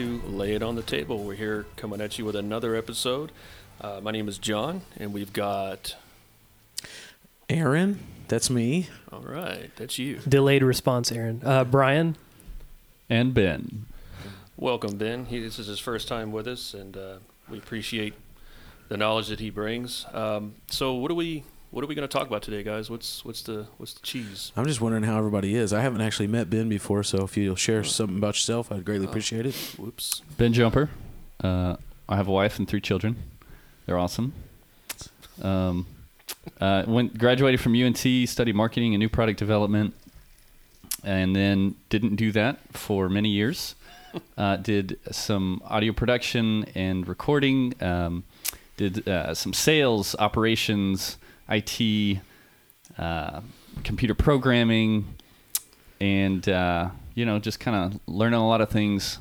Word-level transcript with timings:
Hello, 0.00 0.08
everybody. 0.08 0.22
Welcome 0.22 0.30
to 0.30 0.36
Lay 0.38 0.54
It 0.54 0.62
on 0.62 0.76
the 0.76 0.82
Table. 0.82 1.24
We're 1.24 1.34
here 1.34 1.66
coming 1.76 2.00
at 2.00 2.18
you 2.18 2.24
with 2.24 2.34
another 2.34 2.74
episode. 2.74 3.32
Uh, 3.80 4.00
my 4.02 4.10
name 4.10 4.28
is 4.28 4.38
John, 4.38 4.80
and 4.96 5.12
we've 5.12 5.32
got. 5.32 5.94
Aaron, 7.50 8.00
that's 8.26 8.48
me. 8.48 8.88
All 9.12 9.20
right, 9.20 9.70
that's 9.76 9.98
you. 9.98 10.20
Delayed 10.26 10.62
response, 10.62 11.12
Aaron. 11.12 11.42
Uh, 11.44 11.64
Brian, 11.64 12.16
and 13.10 13.34
Ben. 13.34 13.84
Welcome, 14.56 14.96
Ben. 14.96 15.26
He, 15.26 15.38
this 15.38 15.58
is 15.58 15.66
his 15.66 15.80
first 15.80 16.08
time 16.08 16.32
with 16.32 16.48
us, 16.48 16.72
and 16.72 16.96
uh, 16.96 17.16
we 17.50 17.58
appreciate 17.58 18.14
the 18.88 18.96
knowledge 18.96 19.28
that 19.28 19.40
he 19.40 19.50
brings. 19.50 20.06
Um, 20.14 20.54
so, 20.68 20.94
what 20.94 21.08
do 21.08 21.14
we 21.14 21.44
what 21.70 21.84
are 21.84 21.86
we 21.86 21.94
going 21.94 22.08
to 22.08 22.12
talk 22.12 22.26
about 22.26 22.42
today, 22.42 22.62
guys? 22.62 22.90
What's 22.90 23.24
what's 23.24 23.42
the 23.42 23.66
what's 23.76 23.94
the 23.94 24.00
cheese? 24.00 24.52
I'm 24.56 24.66
just 24.66 24.80
wondering 24.80 25.04
how 25.04 25.18
everybody 25.18 25.54
is. 25.54 25.72
I 25.72 25.80
haven't 25.80 26.00
actually 26.00 26.26
met 26.26 26.50
Ben 26.50 26.68
before, 26.68 27.02
so 27.02 27.24
if 27.24 27.36
you'll 27.36 27.56
share 27.56 27.84
something 27.84 28.18
about 28.18 28.34
yourself, 28.34 28.72
I'd 28.72 28.84
greatly 28.84 29.06
appreciate 29.06 29.46
it. 29.46 29.54
Whoops. 29.78 30.22
Ben 30.36 30.52
Jumper. 30.52 30.90
Uh, 31.42 31.76
I 32.08 32.16
have 32.16 32.28
a 32.28 32.32
wife 32.32 32.58
and 32.58 32.66
three 32.66 32.80
children. 32.80 33.16
They're 33.86 33.98
awesome. 33.98 34.32
Um, 35.40 35.86
uh, 36.60 36.84
went 36.86 37.16
graduated 37.16 37.60
from 37.60 37.74
UNT, 37.74 37.98
studied 38.28 38.54
marketing 38.54 38.94
and 38.94 39.00
new 39.00 39.08
product 39.08 39.38
development, 39.38 39.94
and 41.04 41.34
then 41.36 41.76
didn't 41.88 42.16
do 42.16 42.32
that 42.32 42.58
for 42.72 43.08
many 43.08 43.30
years. 43.30 43.74
Uh, 44.36 44.56
did 44.56 44.98
some 45.12 45.62
audio 45.64 45.92
production 45.92 46.64
and 46.74 47.06
recording. 47.06 47.72
Um, 47.80 48.24
did 48.76 49.06
uh, 49.06 49.34
some 49.34 49.52
sales, 49.52 50.16
operations, 50.18 51.16
IT, 51.50 52.18
uh, 52.98 53.40
computer 53.84 54.14
programming, 54.14 55.14
and 56.00 56.48
uh, 56.48 56.90
you 57.14 57.24
know, 57.24 57.38
just 57.38 57.60
kind 57.60 57.76
of 57.76 58.00
learning 58.06 58.38
a 58.38 58.48
lot 58.48 58.60
of 58.60 58.70
things 58.70 59.18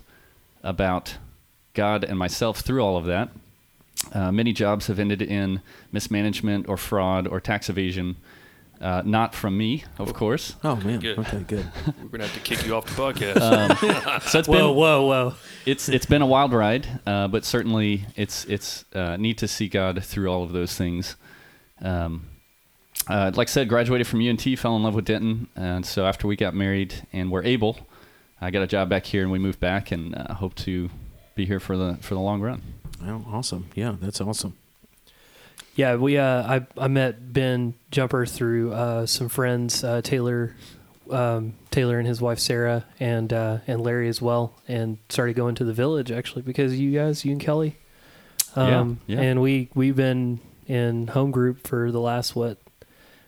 about 0.64 1.18
God 1.74 2.04
and 2.04 2.18
myself 2.18 2.60
through 2.60 2.82
all 2.82 2.98
of 2.98 3.06
that. 3.06 3.30
Uh, 4.14 4.32
many 4.32 4.54
jobs 4.54 4.88
have 4.88 5.00
ended 5.00 5.22
in 5.22 5.62
mismanagement 5.92 6.68
or 6.70 6.78
fraud 6.78 7.28
or 7.28 7.40
tax 7.40 7.70
evasion. 7.70 8.16
Uh, 8.82 9.02
not 9.06 9.36
from 9.36 9.58
me, 9.58 9.84
of 9.98 10.14
course. 10.14 10.56
Oh 10.64 10.78
man, 10.78 11.02
Good. 11.02 11.20
okay, 11.20 11.44
good. 11.46 11.66
We're 11.86 12.18
going 12.18 12.22
to 12.22 12.28
have 12.28 12.34
to 12.34 12.40
kick 12.40 12.66
you 12.66 12.76
off 12.76 12.86
the 12.86 12.94
podcast. 12.94 13.42
Um, 13.42 14.22
so 14.22 14.40
it's 14.40 14.48
whoa, 14.48 14.70
been 14.70 14.76
whoa, 14.78 15.06
whoa. 15.06 15.34
it's 15.66 15.90
it's 15.90 16.06
been 16.06 16.22
a 16.22 16.26
wild 16.26 16.54
ride, 16.54 16.88
uh, 17.06 17.28
but 17.28 17.44
certainly 17.44 18.06
it's 18.16 18.46
it's 18.46 18.86
uh, 18.94 19.18
neat 19.18 19.38
to 19.40 19.50
see 19.50 19.68
God 19.68 20.02
through 20.02 20.32
all 20.32 20.44
of 20.44 20.54
those 20.54 20.76
things. 20.78 21.18
Um, 21.82 22.28
uh, 23.08 23.32
like 23.36 23.48
I 23.48 23.52
said, 23.52 23.70
graduated 23.70 24.08
from 24.08 24.22
UNT, 24.26 24.42
fell 24.60 24.76
in 24.76 24.84
love 24.84 24.94
with 24.94 25.06
Denton, 25.06 25.48
and 25.56 25.86
so 25.86 26.06
after 26.06 26.28
we 26.28 26.36
got 26.36 26.54
married 26.54 26.94
and 27.12 27.32
were 27.32 27.44
able, 27.44 27.80
I 28.42 28.52
got 28.52 28.62
a 28.62 28.68
job 28.68 28.90
back 28.90 29.06
here, 29.06 29.24
and 29.24 29.32
we 29.32 29.40
moved 29.40 29.60
back, 29.60 29.92
and 29.92 30.16
uh, 30.16 30.36
hope 30.36 30.56
to 30.56 30.90
be 31.36 31.46
here 31.46 31.60
for 31.60 31.78
the 31.78 31.98
for 32.02 32.14
the 32.14 32.20
long 32.20 32.42
run. 32.42 32.62
Oh, 33.04 33.26
awesome. 33.32 33.68
Yeah, 33.76 33.96
that's 34.00 34.22
awesome. 34.22 34.56
Yeah, 35.76 35.96
we. 35.96 36.18
Uh, 36.18 36.44
I 36.44 36.68
I 36.78 36.88
met 36.88 37.34
Ben 37.34 37.74
Jumper 37.90 38.26
through 38.26 38.74
uh, 38.74 39.06
some 39.06 39.30
friends, 39.30 39.84
uh, 39.84 40.02
Taylor, 40.02 40.56
um, 41.10 41.54
Taylor 41.72 41.98
and 41.98 42.08
his 42.08 42.22
wife 42.22 42.40
Sarah, 42.40 42.86
and 43.00 43.32
uh, 43.32 43.60
and 43.66 43.82
Larry 43.82 44.10
as 44.10 44.22
well, 44.22 44.54
and 44.68 44.98
started 45.08 45.36
going 45.36 45.56
to 45.56 45.64
the 45.64 45.74
village 45.74 46.12
actually 46.12 46.42
because 46.42 46.78
you 46.78 46.92
guys, 46.92 47.24
you 47.24 47.32
and 47.32 47.42
Kelly. 47.42 47.78
Um, 48.56 49.00
Yeah, 49.08 49.16
yeah. 49.16 49.22
And 49.30 49.42
we 49.42 49.70
we've 49.74 49.96
been 49.96 50.42
in 50.70 51.08
home 51.08 51.32
group 51.32 51.68
for 51.68 51.92
the 51.92 52.00
last 52.00 52.36
what? 52.36 52.58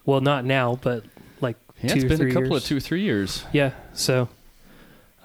Well, 0.06 0.22
not 0.22 0.46
now, 0.46 0.80
but 0.82 1.04
like 1.42 1.58
Yeah, 1.82 1.90
two 1.90 1.96
it's 1.96 2.06
or 2.06 2.08
been 2.10 2.18
three 2.20 2.32
a 2.32 2.34
couple 2.34 2.50
years. 2.52 2.64
of 2.64 2.68
two 2.70 2.78
or 2.78 2.80
three 2.80 3.02
years. 3.02 3.44
Yeah, 3.52 3.72
so 3.94 4.30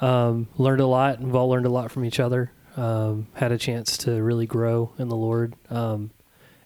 um, 0.00 0.48
learned 0.58 0.80
a 0.80 0.86
lot. 0.86 1.20
We've 1.20 1.34
all 1.34 1.48
learned 1.48 1.66
a 1.66 1.70
lot 1.70 1.90
from 1.90 2.04
each 2.04 2.20
other. 2.20 2.50
Um, 2.76 3.28
had 3.34 3.52
a 3.52 3.58
chance 3.58 3.96
to 3.98 4.22
really 4.22 4.46
grow 4.46 4.92
in 4.98 5.08
the 5.08 5.16
Lord 5.16 5.54
um, 5.70 6.10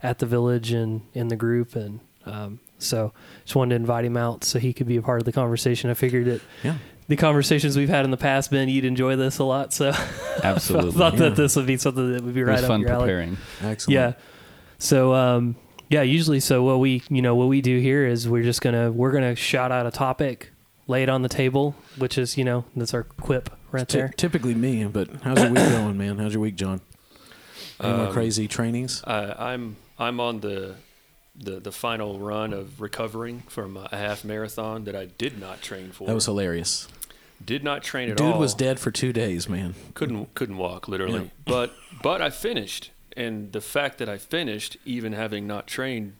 at 0.02 0.18
the 0.18 0.26
village 0.26 0.72
and 0.72 1.02
in 1.14 1.28
the 1.28 1.36
group, 1.36 1.76
and 1.76 2.00
um, 2.26 2.58
so 2.78 3.12
just 3.44 3.54
wanted 3.54 3.70
to 3.70 3.76
invite 3.76 4.04
him 4.04 4.16
out 4.16 4.42
so 4.42 4.58
he 4.58 4.72
could 4.72 4.88
be 4.88 4.96
a 4.96 5.02
part 5.02 5.20
of 5.20 5.24
the 5.24 5.32
conversation. 5.32 5.88
I 5.90 5.94
figured 5.94 6.26
that 6.26 6.40
Yeah. 6.64 6.76
the 7.06 7.14
conversations 7.16 7.76
we've 7.76 7.88
had 7.88 8.04
in 8.04 8.10
the 8.10 8.16
past, 8.16 8.50
Ben, 8.50 8.68
you'd 8.68 8.84
enjoy 8.84 9.14
this 9.14 9.38
a 9.38 9.44
lot. 9.44 9.72
So 9.72 9.92
Absolutely, 10.42 10.90
I 10.94 10.94
thought 10.94 11.12
Yeah. 11.14 11.18
that 11.28 11.36
this 11.36 11.54
would 11.54 11.66
be 11.66 11.76
something 11.76 12.12
that 12.12 12.24
would 12.24 12.34
be 12.34 12.40
it 12.40 12.44
right 12.44 12.54
was 12.54 12.64
up 12.64 12.68
fun 12.68 12.80
your 12.80 12.90
alley. 12.90 13.02
preparing. 13.04 13.36
Excellent. 13.62 13.94
Yeah. 13.94 14.12
So 14.80 15.14
um 15.14 15.54
yeah, 15.88 16.02
usually 16.02 16.40
so 16.40 16.62
what 16.64 16.78
we 16.80 17.02
you 17.08 17.22
know 17.22 17.34
what 17.36 17.46
we 17.48 17.60
do 17.60 17.78
here 17.78 18.04
is 18.06 18.28
we're 18.28 18.42
just 18.42 18.60
gonna 18.62 18.90
we're 18.90 19.12
gonna 19.12 19.36
shout 19.36 19.70
out 19.72 19.86
a 19.86 19.90
topic, 19.90 20.50
lay 20.86 21.02
it 21.02 21.08
on 21.08 21.22
the 21.22 21.28
table, 21.28 21.74
which 21.96 22.16
is, 22.18 22.36
you 22.36 22.44
know, 22.44 22.64
that's 22.74 22.94
our 22.94 23.04
quip 23.04 23.50
right 23.72 23.88
Ty- 23.88 23.98
there. 23.98 24.08
typically 24.16 24.54
me, 24.54 24.84
but 24.86 25.08
how's 25.22 25.38
your 25.38 25.50
week 25.50 25.54
going, 25.70 25.96
man? 25.98 26.18
How's 26.18 26.32
your 26.32 26.42
week, 26.42 26.56
John? 26.56 26.80
Any 27.80 27.92
more 27.94 28.06
Um, 28.08 28.12
crazy 28.12 28.46
trainings? 28.48 29.02
Uh, 29.04 29.34
I'm 29.38 29.76
I'm 29.98 30.18
on 30.20 30.40
the, 30.40 30.76
the 31.36 31.60
the 31.60 31.72
final 31.72 32.18
run 32.18 32.52
of 32.52 32.80
recovering 32.80 33.40
from 33.48 33.76
a 33.76 33.88
half 33.94 34.24
marathon 34.24 34.84
that 34.84 34.94
I 34.96 35.06
did 35.06 35.38
not 35.40 35.60
train 35.62 35.90
for. 35.92 36.06
That 36.06 36.14
was 36.14 36.26
hilarious. 36.26 36.88
did 37.44 37.64
not 37.64 37.82
train 37.82 38.10
at 38.10 38.16
Dude 38.16 38.26
all. 38.26 38.32
Dude 38.34 38.40
was 38.40 38.54
dead 38.54 38.78
for 38.78 38.90
two 38.90 39.12
days, 39.12 39.48
man. 39.48 39.74
couldn't 39.94 40.34
couldn't 40.34 40.56
walk 40.58 40.88
literally 40.88 41.22
Yeah. 41.24 41.28
but 41.46 41.74
but 42.02 42.20
i 42.22 42.30
finished 42.30 42.90
and 43.16 43.52
the 43.52 43.60
fact 43.60 43.98
that 43.98 44.08
i 44.08 44.16
finished 44.18 44.76
even 44.84 45.12
having 45.12 45.46
not 45.46 45.66
trained 45.66 46.14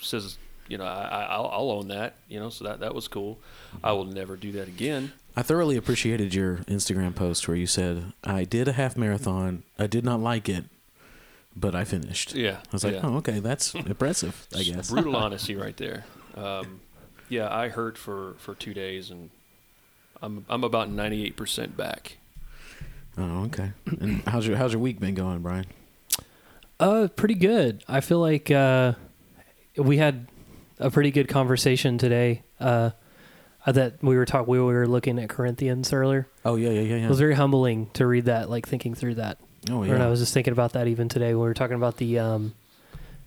says 0.00 0.38
you 0.68 0.78
know 0.78 0.84
I, 0.84 1.26
I'll, 1.30 1.46
I'll 1.52 1.70
own 1.70 1.88
that 1.88 2.14
you 2.28 2.38
know 2.40 2.48
so 2.50 2.64
that 2.64 2.80
that 2.80 2.94
was 2.94 3.08
cool 3.08 3.38
i 3.84 3.92
will 3.92 4.04
never 4.04 4.36
do 4.36 4.52
that 4.52 4.68
again 4.68 5.12
I 5.36 5.42
thoroughly 5.42 5.76
appreciated 5.76 6.34
your 6.34 6.56
Instagram 6.66 7.14
post 7.14 7.46
where 7.46 7.56
you 7.56 7.68
said, 7.68 8.12
I 8.24 8.42
did 8.42 8.66
a 8.66 8.72
half 8.72 8.96
marathon. 8.96 9.62
I 9.78 9.86
did 9.86 10.04
not 10.04 10.18
like 10.18 10.48
it, 10.48 10.64
but 11.54 11.72
I 11.76 11.84
finished. 11.84 12.34
yeah 12.34 12.56
I 12.56 12.72
was 12.72 12.82
like, 12.82 12.94
yeah. 12.94 13.00
oh, 13.04 13.16
okay, 13.18 13.38
that's 13.38 13.72
impressive, 13.74 14.48
I 14.56 14.64
guess. 14.64 14.90
brutal 14.90 15.14
honesty 15.24 15.54
right 15.54 15.76
there 15.76 16.04
um, 16.36 16.80
yeah 17.28 17.48
i 17.54 17.68
hurt 17.68 17.96
for 17.96 18.34
for 18.38 18.56
two 18.56 18.74
days 18.74 19.10
and 19.12 19.30
i'm 20.20 20.44
i'm 20.48 20.64
about 20.64 20.90
98% 20.90 21.76
back 21.76 22.16
Oh, 23.18 23.44
okay. 23.44 23.72
And 24.00 24.22
how's 24.22 24.46
your 24.46 24.56
how's 24.56 24.72
your 24.72 24.80
week 24.80 24.98
been 25.00 25.14
going, 25.14 25.40
Brian? 25.40 25.66
Uh 26.80 27.08
pretty 27.14 27.34
good. 27.34 27.84
I 27.86 28.00
feel 28.00 28.18
like 28.20 28.50
uh 28.50 28.94
we 29.76 29.98
had 29.98 30.26
a 30.78 30.90
pretty 30.90 31.10
good 31.10 31.28
conversation 31.28 31.98
today. 31.98 32.42
Uh 32.58 32.90
that 33.66 34.02
we 34.02 34.16
were 34.16 34.24
talking 34.24 34.50
we 34.50 34.58
were 34.58 34.88
looking 34.88 35.18
at 35.18 35.28
Corinthians 35.28 35.92
earlier. 35.92 36.26
Oh 36.44 36.56
yeah, 36.56 36.70
yeah, 36.70 36.80
yeah, 36.96 37.04
It 37.04 37.08
was 37.08 37.20
very 37.20 37.34
humbling 37.34 37.90
to 37.92 38.06
read 38.06 38.24
that, 38.24 38.48
like 38.50 38.66
thinking 38.66 38.94
through 38.94 39.16
that. 39.16 39.38
oh 39.70 39.82
yeah. 39.84 39.94
And 39.94 40.02
I 40.02 40.08
was 40.08 40.18
just 40.20 40.32
thinking 40.34 40.52
about 40.52 40.72
that 40.72 40.88
even 40.88 41.08
today 41.08 41.34
when 41.34 41.42
we 41.42 41.48
were 41.48 41.54
talking 41.54 41.76
about 41.76 41.98
the 41.98 42.18
um, 42.18 42.54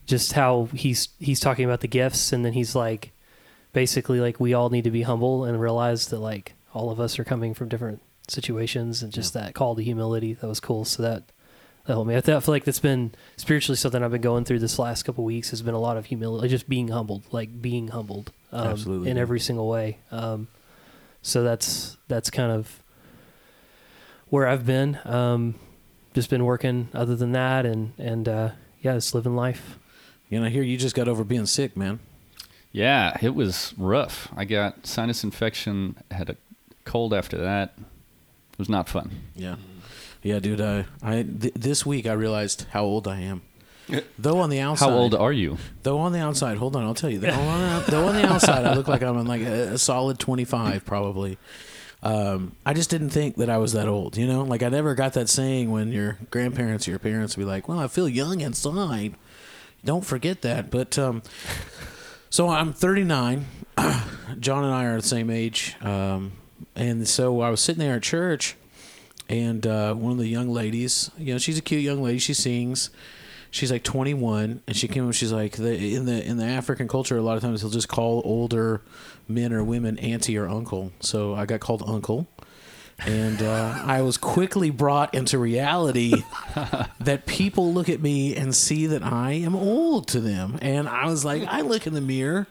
just 0.08 0.34
how 0.34 0.68
he's 0.74 1.09
he's 1.20 1.40
talking 1.40 1.64
about 1.66 1.81
the 1.81 1.88
gifts, 1.88 2.34
and 2.34 2.44
then 2.44 2.53
he's 2.53 2.75
like, 2.75 3.12
basically 3.72 4.20
like 4.20 4.40
we 4.40 4.53
all 4.56 4.70
need 4.72 4.84
to 4.85 4.91
be 4.91 5.03
humble 5.03 5.46
and 5.46 5.62
realize 5.62 6.08
that 6.08 6.20
like 6.20 6.56
all 6.74 6.90
of 6.90 7.00
us 7.00 7.20
are 7.20 7.24
coming 7.24 7.53
from 7.53 7.70
different 7.70 8.02
situations, 8.28 9.03
and 9.03 9.14
just 9.14 9.34
that 9.35 9.53
call 9.53 9.75
to 9.75 9.84
humility 9.84 10.34
that 10.34 10.47
was 10.47 10.59
cool. 10.59 10.84
So 10.84 11.03
that 11.03 11.32
that 11.85 11.94
helped 11.94 12.08
me. 12.08 12.16
I, 12.16 12.22
th- 12.22 12.35
I 12.35 12.40
feel 12.40 12.53
like 12.53 12.64
that's 12.64 12.80
been 12.80 13.14
spiritually 13.38 13.76
something 13.76 14.02
I've 14.03 14.12
been 14.12 14.22
going 14.22 14.46
through 14.46 14.59
this 14.59 14.80
last 14.80 15.03
couple 15.03 15.24
weeks. 15.24 15.50
Has 15.50 15.62
been 15.62 15.74
a 15.74 15.80
lot 15.80 15.97
of 15.97 16.06
humility, 16.06 16.47
just 16.47 16.70
being 16.70 16.90
humbled, 16.90 17.24
like 17.32 17.62
being 17.62 17.90
humbled, 17.90 18.32
um, 18.52 18.68
Absolutely, 18.68 19.09
in 19.09 19.18
every 19.18 19.40
single 19.40 19.68
way. 19.68 20.00
Um, 20.12 20.47
so 21.22 21.44
that's 21.44 21.97
that's 22.08 22.30
kind 22.30 22.52
of 22.52 22.82
where 24.30 24.47
I've 24.47 24.66
been. 24.66 25.00
Um, 25.06 25.56
just 26.14 26.30
been 26.30 26.46
working 26.46 26.90
other 26.94 27.16
than 27.16 27.32
that 27.32 27.66
and 27.66 27.94
and 27.97 28.29
uh 28.29 28.50
yeah 28.82 28.94
just 28.94 29.16
living 29.16 29.36
life 29.36 29.79
You 30.29 30.40
know, 30.40 30.46
I 30.46 30.50
hear 30.50 30.62
you 30.62 30.78
just 30.78 30.96
got 30.96 31.08
over 31.08 31.24
being 31.24 31.47
sick, 31.47 31.76
man. 31.76 32.00
Yeah, 32.72 33.18
it 33.22 33.34
was 33.36 33.74
rough. 33.78 34.29
I 34.36 34.46
got 34.46 34.86
sinus 34.86 35.24
infection, 35.24 35.96
had 36.12 36.29
a 36.29 36.38
cold 36.86 37.14
after 37.14 37.38
that. 37.38 37.74
It 37.78 38.59
was 38.59 38.70
not 38.70 38.88
fun. 38.90 39.12
Yeah, 39.36 39.56
yeah, 40.23 40.40
dude. 40.40 40.61
Uh, 40.61 40.84
I 41.02 41.23
th- 41.23 41.53
this 41.53 41.85
week 41.85 42.08
I 42.08 42.14
realized 42.14 42.66
how 42.72 42.84
old 42.84 43.08
I 43.08 43.20
am. 43.20 43.41
Though 44.17 44.40
on 44.40 44.49
the 44.49 44.61
outside, 44.61 44.90
How 44.90 44.96
old 44.96 45.14
are 45.14 45.34
you? 45.34 45.58
Though 45.84 45.99
on 45.99 46.14
the 46.14 46.20
outside, 46.20 46.58
hold 46.58 46.75
on, 46.75 46.84
I'll 46.84 46.93
tell 46.93 47.09
you. 47.09 47.20
Though 47.20 47.31
on, 47.34 47.84
though 47.90 48.08
on 48.08 48.16
the 48.16 48.25
outside, 48.25 48.66
I 48.66 48.73
look 48.75 48.87
like 48.87 49.02
I'm 49.03 49.17
in 49.17 49.28
like 49.28 49.41
a, 49.41 49.73
a 49.73 49.78
solid 49.78 50.20
25, 50.20 50.85
probably. 50.85 51.37
Um, 52.02 52.53
I 52.66 52.73
just 52.73 52.90
didn't 52.90 53.11
think 53.11 53.35
that 53.37 53.49
I 53.49 53.58
was 53.58 53.73
that 53.73 53.87
old, 53.87 54.17
you 54.17 54.28
know. 54.28 54.43
Like 54.43 54.64
I 54.64 54.70
never 54.70 54.93
got 54.96 55.14
that 55.14 55.29
saying 55.29 55.72
when 55.72 55.91
your 55.91 56.17
grandparents 56.31 56.87
or 56.87 56.91
your 56.91 56.99
parents 56.99 57.37
would 57.37 57.43
be 57.43 57.47
like, 57.47 57.67
"Well, 57.69 57.79
I 57.79 57.87
feel 57.87 58.09
young 58.09 58.41
inside." 58.41 59.16
Don't 59.85 60.05
forget 60.05 60.41
that. 60.41 60.69
But 60.69 60.97
um, 60.97 61.23
so 62.29 62.49
I'm 62.49 62.73
39. 62.73 63.46
John 64.40 64.64
and 64.64 64.73
I 64.73 64.85
are 64.85 64.97
the 65.02 65.08
same 65.08 65.29
age, 65.29 65.76
um, 65.81 66.34
and 66.76 67.08
so 67.08 67.40
I 67.41 67.49
was 67.49 67.61
sitting 67.61 67.79
there 67.79 67.96
at 67.96 68.03
church, 68.03 68.55
and 69.29 69.66
uh, 69.66 69.93
one 69.93 70.11
of 70.11 70.17
the 70.17 70.28
young 70.28 70.49
ladies, 70.49 71.09
you 71.17 71.34
know, 71.34 71.37
she's 71.40 71.58
a 71.58 71.61
cute 71.61 71.81
young 71.81 72.02
lady. 72.03 72.20
She 72.20 72.34
sings. 72.34 72.90
She's 73.52 73.72
like 73.72 73.84
21, 73.84 74.64
and 74.66 74.75
she 74.75 74.87
came 74.87 75.08
up. 75.08 75.14
She's 75.14 75.31
like, 75.31 75.58
the, 75.58 75.96
in 75.96 76.05
the 76.05 76.25
in 76.25 76.37
the 76.37 76.46
African 76.46 76.87
culture, 76.87 77.17
a 77.17 77.22
lot 77.22 77.37
of 77.37 77.43
times 77.43 77.61
he'll 77.61 77.70
just 77.70 77.87
call 77.87 78.22
older 78.25 78.81
men 79.28 79.53
or 79.53 79.64
women 79.64 79.99
auntie 79.99 80.37
or 80.37 80.47
uncle. 80.47 80.91
So 81.02 81.35
I 81.35 81.46
got 81.46 81.59
called 81.59 81.84
uncle, 81.85 82.28
And 83.05 83.41
uh, 83.41 83.84
I 83.85 84.02
was 84.02 84.17
quickly 84.17 84.70
brought 84.72 85.14
into 85.14 85.37
reality 85.37 86.14
that 86.99 87.26
people 87.26 87.73
look 87.73 87.90
at 87.90 88.02
me 88.02 88.35
and 88.35 88.55
see 88.55 88.87
that 88.87 89.03
I 89.03 89.34
am 89.34 89.55
old 89.55 90.08
to 90.09 90.19
them. 90.19 90.58
And 90.61 90.87
I 90.90 91.05
was 91.05 91.23
like, 91.23 91.43
I 91.43 91.61
look 91.61 91.85
in 91.85 91.93
the 91.93 92.02
mirror 92.02 92.47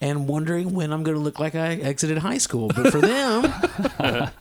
and 0.00 0.26
wondering 0.28 0.72
when 0.74 0.92
I'm 0.92 1.02
going 1.02 1.16
to 1.16 1.22
look 1.22 1.38
like 1.38 1.54
I 1.54 1.74
exited 1.74 2.18
high 2.18 2.38
school. 2.38 2.68
But 2.68 2.90
for 2.90 3.00
them, 3.00 3.52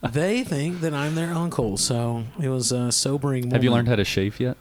they 0.11 0.43
think 0.43 0.81
that 0.81 0.93
I'm 0.93 1.15
their 1.15 1.33
uncle. 1.33 1.77
So 1.77 2.23
it 2.41 2.49
was 2.49 2.71
a 2.71 2.91
sobering. 2.91 3.51
Have 3.51 3.63
you 3.63 3.71
learned 3.71 3.87
how 3.89 3.95
to 3.97 4.05
shave 4.05 4.39
yet? 4.39 4.57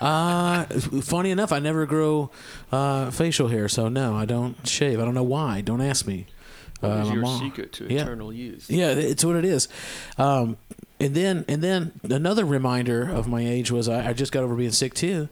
Uh, 0.00 0.64
funny 1.02 1.30
enough, 1.30 1.52
I 1.52 1.58
never 1.58 1.86
grow 1.86 2.30
uh, 2.72 3.10
facial 3.10 3.48
hair, 3.48 3.68
so 3.68 3.88
no, 3.88 4.14
I 4.16 4.24
don't 4.24 4.66
shave. 4.66 5.00
I 5.00 5.04
don't 5.04 5.14
know 5.14 5.22
why. 5.22 5.60
Don't 5.60 5.80
ask 5.80 6.06
me. 6.06 6.26
What 6.80 6.90
Uh, 6.92 7.02
is 7.02 7.10
your 7.10 7.22
mom- 7.22 7.40
secret 7.40 7.72
to 7.74 7.92
Yeah. 7.92 8.02
eternal 8.02 8.32
youth? 8.32 8.66
Yeah, 8.70 8.90
it's 8.90 9.24
what 9.24 9.36
it 9.36 9.44
is. 9.44 9.68
Um, 10.16 10.56
and 11.00 11.14
then 11.14 11.44
and 11.48 11.62
then 11.62 11.92
another 12.04 12.44
reminder 12.44 13.08
of 13.08 13.26
my 13.28 13.40
age 13.46 13.70
was 13.70 13.88
I, 13.88 14.10
I 14.10 14.12
just 14.12 14.32
got 14.32 14.42
over 14.42 14.54
being 14.54 14.72
sick 14.72 14.94
too, 14.94 15.28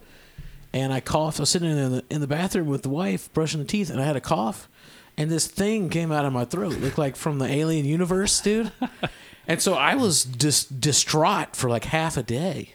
and 0.72 0.92
I 0.92 1.00
coughed. 1.00 1.38
I 1.40 1.42
was 1.42 1.50
sitting 1.50 1.70
in 1.70 1.92
the 1.92 2.04
in 2.10 2.20
the 2.20 2.26
bathroom 2.26 2.66
with 2.66 2.82
the 2.82 2.88
wife 2.88 3.32
brushing 3.32 3.60
the 3.60 3.66
teeth, 3.66 3.90
and 3.90 4.00
I 4.00 4.04
had 4.04 4.16
a 4.16 4.20
cough, 4.20 4.68
and 5.18 5.30
this 5.30 5.46
thing 5.46 5.88
came 5.88 6.12
out 6.12 6.24
of 6.24 6.32
my 6.32 6.44
throat, 6.44 6.74
It 6.74 6.80
looked 6.82 6.98
like 6.98 7.16
from 7.16 7.38
the 7.38 7.46
alien 7.46 7.84
universe, 7.86 8.40
dude. 8.40 8.72
and 9.46 9.60
so 9.62 9.74
I 9.74 9.94
was 9.94 10.24
just 10.24 10.80
distraught 10.80 11.56
for 11.56 11.68
like 11.70 11.84
half 11.84 12.16
a 12.16 12.22
day. 12.22 12.74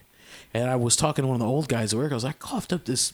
And 0.54 0.70
I 0.70 0.76
was 0.76 0.98
talking 0.98 1.24
to 1.24 1.28
one 1.30 1.36
of 1.36 1.40
the 1.40 1.48
old 1.48 1.70
guys 1.70 1.94
at 1.94 1.98
work. 2.00 2.12
I 2.12 2.16
was 2.16 2.26
like, 2.26 2.36
I 2.36 2.46
coughed 2.46 2.74
up 2.74 2.84
this 2.84 3.14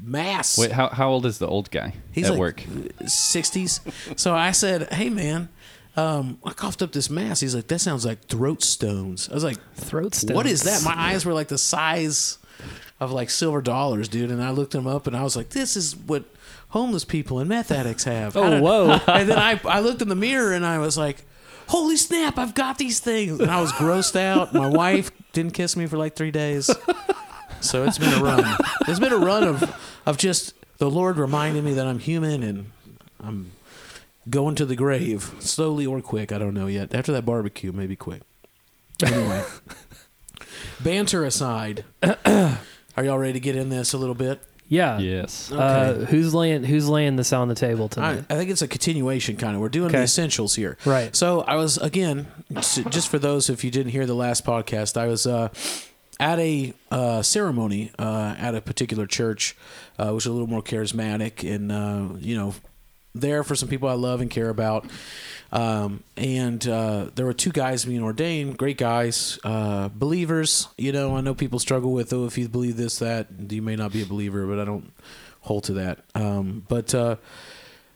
mass. 0.00 0.56
Wait, 0.56 0.70
how, 0.70 0.88
how 0.88 1.08
old 1.10 1.26
is 1.26 1.38
the 1.38 1.48
old 1.48 1.68
guy 1.72 1.94
He's 2.12 2.26
at 2.26 2.32
like 2.32 2.38
work? 2.38 2.62
60s. 3.02 3.80
So 4.18 4.34
I 4.34 4.52
said, 4.52 4.92
"Hey 4.92 5.10
man, 5.10 5.48
um, 5.96 6.38
I 6.44 6.52
coughed 6.52 6.82
up 6.82 6.92
this 6.92 7.10
mass." 7.10 7.40
He's 7.40 7.54
like, 7.56 7.66
"That 7.66 7.80
sounds 7.80 8.04
like 8.06 8.24
throat 8.26 8.62
stones." 8.62 9.28
I 9.28 9.34
was 9.34 9.42
like, 9.42 9.58
Throat 9.74 10.14
stones. 10.14 10.36
"What 10.36 10.46
is 10.46 10.62
that?" 10.62 10.82
My 10.84 10.94
eyes 10.96 11.24
were 11.26 11.34
like 11.34 11.48
the 11.48 11.58
size 11.58 12.38
of 13.00 13.10
like 13.12 13.30
silver 13.30 13.60
dollars, 13.60 14.08
dude. 14.08 14.30
And 14.30 14.40
I 14.42 14.50
looked 14.50 14.74
him 14.74 14.86
up, 14.86 15.08
and 15.08 15.16
I 15.16 15.22
was 15.24 15.34
like, 15.36 15.48
"This 15.50 15.76
is 15.76 15.96
what 15.96 16.24
homeless 16.76 17.04
people 17.04 17.38
and 17.38 17.48
meth 17.48 17.70
addicts 17.70 18.04
have." 18.04 18.36
Oh, 18.36 18.60
whoa. 18.60 19.00
And 19.08 19.28
then 19.28 19.38
I 19.38 19.60
I 19.64 19.80
looked 19.80 20.02
in 20.02 20.08
the 20.08 20.16
mirror, 20.16 20.52
and 20.52 20.64
I 20.64 20.78
was 20.78 20.96
like. 20.96 21.24
Holy 21.68 21.96
snap! 21.96 22.38
I've 22.38 22.54
got 22.54 22.78
these 22.78 23.00
things, 23.00 23.40
and 23.40 23.50
I 23.50 23.60
was 23.60 23.72
grossed 23.72 24.14
out. 24.14 24.54
My 24.54 24.68
wife 24.68 25.10
didn't 25.32 25.52
kiss 25.54 25.74
me 25.76 25.86
for 25.86 25.98
like 25.98 26.14
three 26.14 26.30
days, 26.30 26.70
so 27.60 27.82
it's 27.82 27.98
been 27.98 28.12
a 28.12 28.22
run. 28.22 28.56
It's 28.86 29.00
been 29.00 29.12
a 29.12 29.18
run 29.18 29.42
of 29.42 29.74
of 30.06 30.16
just 30.16 30.54
the 30.78 30.88
Lord 30.88 31.18
reminding 31.18 31.64
me 31.64 31.74
that 31.74 31.84
I'm 31.84 31.98
human 31.98 32.44
and 32.44 32.70
I'm 33.18 33.50
going 34.30 34.54
to 34.56 34.64
the 34.64 34.76
grave 34.76 35.34
slowly 35.40 35.86
or 35.86 36.00
quick. 36.00 36.30
I 36.30 36.38
don't 36.38 36.54
know 36.54 36.68
yet. 36.68 36.94
After 36.94 37.10
that 37.10 37.26
barbecue, 37.26 37.72
maybe 37.72 37.96
quick. 37.96 38.22
Anyway, 39.02 39.42
banter 40.84 41.24
aside, 41.24 41.84
are 42.04 43.04
y'all 43.04 43.18
ready 43.18 43.32
to 43.34 43.40
get 43.40 43.56
in 43.56 43.70
this 43.70 43.92
a 43.92 43.98
little 43.98 44.14
bit? 44.14 44.40
Yeah. 44.68 44.98
yes. 44.98 45.52
Uh, 45.52 45.94
Okay. 45.96 46.10
who's 46.10 46.34
laying 46.34 46.64
Who's 46.64 46.88
laying 46.88 47.16
this 47.16 47.32
on 47.32 47.48
the 47.48 47.54
table 47.54 47.84
I, 47.84 47.88
tonight? 47.94 48.24
I 48.30 48.34
think 48.34 48.50
it's 48.50 48.62
a 48.62 48.68
continuation 48.68 49.36
kind 49.36 49.54
of. 49.54 49.60
We're 49.60 49.68
doing 49.68 49.92
the 49.92 50.02
essentials 50.02 50.54
here. 50.54 50.76
Right. 50.84 51.14
So 51.14 51.42
I 51.42 51.54
was 51.56 51.76
again, 51.78 52.26
just 52.52 53.08
for 53.08 53.18
those 53.18 53.48
if 53.50 53.62
you 53.64 53.70
didn't 53.70 53.92
hear 53.92 54.06
the 54.06 54.14
last 54.14 54.44
podcast, 54.44 54.96
I 54.96 55.06
was 55.06 55.26
uh, 55.26 55.48
at 56.18 56.38
a 56.38 56.72
uh, 56.90 57.22
ceremony 57.22 57.92
uh, 57.98 58.34
at 58.38 58.54
a 58.54 58.60
particular 58.60 59.06
church, 59.06 59.56
uh, 59.98 60.10
which 60.10 60.24
is 60.24 60.26
a 60.28 60.32
little 60.32 60.48
more 60.48 60.62
charismatic, 60.62 61.48
and 61.48 61.70
uh, 61.70 62.16
you 62.18 62.36
know, 62.36 62.54
there 63.20 63.42
for 63.44 63.54
some 63.54 63.68
people 63.68 63.88
I 63.88 63.94
love 63.94 64.20
and 64.20 64.30
care 64.30 64.48
about. 64.48 64.86
Um, 65.52 66.02
and 66.16 66.66
uh, 66.66 67.10
there 67.14 67.24
were 67.24 67.32
two 67.32 67.50
guys 67.52 67.84
being 67.84 68.02
ordained, 68.02 68.58
great 68.58 68.78
guys, 68.78 69.38
uh, 69.44 69.88
believers. 69.88 70.68
You 70.76 70.92
know, 70.92 71.16
I 71.16 71.20
know 71.20 71.34
people 71.34 71.58
struggle 71.58 71.92
with, 71.92 72.12
oh, 72.12 72.26
if 72.26 72.36
you 72.36 72.48
believe 72.48 72.76
this, 72.76 72.98
that, 72.98 73.28
you 73.48 73.62
may 73.62 73.76
not 73.76 73.92
be 73.92 74.02
a 74.02 74.06
believer, 74.06 74.46
but 74.46 74.58
I 74.58 74.64
don't 74.64 74.92
hold 75.42 75.64
to 75.64 75.74
that. 75.74 76.00
Um, 76.16 76.64
but 76.68 76.92
uh, 76.94 77.16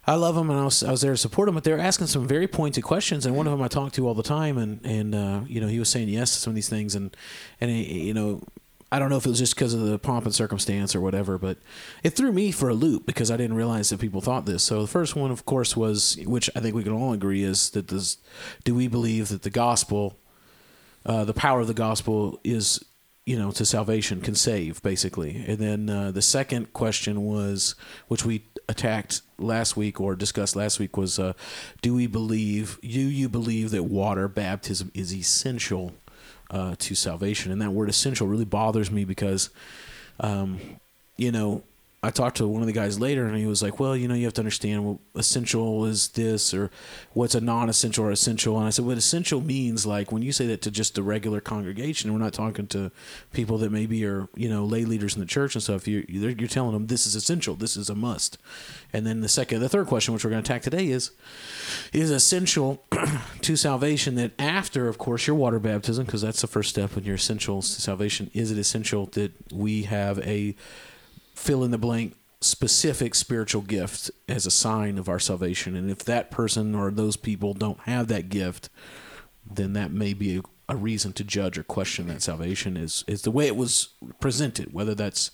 I 0.07 0.15
love 0.15 0.37
them, 0.37 0.49
and 0.49 0.59
I 0.61 0.65
was, 0.65 0.83
I 0.85 0.91
was 0.93 1.01
there 1.01 1.11
to 1.13 1.17
support 1.17 1.47
them. 1.47 1.57
But 1.57 1.65
they 1.65 1.73
were 1.73 1.79
asking 1.81 2.07
some 2.07 2.27
very 2.27 2.47
pointed 2.47 2.83
questions, 2.83 3.27
and 3.27 3.37
one 3.37 3.47
of 3.47 3.53
them 3.53 3.63
I 3.63 3.69
talk 3.69 3.93
to 3.95 4.07
all 4.07 4.15
the 4.15 4.23
time, 4.23 4.57
and 4.57 4.81
and 4.85 5.15
uh, 5.15 5.41
you 5.47 5.61
know 5.61 5.67
he 5.67 5.79
was 5.79 5.89
saying 5.89 6.09
yes 6.09 6.33
to 6.35 6.41
some 6.41 6.53
of 6.53 6.55
these 6.55 6.69
things, 6.69 6.95
and 6.95 7.15
and 7.61 7.71
he- 7.71 8.07
you 8.07 8.15
know 8.15 8.43
I 8.93 8.99
don't 8.99 9.09
know 9.09 9.17
if 9.17 9.27
it 9.27 9.29
was 9.29 9.39
just 9.39 9.55
because 9.55 9.73
of 9.73 9.83
the 9.83 9.99
pomp 9.99 10.25
and 10.25 10.35
circumstance 10.35 10.97
or 10.97 11.01
whatever, 11.01 11.39
but 11.39 11.59
it 12.03 12.11
threw 12.11 12.33
me 12.33 12.51
for 12.51 12.69
a 12.69 12.75
loop 12.75 13.07
because 13.07 13.31
I 13.31 13.37
didn't 13.37 13.57
realize 13.57 13.91
that 13.91 14.01
people 14.01 14.21
thought 14.21 14.47
this. 14.47 14.65
So 14.65 14.83
the 14.83 14.89
first 14.89 15.15
one, 15.15 15.31
of 15.31 15.45
course, 15.45 15.77
was 15.77 16.19
which 16.25 16.51
I 16.57 16.61
think 16.61 16.75
we 16.75 16.83
can 16.83 16.93
all 16.93 17.13
agree 17.13 17.45
is 17.45 17.71
that 17.71 17.89
this: 17.89 18.19
Do 18.65 18.75
we 18.75 18.89
believe 18.89 19.29
that 19.29 19.43
the 19.43 19.51
gospel, 19.51 20.19
uh, 21.07 21.25
the 21.25 21.35
power 21.35 21.61
of 21.61 21.69
the 21.69 21.75
gospel, 21.75 22.41
is 22.43 22.85
you 23.27 23.39
know 23.39 23.53
to 23.53 23.65
salvation 23.65 24.21
can 24.21 24.35
save 24.35 24.83
basically? 24.83 25.45
And 25.47 25.59
then 25.59 25.89
uh, 25.89 26.11
the 26.11 26.23
second 26.23 26.73
question 26.73 27.23
was, 27.25 27.77
which 28.09 28.25
we 28.25 28.47
attacked 28.69 29.23
last 29.39 29.77
week 29.77 30.01
or 30.01 30.17
discussed 30.17 30.57
last 30.57 30.81
week, 30.81 30.97
was: 30.97 31.17
uh, 31.17 31.35
Do 31.81 31.95
we 31.95 32.09
believe? 32.09 32.81
Do 32.83 32.89
you 32.89 33.29
believe 33.29 33.71
that 33.71 33.85
water 33.85 34.27
baptism 34.27 34.91
is 34.95 35.15
essential? 35.15 35.93
Uh, 36.50 36.75
to 36.79 36.94
salvation. 36.94 37.52
And 37.52 37.62
that 37.62 37.70
word 37.70 37.88
essential 37.88 38.26
really 38.26 38.44
bothers 38.44 38.91
me 38.91 39.05
because, 39.05 39.50
um, 40.19 40.61
you 41.17 41.32
know, 41.32 41.62
I 42.02 42.11
talked 42.11 42.38
to 42.38 42.49
one 42.49 42.62
of 42.62 42.67
the 42.67 42.73
guys 42.73 42.99
later 42.99 43.26
and 43.26 43.37
he 43.37 43.44
was 43.44 43.62
like, 43.62 43.79
well, 43.79 43.94
you 43.94 44.08
know, 44.08 44.14
you 44.14 44.25
have 44.25 44.32
to 44.35 44.41
understand 44.41 44.87
what 44.87 44.99
essential 45.14 45.85
is 45.85 46.08
this 46.08 46.55
or 46.55 46.70
what's 47.12 47.35
a 47.35 47.43
non 47.43 47.69
essential 47.69 48.06
or 48.06 48.11
essential. 48.11 48.56
And 48.56 48.67
I 48.67 48.70
said, 48.70 48.87
what 48.87 48.97
essential 48.97 49.43
means, 49.43 49.85
like 49.85 50.11
when 50.11 50.23
you 50.23 50.32
say 50.32 50.47
that 50.47 50.62
to 50.62 50.70
just 50.70 50.94
the 50.94 51.02
regular 51.02 51.43
congregation, 51.43 52.11
we're 52.11 52.19
not 52.19 52.32
talking 52.32 52.67
to 52.69 52.91
people 53.35 53.58
that 53.58 53.71
maybe 53.71 54.02
are, 54.07 54.28
you 54.35 54.49
know, 54.49 54.64
lay 54.64 54.87
leaders 54.87 55.14
in 55.14 55.21
the 55.21 55.26
church 55.26 55.54
and 55.54 55.62
stuff. 55.62 55.87
You're, 55.87 56.04
you're 56.09 56.30
you're 56.30 56.49
telling 56.49 56.73
them 56.73 56.87
this 56.87 57.07
is 57.07 57.14
essential, 57.14 57.54
this 57.54 57.76
is 57.76 57.90
a 57.90 57.95
must. 57.95 58.38
And 58.95 59.07
then 59.07 59.21
the 59.21 59.28
second, 59.28 59.61
the 59.61 59.69
third 59.69 59.87
question, 59.87 60.14
which 60.14 60.25
we're 60.25 60.30
going 60.30 60.42
to 60.42 60.50
attack 60.50 60.62
today 60.62 60.88
is, 60.88 61.11
is 61.92 62.11
essential 62.11 62.83
to 63.42 63.57
salvation 63.57 64.14
that 64.14 64.33
after, 64.38 64.88
of 64.88 64.97
course, 64.97 65.26
your 65.26 65.37
water 65.37 65.59
baptism, 65.59 66.07
because 66.07 66.23
that's 66.23 66.40
the 66.40 66.47
first 66.47 66.71
step 66.71 66.97
in 66.97 67.04
your 67.04 67.16
essentials 67.16 67.75
to 67.75 67.83
salvation, 67.83 68.30
is 68.33 68.50
it 68.50 68.57
essential 68.57 69.04
that 69.12 69.33
we 69.52 69.83
have 69.83 70.19
a 70.21 70.57
fill 71.40 71.64
in 71.64 71.70
the 71.70 71.78
blank 71.78 72.16
specific 72.40 73.14
spiritual 73.14 73.62
gift 73.62 74.11
as 74.28 74.47
a 74.47 74.50
sign 74.50 74.99
of 74.99 75.09
our 75.09 75.18
salvation? 75.18 75.75
And 75.75 75.90
if 75.90 76.04
that 76.04 76.30
person 76.30 76.75
or 76.75 76.90
those 76.90 77.16
people 77.16 77.54
don't 77.54 77.80
have 77.80 78.09
that 78.09 78.28
gift, 78.28 78.68
then 79.50 79.73
that 79.73 79.90
may 79.90 80.12
be 80.12 80.38
a, 80.38 80.42
a 80.68 80.76
reason 80.76 81.12
to 81.14 81.25
judge 81.25 81.59
or 81.59 81.62
question 81.62 82.06
that 82.09 82.23
salvation 82.23 82.76
is 82.76 83.04
is 83.06 83.23
the 83.23 83.30
way 83.30 83.47
it 83.47 83.56
was 83.56 83.88
presented, 84.20 84.73
whether 84.73 84.94
that's 84.94 85.30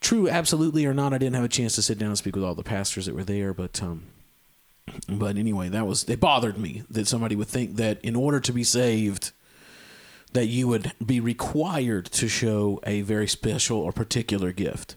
true 0.00 0.28
absolutely 0.28 0.84
or 0.84 0.94
not. 0.94 1.14
I 1.14 1.18
didn't 1.18 1.36
have 1.36 1.44
a 1.44 1.48
chance 1.48 1.74
to 1.76 1.82
sit 1.82 1.98
down 1.98 2.08
and 2.08 2.18
speak 2.18 2.34
with 2.34 2.44
all 2.44 2.54
the 2.54 2.62
pastors 2.62 3.06
that 3.06 3.14
were 3.14 3.24
there, 3.24 3.54
but 3.54 3.82
um, 3.82 4.04
but 5.08 5.36
anyway, 5.36 5.68
that 5.68 5.86
was 5.86 6.04
it 6.08 6.20
bothered 6.20 6.58
me 6.58 6.82
that 6.90 7.06
somebody 7.06 7.36
would 7.36 7.48
think 7.48 7.76
that 7.76 8.00
in 8.02 8.16
order 8.16 8.40
to 8.40 8.52
be 8.52 8.64
saved, 8.64 9.30
that 10.32 10.46
you 10.46 10.66
would 10.68 10.92
be 11.04 11.20
required 11.20 12.06
to 12.06 12.28
show 12.28 12.80
a 12.84 13.02
very 13.02 13.28
special 13.28 13.78
or 13.78 13.92
particular 13.92 14.52
gift. 14.52 14.96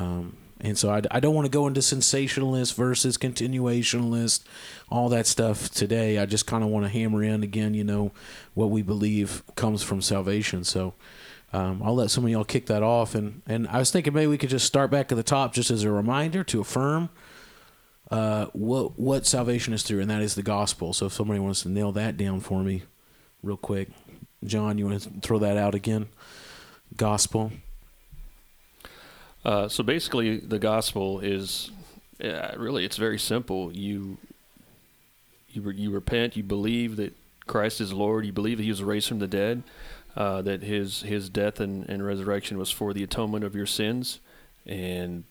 Um, 0.00 0.36
and 0.60 0.76
so 0.76 0.90
I, 0.90 1.02
I 1.10 1.20
don't 1.20 1.34
want 1.34 1.46
to 1.46 1.50
go 1.50 1.66
into 1.66 1.80
cessationalist 1.80 2.74
versus 2.74 3.16
continuationalist, 3.16 4.42
all 4.90 5.08
that 5.10 5.26
stuff 5.26 5.70
today. 5.70 6.18
I 6.18 6.26
just 6.26 6.46
kind 6.46 6.62
of 6.62 6.70
want 6.70 6.84
to 6.84 6.90
hammer 6.90 7.22
in 7.22 7.42
again, 7.42 7.74
you 7.74 7.84
know, 7.84 8.12
what 8.54 8.70
we 8.70 8.82
believe 8.82 9.42
comes 9.56 9.82
from 9.82 10.02
salvation. 10.02 10.64
So 10.64 10.94
um, 11.52 11.82
I'll 11.82 11.94
let 11.94 12.10
some 12.10 12.24
of 12.24 12.30
y'all 12.30 12.44
kick 12.44 12.66
that 12.66 12.82
off. 12.82 13.14
And, 13.14 13.42
and 13.46 13.68
I 13.68 13.78
was 13.78 13.90
thinking 13.90 14.12
maybe 14.12 14.26
we 14.26 14.38
could 14.38 14.50
just 14.50 14.66
start 14.66 14.90
back 14.90 15.10
at 15.10 15.16
the 15.16 15.22
top 15.22 15.54
just 15.54 15.70
as 15.70 15.84
a 15.84 15.90
reminder 15.90 16.44
to 16.44 16.60
affirm 16.60 17.08
uh, 18.10 18.46
what 18.52 18.98
what 18.98 19.24
salvation 19.24 19.72
is 19.72 19.82
through, 19.82 20.00
and 20.00 20.10
that 20.10 20.20
is 20.20 20.34
the 20.34 20.42
gospel. 20.42 20.92
So 20.92 21.06
if 21.06 21.12
somebody 21.12 21.38
wants 21.38 21.62
to 21.62 21.68
nail 21.68 21.92
that 21.92 22.16
down 22.16 22.40
for 22.40 22.62
me, 22.62 22.82
real 23.42 23.56
quick, 23.56 23.88
John, 24.44 24.78
you 24.78 24.86
want 24.86 25.02
to 25.02 25.10
throw 25.20 25.38
that 25.38 25.56
out 25.56 25.74
again? 25.74 26.08
Gospel. 26.96 27.52
Uh, 29.44 29.68
so 29.68 29.82
basically, 29.82 30.38
the 30.38 30.58
gospel 30.58 31.20
is 31.20 31.70
yeah, 32.18 32.54
really 32.56 32.84
it's 32.84 32.96
very 32.96 33.18
simple. 33.18 33.72
You 33.72 34.18
you 35.48 35.62
re- 35.62 35.76
you 35.76 35.90
repent, 35.90 36.36
you 36.36 36.42
believe 36.42 36.96
that 36.96 37.14
Christ 37.46 37.80
is 37.80 37.92
Lord, 37.92 38.26
you 38.26 38.32
believe 38.32 38.58
that 38.58 38.64
He 38.64 38.70
was 38.70 38.82
raised 38.82 39.08
from 39.08 39.18
the 39.18 39.26
dead, 39.26 39.62
uh, 40.16 40.42
that 40.42 40.62
His 40.62 41.02
His 41.02 41.28
death 41.28 41.60
and, 41.60 41.88
and 41.88 42.04
resurrection 42.04 42.58
was 42.58 42.70
for 42.70 42.92
the 42.92 43.02
atonement 43.02 43.44
of 43.44 43.54
your 43.54 43.66
sins, 43.66 44.20
and 44.66 45.24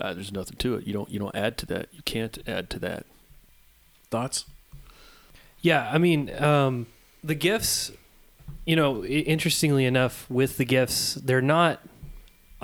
uh, 0.00 0.12
there's 0.12 0.32
nothing 0.32 0.56
to 0.58 0.74
it. 0.74 0.86
You 0.86 0.92
don't 0.92 1.08
you 1.08 1.18
don't 1.18 1.34
add 1.36 1.56
to 1.58 1.66
that. 1.66 1.88
You 1.92 2.02
can't 2.04 2.38
add 2.46 2.68
to 2.70 2.78
that. 2.80 3.06
Thoughts? 4.10 4.44
Yeah, 5.60 5.88
I 5.90 5.98
mean, 5.98 6.34
um, 6.42 6.86
the 7.22 7.34
gifts. 7.34 7.92
You 8.66 8.76
know, 8.76 9.04
interestingly 9.04 9.84
enough, 9.84 10.28
with 10.30 10.56
the 10.56 10.64
gifts, 10.64 11.14
they're 11.14 11.42
not 11.42 11.80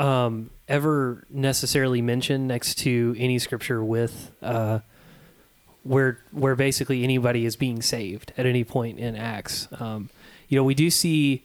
um, 0.00 0.50
ever 0.66 1.24
necessarily 1.28 2.00
mentioned 2.00 2.48
next 2.48 2.76
to 2.78 3.14
any 3.18 3.38
scripture 3.38 3.84
with 3.84 4.30
uh, 4.42 4.80
where 5.82 6.18
where 6.32 6.56
basically 6.56 7.04
anybody 7.04 7.44
is 7.44 7.56
being 7.56 7.82
saved 7.82 8.32
at 8.36 8.46
any 8.46 8.64
point 8.64 8.98
in 8.98 9.14
Acts. 9.14 9.68
Um, 9.78 10.08
you 10.48 10.56
know, 10.56 10.64
we 10.64 10.74
do 10.74 10.90
see 10.90 11.44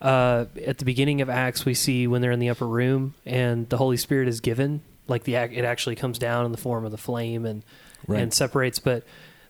uh, 0.00 0.44
at 0.66 0.78
the 0.78 0.84
beginning 0.84 1.20
of 1.22 1.30
Acts, 1.30 1.64
we 1.64 1.74
see 1.74 2.06
when 2.06 2.20
they're 2.20 2.30
in 2.32 2.40
the 2.40 2.50
upper 2.50 2.66
room 2.66 3.14
and 3.24 3.68
the 3.70 3.78
Holy 3.78 3.96
Spirit 3.96 4.28
is 4.28 4.40
given, 4.40 4.82
like 5.08 5.24
the 5.24 5.34
it 5.36 5.64
actually 5.64 5.96
comes 5.96 6.18
down 6.18 6.44
in 6.44 6.52
the 6.52 6.58
form 6.58 6.84
of 6.84 6.90
the 6.90 6.98
flame 6.98 7.46
and 7.46 7.62
Right. 8.06 8.20
and 8.20 8.34
separates. 8.34 8.78
But 8.78 9.04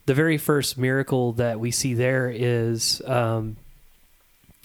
the 0.06 0.14
very 0.14 0.38
first 0.38 0.78
miracle 0.78 1.32
that 1.32 1.58
we 1.58 1.72
see 1.72 1.92
there 1.92 2.30
is 2.32 3.02
um, 3.04 3.56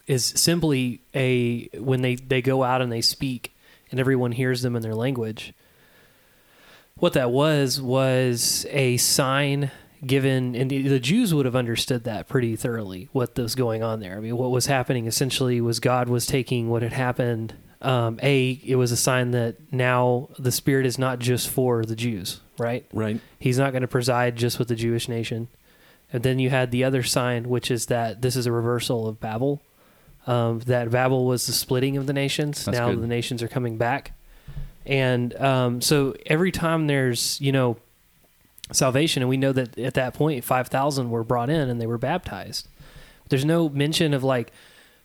is 0.05 0.25
simply 0.25 1.01
a 1.15 1.69
when 1.69 2.03
they 2.03 2.13
they 2.13 2.43
go 2.43 2.61
out 2.63 2.83
and 2.83 2.91
they 2.91 3.01
speak 3.01 3.51
and 3.91 3.99
everyone 3.99 4.31
hears 4.33 4.61
them 4.61 4.75
in 4.75 4.81
their 4.81 4.95
language. 4.95 5.53
What 6.95 7.13
that 7.13 7.31
was 7.31 7.79
was 7.81 8.65
a 8.69 8.97
sign 8.97 9.71
given, 10.05 10.55
and 10.55 10.69
the 10.69 10.87
the 10.87 10.99
Jews 10.99 11.33
would 11.33 11.45
have 11.45 11.55
understood 11.55 12.03
that 12.03 12.27
pretty 12.27 12.55
thoroughly. 12.55 13.09
What 13.11 13.37
was 13.37 13.55
going 13.55 13.83
on 13.83 13.99
there? 13.99 14.17
I 14.17 14.19
mean, 14.19 14.37
what 14.37 14.51
was 14.51 14.65
happening 14.65 15.07
essentially 15.07 15.61
was 15.61 15.79
God 15.79 16.09
was 16.09 16.25
taking 16.25 16.69
what 16.69 16.81
had 16.81 16.93
happened. 16.93 17.55
Um, 17.81 18.19
a, 18.21 18.59
it 18.65 18.75
was 18.75 18.91
a 18.91 18.97
sign 18.97 19.31
that 19.31 19.71
now 19.71 20.27
the 20.37 20.51
Spirit 20.51 20.85
is 20.85 20.97
not 20.97 21.19
just 21.19 21.49
for 21.49 21.85
the 21.85 21.95
Jews, 21.95 22.41
right? 22.57 22.85
Right. 22.91 23.21
He's 23.39 23.57
not 23.57 23.71
going 23.71 23.83
to 23.83 23.87
preside 23.87 24.35
just 24.35 24.59
with 24.59 24.67
the 24.67 24.75
Jewish 24.75 25.07
nation. 25.07 25.47
And 26.11 26.23
then 26.23 26.39
you 26.39 26.49
had 26.49 26.71
the 26.71 26.83
other 26.83 27.03
sign, 27.03 27.47
which 27.47 27.71
is 27.71 27.85
that 27.85 28.21
this 28.21 28.35
is 28.35 28.45
a 28.45 28.51
reversal 28.51 29.07
of 29.07 29.21
Babel. 29.21 29.61
Um, 30.29 30.59
that 30.59 30.91
Babel 30.91 31.25
was 31.25 31.47
the 31.47 31.53
splitting 31.53 31.97
of 31.97 32.05
the 32.05 32.13
nations. 32.13 32.63
That's 32.63 32.77
now 32.77 32.91
good. 32.91 33.01
the 33.01 33.07
nations 33.07 33.41
are 33.41 33.47
coming 33.47 33.77
back. 33.77 34.11
And 34.85 35.35
um, 35.41 35.81
so 35.81 36.15
every 36.27 36.51
time 36.51 36.85
there's, 36.85 37.41
you 37.41 37.51
know, 37.51 37.77
salvation, 38.71 39.23
and 39.23 39.29
we 39.29 39.37
know 39.37 39.51
that 39.51 39.77
at 39.79 39.95
that 39.95 40.13
point, 40.13 40.43
5,000 40.43 41.09
were 41.09 41.23
brought 41.23 41.49
in 41.49 41.67
and 41.67 41.81
they 41.81 41.87
were 41.87 41.97
baptized. 41.97 42.67
There's 43.29 43.43
no 43.45 43.69
mention 43.69 44.13
of 44.13 44.23
like 44.23 44.51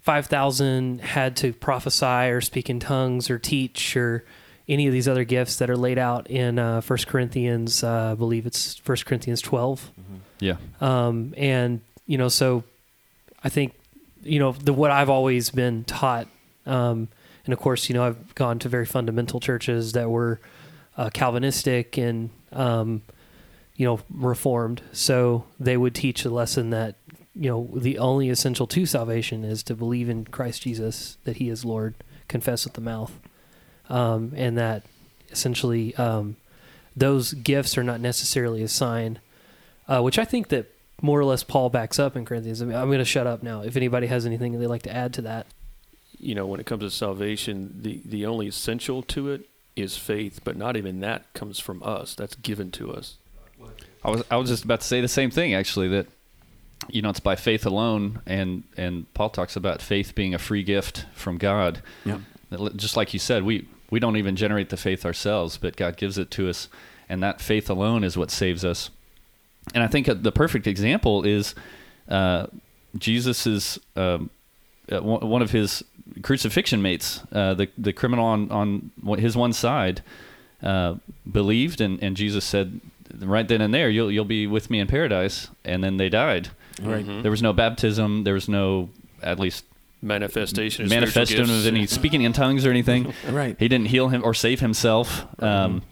5,000 0.03 1.01
had 1.01 1.37
to 1.37 1.55
prophesy 1.55 2.31
or 2.31 2.43
speak 2.43 2.69
in 2.69 2.79
tongues 2.79 3.31
or 3.31 3.39
teach 3.39 3.97
or 3.97 4.25
any 4.69 4.87
of 4.87 4.93
these 4.93 5.09
other 5.09 5.25
gifts 5.25 5.57
that 5.57 5.71
are 5.71 5.77
laid 5.77 5.99
out 5.99 6.31
in 6.31 6.59
uh, 6.59 6.83
1 6.83 6.99
Corinthians, 7.07 7.83
uh, 7.83 8.13
I 8.13 8.15
believe 8.15 8.45
it's 8.45 8.79
1 8.87 8.99
Corinthians 9.07 9.41
12. 9.41 9.91
Yeah. 10.41 10.57
Um, 10.83 11.33
and, 11.37 11.81
you 12.07 12.19
know, 12.19 12.29
so 12.29 12.65
I 13.43 13.49
think, 13.49 13.75
you 14.25 14.39
know, 14.39 14.53
the, 14.53 14.73
what 14.73 14.91
I've 14.91 15.11
always 15.11 15.51
been 15.51 15.85
taught, 15.85 16.27
um, 16.67 17.09
and 17.45 17.53
of 17.53 17.59
course, 17.59 17.89
you 17.89 17.95
know, 17.95 18.05
I've 18.05 18.35
gone 18.35 18.59
to 18.61 18.69
very 18.69 18.87
fundamental 18.87 19.41
churches 19.41 19.93
that 19.93 20.11
were 20.11 20.41
uh, 20.97 21.11
Calvinistic 21.11 21.99
and, 21.99 22.31
um, 22.53 23.03
you 23.77 23.87
know, 23.87 24.01
reformed. 24.11 24.83
So 24.93 25.45
they 25.61 25.77
would 25.77 25.95
teach 25.95 26.23
the 26.23 26.31
lesson 26.31 26.71
that, 26.71 26.97
you 27.35 27.51
know, 27.51 27.69
the 27.75 27.99
only 27.99 28.31
essential 28.31 28.67
to 28.69 28.87
salvation 28.87 29.45
is 29.45 29.63
to 29.65 29.75
believe 29.75 30.09
in 30.09 30.25
Christ 30.25 30.63
Jesus, 30.63 31.19
that 31.25 31.37
he 31.37 31.49
is 31.49 31.65
Lord, 31.65 31.95
confess 32.29 32.65
with 32.65 32.75
the 32.75 32.81
mouth, 32.81 33.19
um, 33.89 34.33
and 34.37 34.57
that 34.57 34.85
essentially 35.31 35.95
um, 35.97 36.37
those 36.97 37.33
gifts 37.35 37.77
are 37.77 37.83
not 37.83 38.01
necessarily 38.01 38.63
a 38.63 38.69
sign, 38.69 39.19
uh, 39.89 40.01
which 40.01 40.19
I 40.19 40.25
think 40.25 40.49
that 40.49 40.74
more 41.03 41.19
or 41.19 41.25
less 41.25 41.43
Paul 41.43 41.71
backs 41.71 41.99
up 41.99 42.17
in 42.17 42.25
Corinthians. 42.25 42.63
I 42.63 42.67
mean, 42.67 42.77
I'm 42.77 42.87
going 42.87 42.99
to 42.99 43.05
shut 43.05 43.27
up 43.27 43.43
now. 43.43 43.63
If 43.63 43.77
anybody 43.77 44.07
has 44.07 44.27
anything 44.27 44.59
they'd 44.59 44.67
like 44.67 44.83
to 44.83 44.95
add 44.95 45.13
to 45.15 45.23
that, 45.23 45.47
you 46.19 46.35
know, 46.35 46.47
when 46.47 46.61
it 46.61 46.67
comes 46.67 46.83
to 46.83 46.91
salvation, 46.91 47.75
the, 47.83 48.01
the 48.05 48.25
only 48.25 48.47
essential 48.47 49.03
to 49.03 49.31
it 49.31 49.49
is 49.77 49.97
faith, 49.97 50.41
but 50.45 50.57
not 50.57 50.77
even 50.77 51.01
that 51.01 51.33
comes 51.35 51.59
from 51.59 51.83
us. 51.83 52.15
That's 52.15 52.35
given 52.37 52.71
to 52.73 52.93
us. 52.93 53.17
I 54.05 54.11
was 54.11 54.25
I 54.31 54.37
was 54.37 54.51
just 54.51 54.65
about 54.65 54.81
to 54.81 54.87
say 54.87 55.01
the 55.01 55.09
same 55.09 55.31
thing 55.31 55.55
actually 55.55 55.89
that 55.89 56.07
you 56.89 57.01
know 57.01 57.09
it's 57.09 57.21
by 57.21 57.37
faith 57.37 57.65
alone 57.65 58.21
and 58.27 58.65
and 58.77 59.13
Paul 59.15 59.31
talks 59.31 59.57
about 59.57 59.81
faith 59.81 60.15
being 60.15 60.35
a 60.35 60.39
free 60.39 60.63
gift 60.63 61.07
from 61.15 61.39
God. 61.39 61.83
Yeah. 62.05 62.19
Just 62.77 62.97
like 62.97 63.15
you 63.15 63.19
said, 63.19 63.43
we 63.43 63.67
we 63.91 64.01
don't 64.01 64.17
even 64.17 64.37
generate 64.37 64.69
the 64.69 64.77
faith 64.77 65.05
ourselves, 65.07 65.57
but 65.57 65.77
God 65.77 65.97
gives 65.97 66.19
it 66.19 66.31
to 66.33 66.49
us 66.49 66.69
and 67.09 67.23
that 67.23 67.41
faith 67.41 67.71
alone 67.71 68.05
is 68.05 68.17
what 68.17 68.31
saves 68.31 68.65
us. 68.65 68.91
And 69.73 69.83
I 69.83 69.87
think 69.87 70.09
uh, 70.09 70.15
the 70.15 70.33
perfect 70.33 70.67
example 70.67 71.25
is 71.25 71.55
uh, 72.09 72.47
Jesus's 72.99 73.79
um, 73.97 74.31
uh, 74.93 75.01
one 75.01 75.29
one 75.29 75.43
of 75.43 75.51
his 75.53 75.83
crucifixion 76.23 76.83
mates, 76.83 77.21
uh, 77.33 77.55
the 77.55 77.69
the 77.79 77.93
criminal 77.93 78.27
on 78.27 78.51
on 78.51 78.91
his 79.19 79.37
one 79.37 79.53
side, 79.53 80.03
uh, 80.63 80.97
believed, 81.31 81.81
and, 81.81 82.03
and 82.03 82.17
Jesus 82.17 82.45
said, 82.45 82.81
right 83.21 83.49
then 83.49 83.61
and 83.61 83.73
there, 83.73 83.89
you'll 83.89 84.11
you'll 84.13 84.25
be 84.27 84.47
with 84.47 84.71
me 84.71 84.79
in 84.81 84.87
paradise. 84.87 85.49
And 85.65 85.83
then 85.83 85.97
they 85.97 86.09
died. 86.09 86.51
Right. 86.83 87.07
Mhm. 87.07 87.23
There 87.23 87.31
was 87.31 87.43
no 87.43 87.53
baptism. 87.53 88.25
There 88.25 88.35
was 88.35 88.49
no, 88.49 88.91
at 89.23 89.39
least, 89.39 89.65
Manifestation. 90.03 90.89
Manifestation 90.89 91.45
of 91.49 91.67
any 91.67 91.87
speaking 91.87 92.23
in 92.23 92.33
tongues 92.35 92.67
or 92.67 92.71
anything. 92.71 93.15
Right. 93.31 93.57
He 93.59 93.69
didn't 93.69 93.87
heal 93.87 94.09
him 94.09 94.23
or 94.25 94.35
save 94.35 94.61
himself, 94.61 95.25
um, 95.43 95.83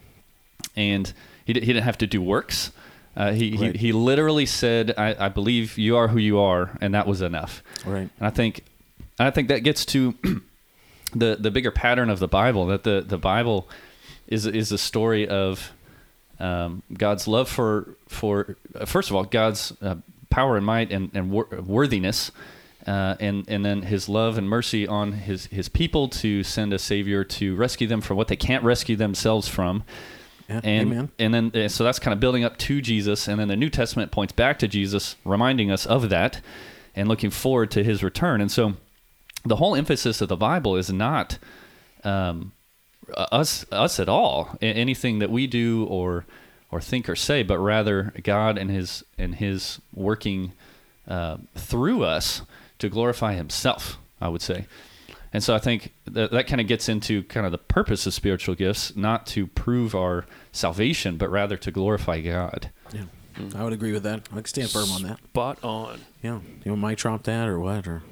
and 0.76 1.12
he, 1.46 1.52
di- 1.54 1.60
he 1.60 1.66
didn't 1.72 1.84
have 1.84 1.98
to 1.98 2.06
do 2.06 2.20
works. 2.20 2.72
Uh, 3.16 3.32
he, 3.32 3.56
Right. 3.56 3.72
he 3.76 3.78
he 3.88 3.92
literally 3.92 4.46
said, 4.46 4.94
I, 4.96 5.26
"I 5.26 5.28
believe 5.28 5.76
you 5.78 5.96
are 5.96 6.08
who 6.08 6.18
you 6.18 6.38
are," 6.40 6.76
and 6.80 6.94
that 6.94 7.06
was 7.06 7.20
enough. 7.20 7.62
Right. 7.84 8.08
And 8.18 8.26
I 8.26 8.30
think, 8.30 8.64
I 9.18 9.30
think 9.30 9.48
that 9.48 9.60
gets 9.60 9.84
to 9.86 10.14
the 11.14 11.36
the 11.38 11.50
bigger 11.50 11.70
pattern 11.70 12.08
of 12.10 12.18
the 12.20 12.28
Bible. 12.28 12.66
That 12.66 12.84
the 12.84 13.04
the 13.06 13.18
Bible 13.18 13.68
is 14.28 14.46
is 14.46 14.72
a 14.72 14.78
story 14.78 15.28
of 15.28 15.72
um, 16.40 16.82
God's 16.92 17.28
love 17.28 17.48
for 17.48 17.96
for 18.08 18.56
uh, 18.74 18.86
first 18.86 19.10
of 19.10 19.16
all 19.16 19.24
God's 19.24 19.72
uh, 19.82 19.96
power 20.30 20.56
and 20.56 20.64
might 20.64 20.90
and 20.90 21.10
and 21.14 21.30
wor- 21.30 21.48
worthiness. 21.66 22.30
Uh, 22.86 23.14
and 23.20 23.44
and 23.46 23.64
then 23.64 23.82
his 23.82 24.08
love 24.08 24.36
and 24.38 24.48
mercy 24.48 24.88
on 24.88 25.12
his 25.12 25.46
his 25.46 25.68
people 25.68 26.08
to 26.08 26.42
send 26.42 26.72
a 26.72 26.78
savior 26.80 27.22
to 27.22 27.54
rescue 27.54 27.86
them 27.86 28.00
from 28.00 28.16
what 28.16 28.26
they 28.26 28.34
can't 28.34 28.64
rescue 28.64 28.96
themselves 28.96 29.46
from, 29.46 29.84
Yeah. 30.48 30.60
and 30.64 30.92
Amen. 30.92 31.10
and 31.18 31.34
then 31.34 31.52
uh, 31.54 31.68
so 31.68 31.84
that's 31.84 31.98
kind 31.98 32.12
of 32.12 32.20
building 32.20 32.44
up 32.44 32.56
to 32.58 32.80
Jesus, 32.80 33.28
and 33.28 33.38
then 33.38 33.48
the 33.48 33.56
New 33.56 33.70
Testament 33.70 34.10
points 34.12 34.32
back 34.32 34.58
to 34.60 34.68
Jesus, 34.68 35.16
reminding 35.24 35.70
us 35.70 35.86
of 35.86 36.10
that, 36.10 36.40
and 36.94 37.08
looking 37.08 37.30
forward 37.30 37.70
to 37.72 37.84
His 37.84 38.02
return. 38.02 38.40
And 38.40 38.50
so, 38.50 38.74
the 39.44 39.56
whole 39.56 39.74
emphasis 39.74 40.20
of 40.20 40.28
the 40.28 40.36
Bible 40.36 40.76
is 40.76 40.92
not 40.92 41.38
um, 42.04 42.52
us 43.16 43.64
us 43.70 44.00
at 44.00 44.08
all, 44.08 44.56
anything 44.60 45.18
that 45.20 45.30
we 45.30 45.46
do 45.46 45.84
or 45.84 46.24
or 46.70 46.80
think 46.80 47.08
or 47.08 47.16
say, 47.16 47.42
but 47.42 47.58
rather 47.58 48.12
God 48.22 48.58
and 48.58 48.70
His 48.70 49.04
and 49.18 49.36
His 49.36 49.80
working 49.94 50.52
uh, 51.06 51.38
through 51.54 52.04
us 52.04 52.42
to 52.78 52.88
glorify 52.88 53.34
Himself. 53.34 53.98
I 54.20 54.28
would 54.28 54.42
say. 54.42 54.66
And 55.32 55.42
so 55.42 55.54
I 55.54 55.58
think 55.58 55.94
that, 56.04 56.30
that 56.30 56.46
kind 56.46 56.60
of 56.60 56.66
gets 56.66 56.88
into 56.88 57.22
kind 57.24 57.46
of 57.46 57.52
the 57.52 57.58
purpose 57.58 58.06
of 58.06 58.12
spiritual 58.12 58.54
gifts, 58.54 58.94
not 58.94 59.26
to 59.28 59.46
prove 59.46 59.94
our 59.94 60.26
salvation, 60.52 61.16
but 61.16 61.30
rather 61.30 61.56
to 61.56 61.70
glorify 61.70 62.20
God. 62.20 62.70
Yeah. 62.92 63.04
I 63.56 63.64
would 63.64 63.72
agree 63.72 63.92
with 63.92 64.02
that. 64.02 64.28
I 64.30 64.36
can 64.36 64.44
stand 64.44 64.70
firm 64.70 64.90
on 64.90 65.02
that. 65.04 65.18
Spot 65.18 65.58
on. 65.62 66.00
Yeah. 66.22 66.40
You 66.64 66.72
want 66.72 66.82
Mike 66.82 66.98
Trump 66.98 67.22
that 67.24 67.48
or 67.48 67.58
what? 67.58 67.86
Or 67.86 68.02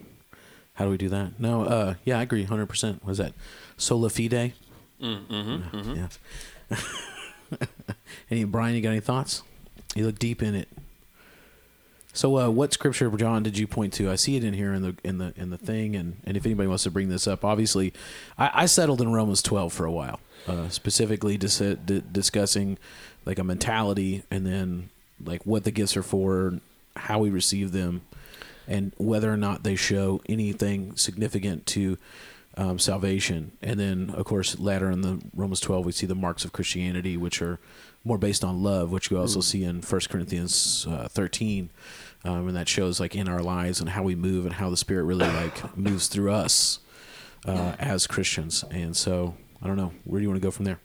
how 0.74 0.86
do 0.86 0.90
we 0.90 0.96
do 0.96 1.10
that? 1.10 1.38
No. 1.38 1.64
Uh. 1.64 1.94
Yeah, 2.04 2.18
I 2.18 2.22
agree. 2.22 2.44
Hundred 2.44 2.66
percent. 2.66 3.04
Was 3.04 3.18
that 3.18 3.34
sola 3.76 4.08
fide? 4.08 4.54
Mm-hmm. 5.00 5.94
Yeah. 5.94 6.78
any 8.30 8.44
Brian? 8.44 8.74
You 8.74 8.80
got 8.80 8.90
any 8.90 9.00
thoughts? 9.00 9.42
You 9.94 10.06
look 10.06 10.18
deep 10.18 10.42
in 10.42 10.54
it. 10.54 10.68
So, 12.12 12.38
uh, 12.38 12.50
what 12.50 12.72
scripture, 12.72 13.08
John, 13.10 13.42
did 13.42 13.56
you 13.56 13.66
point 13.66 13.92
to? 13.94 14.10
I 14.10 14.16
see 14.16 14.36
it 14.36 14.42
in 14.42 14.52
here 14.52 14.74
in 14.74 14.82
the 14.82 14.96
in 15.04 15.18
the 15.18 15.32
in 15.36 15.50
the 15.50 15.58
thing, 15.58 15.94
and, 15.94 16.16
and 16.24 16.36
if 16.36 16.44
anybody 16.44 16.66
wants 16.66 16.82
to 16.84 16.90
bring 16.90 17.08
this 17.08 17.28
up, 17.28 17.44
obviously, 17.44 17.92
I, 18.36 18.50
I 18.62 18.66
settled 18.66 19.00
in 19.00 19.12
Romans 19.12 19.42
twelve 19.42 19.72
for 19.72 19.84
a 19.84 19.92
while, 19.92 20.18
uh, 20.48 20.68
specifically 20.70 21.36
dis- 21.36 21.58
di- 21.58 22.02
discussing 22.10 22.78
like 23.24 23.38
a 23.38 23.44
mentality, 23.44 24.24
and 24.30 24.44
then 24.44 24.90
like 25.24 25.46
what 25.46 25.64
the 25.64 25.70
gifts 25.70 25.96
are 25.96 26.02
for, 26.02 26.58
how 26.96 27.20
we 27.20 27.30
receive 27.30 27.70
them, 27.70 28.02
and 28.66 28.92
whether 28.98 29.32
or 29.32 29.36
not 29.36 29.62
they 29.62 29.76
show 29.76 30.20
anything 30.28 30.96
significant 30.96 31.64
to 31.66 31.96
um, 32.56 32.78
salvation. 32.78 33.52
And 33.62 33.78
then, 33.78 34.10
of 34.10 34.24
course, 34.24 34.58
later 34.58 34.90
in 34.90 35.02
the 35.02 35.20
Romans 35.34 35.60
12, 35.60 35.86
we 35.86 35.92
see 35.92 36.06
the 36.06 36.14
marks 36.14 36.44
of 36.44 36.52
Christianity, 36.52 37.16
which 37.16 37.40
are 37.40 37.58
more 38.04 38.18
based 38.18 38.44
on 38.44 38.62
love, 38.62 38.90
which 38.90 39.10
we 39.10 39.16
also 39.16 39.40
see 39.40 39.64
in 39.64 39.82
1 39.82 40.00
Corinthians 40.08 40.86
uh, 40.88 41.08
13. 41.08 41.70
Um, 42.24 42.48
and 42.48 42.56
that 42.56 42.68
shows 42.68 43.00
like 43.00 43.14
in 43.14 43.28
our 43.28 43.42
lives 43.42 43.80
and 43.80 43.90
how 43.90 44.02
we 44.02 44.14
move 44.14 44.44
and 44.44 44.54
how 44.54 44.70
the 44.70 44.76
Spirit 44.76 45.04
really 45.04 45.26
like 45.26 45.76
moves 45.76 46.06
through 46.08 46.32
us 46.32 46.80
uh, 47.46 47.74
as 47.78 48.06
Christians. 48.06 48.64
And 48.70 48.96
so, 48.96 49.34
I 49.62 49.66
don't 49.66 49.76
know, 49.76 49.92
where 50.04 50.18
do 50.18 50.22
you 50.22 50.28
want 50.28 50.40
to 50.40 50.46
go 50.46 50.50
from 50.50 50.64
there? 50.66 50.80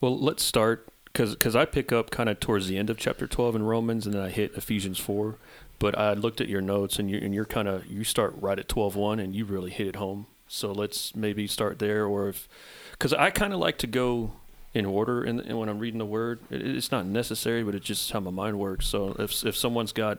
Well, 0.00 0.18
let's 0.18 0.42
start 0.42 0.88
because 1.04 1.54
I 1.54 1.64
pick 1.64 1.92
up 1.92 2.10
kind 2.10 2.28
of 2.28 2.40
towards 2.40 2.66
the 2.66 2.76
end 2.76 2.90
of 2.90 2.98
chapter 2.98 3.28
12 3.28 3.56
in 3.56 3.62
Romans, 3.62 4.04
and 4.04 4.14
then 4.14 4.22
I 4.22 4.30
hit 4.30 4.54
Ephesians 4.54 4.98
4. 4.98 5.38
But 5.78 5.96
I 5.98 6.12
looked 6.14 6.40
at 6.40 6.48
your 6.48 6.60
notes, 6.60 6.98
and 6.98 7.10
you're, 7.10 7.20
and 7.20 7.34
you're 7.34 7.44
kind 7.44 7.68
of 7.68 7.86
you 7.86 8.04
start 8.04 8.34
right 8.36 8.58
at 8.58 8.68
12:1, 8.68 9.22
and 9.22 9.34
you 9.34 9.44
really 9.44 9.70
hit 9.70 9.86
it 9.86 9.96
home. 9.96 10.26
So 10.46 10.72
let's 10.72 11.14
maybe 11.16 11.46
start 11.46 11.78
there, 11.78 12.06
or 12.06 12.28
if 12.28 12.48
because 12.92 13.12
I 13.12 13.30
kind 13.30 13.52
of 13.52 13.58
like 13.58 13.78
to 13.78 13.86
go 13.86 14.32
in 14.74 14.84
order. 14.84 15.22
And, 15.22 15.40
and 15.40 15.58
when 15.58 15.68
I'm 15.68 15.78
reading 15.78 15.98
the 15.98 16.06
Word, 16.06 16.40
it, 16.50 16.60
it's 16.60 16.90
not 16.90 17.06
necessary, 17.06 17.62
but 17.62 17.74
it's 17.74 17.86
just 17.86 18.10
how 18.10 18.20
my 18.20 18.30
mind 18.30 18.58
works. 18.58 18.86
So 18.86 19.16
if 19.18 19.44
if 19.44 19.56
someone's 19.56 19.92
got 19.92 20.18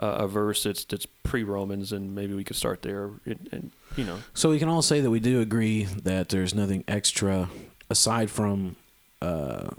uh, 0.00 0.06
a 0.06 0.28
verse 0.28 0.62
that's 0.62 0.84
that's 0.84 1.06
pre 1.24 1.42
Romans, 1.42 1.92
and 1.92 2.14
maybe 2.14 2.34
we 2.34 2.44
could 2.44 2.56
start 2.56 2.82
there, 2.82 3.10
it, 3.26 3.38
and 3.52 3.72
you 3.96 4.04
know, 4.04 4.18
So 4.32 4.50
we 4.50 4.58
can 4.58 4.68
all 4.68 4.82
say 4.82 5.00
that 5.00 5.10
we 5.10 5.20
do 5.20 5.40
agree 5.40 5.84
that 5.84 6.28
there's 6.28 6.54
nothing 6.54 6.84
extra 6.88 7.48
aside 7.90 8.30
from 8.30 8.76
uh, 9.20 9.70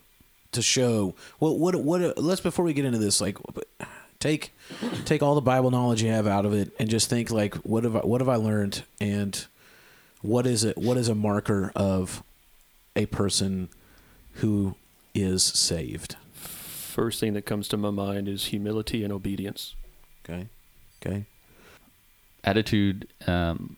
to 0.51 0.61
show. 0.61 1.15
What 1.39 1.57
what 1.57 1.75
what? 1.75 2.17
Let's 2.17 2.41
before 2.41 2.65
we 2.65 2.73
get 2.73 2.85
into 2.85 2.99
this, 2.99 3.21
like 3.21 3.37
take 4.19 4.53
take 5.05 5.23
all 5.23 5.35
the 5.35 5.41
Bible 5.41 5.71
knowledge 5.71 6.03
you 6.03 6.09
have 6.09 6.27
out 6.27 6.45
of 6.45 6.53
it, 6.53 6.71
and 6.79 6.89
just 6.89 7.09
think 7.09 7.31
like, 7.31 7.55
what 7.55 7.83
have 7.85 7.95
I 7.95 7.99
what 7.99 8.21
have 8.21 8.29
I 8.29 8.35
learned, 8.35 8.83
and 8.99 9.45
what 10.21 10.45
is 10.45 10.63
it? 10.63 10.77
What 10.77 10.97
is 10.97 11.07
a 11.07 11.15
marker 11.15 11.71
of 11.75 12.23
a 12.95 13.05
person 13.05 13.69
who 14.35 14.75
is 15.13 15.43
saved? 15.43 16.15
first 16.33 17.19
thing 17.19 17.33
that 17.33 17.45
comes 17.45 17.67
to 17.67 17.75
my 17.75 17.89
mind 17.89 18.25
is 18.29 18.45
humility 18.45 19.03
and 19.03 19.11
obedience. 19.11 19.75
Okay, 20.23 20.47
okay, 21.05 21.25
Attitude. 22.43 23.07
Um, 23.27 23.75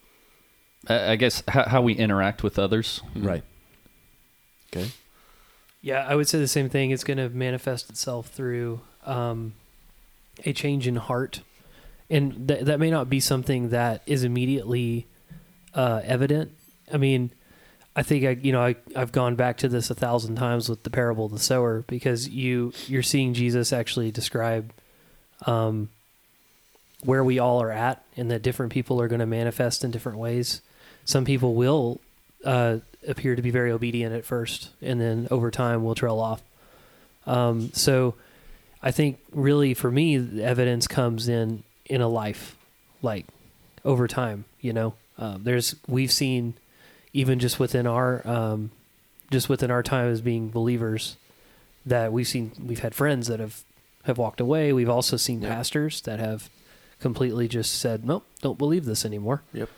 I 0.88 1.12
I 1.12 1.16
guess 1.16 1.42
how, 1.48 1.64
how 1.64 1.82
we 1.82 1.94
interact 1.94 2.44
with 2.44 2.60
others. 2.60 3.02
right. 3.16 3.44
Okay, 4.76 4.92
Yeah, 5.82 6.06
I 6.08 6.16
would 6.16 6.28
say 6.28 6.40
the 6.40 6.48
same 6.48 6.70
thing. 6.70 6.92
It's 6.92 7.04
going 7.04 7.18
to 7.18 7.30
manifest 7.30 7.90
itself 7.90 8.28
through 8.28 8.82
um, 9.06 9.54
a 10.46 10.54
change 10.54 10.88
in 10.88 10.98
heart, 10.98 11.42
and 12.10 12.48
th- 12.48 12.66
that 12.66 12.80
may 12.80 12.92
not 12.92 13.10
be 13.10 13.20
something 13.20 13.70
that 13.70 14.02
is 14.06 14.24
immediately 14.24 15.08
uh, 15.74 16.02
evident. 16.04 16.52
I 16.94 16.98
mean, 16.98 17.32
I 17.98 18.04
think 18.04 18.25
I, 18.25 18.30
you 18.30 18.51
know, 18.51 18.62
I, 18.62 18.75
I've 18.96 19.12
gone 19.12 19.36
back 19.36 19.58
to 19.58 19.68
this 19.68 19.89
a 19.89 19.96
thousand 19.96 20.36
times 20.36 20.70
with 20.70 20.84
the 20.84 20.92
parable 20.92 21.25
of 21.25 21.32
the 21.32 21.39
sower 21.39 21.84
because 21.88 22.30
you 22.30 22.72
you're 22.86 23.01
seeing 23.01 23.34
Jesus 23.34 23.74
actually 23.74 24.12
describe 24.12 24.72
um, 25.48 25.89
where 27.04 27.24
we 27.24 27.39
all 27.39 27.60
are 27.60 27.72
at, 27.72 28.04
and 28.16 28.30
that 28.30 28.44
different 28.44 28.72
people 28.72 29.01
are 29.01 29.08
going 29.08 29.20
to 29.20 29.25
manifest 29.25 29.84
in 29.84 29.89
different 29.89 30.20
ways. 30.20 30.62
Some 31.06 31.25
people 31.25 31.56
will 31.56 32.00
uh, 32.46 32.77
appear 33.08 33.36
to 33.36 33.42
be 33.42 33.50
very 33.50 33.72
obedient 33.72 34.13
at 34.13 34.25
first, 34.25 34.70
and 34.80 35.01
then 35.01 35.27
over 35.32 35.50
time 35.50 35.84
will 35.84 35.96
trail 35.96 36.20
off. 36.20 36.44
Um, 37.25 37.72
so, 37.74 38.13
I 38.84 38.92
think 38.92 39.18
really 39.32 39.74
for 39.74 39.89
me, 39.89 40.18
the 40.18 40.44
evidence 40.44 40.88
comes 40.88 41.27
in 41.27 41.63
in 41.88 42.01
a 42.01 42.08
life, 42.08 42.56
like 43.01 43.25
over 43.84 44.08
time. 44.08 44.46
You 44.62 44.74
know, 44.74 44.94
um, 45.18 45.44
there's 45.44 45.75
we've 45.88 46.12
seen 46.12 46.54
even 47.17 47.39
just 47.39 47.59
within 47.59 47.88
our 47.88 48.21
um, 48.27 48.69
just 49.31 49.50
within 49.50 49.71
our 49.71 49.81
time 49.83 50.07
as 50.12 50.21
being 50.21 50.50
believers 50.50 51.17
that 51.86 52.13
we've 52.13 52.27
seen 52.27 52.51
we've 52.63 52.79
had 52.79 52.93
friends 52.93 53.27
that 53.27 53.39
have 53.39 53.63
have 54.03 54.17
walked 54.17 54.39
away. 54.39 54.71
We've 54.71 54.89
also 54.97 55.17
seen 55.17 55.41
Yeah. 55.41 55.50
pastors 55.55 56.01
that 56.01 56.19
have 56.19 56.50
completely 57.00 57.47
just 57.47 57.74
said, 57.79 58.05
"Nope, 58.05 58.24
don't 58.41 58.57
believe 58.57 58.86
this 58.86 59.03
anymore." 59.03 59.41
Yep. 59.53 59.69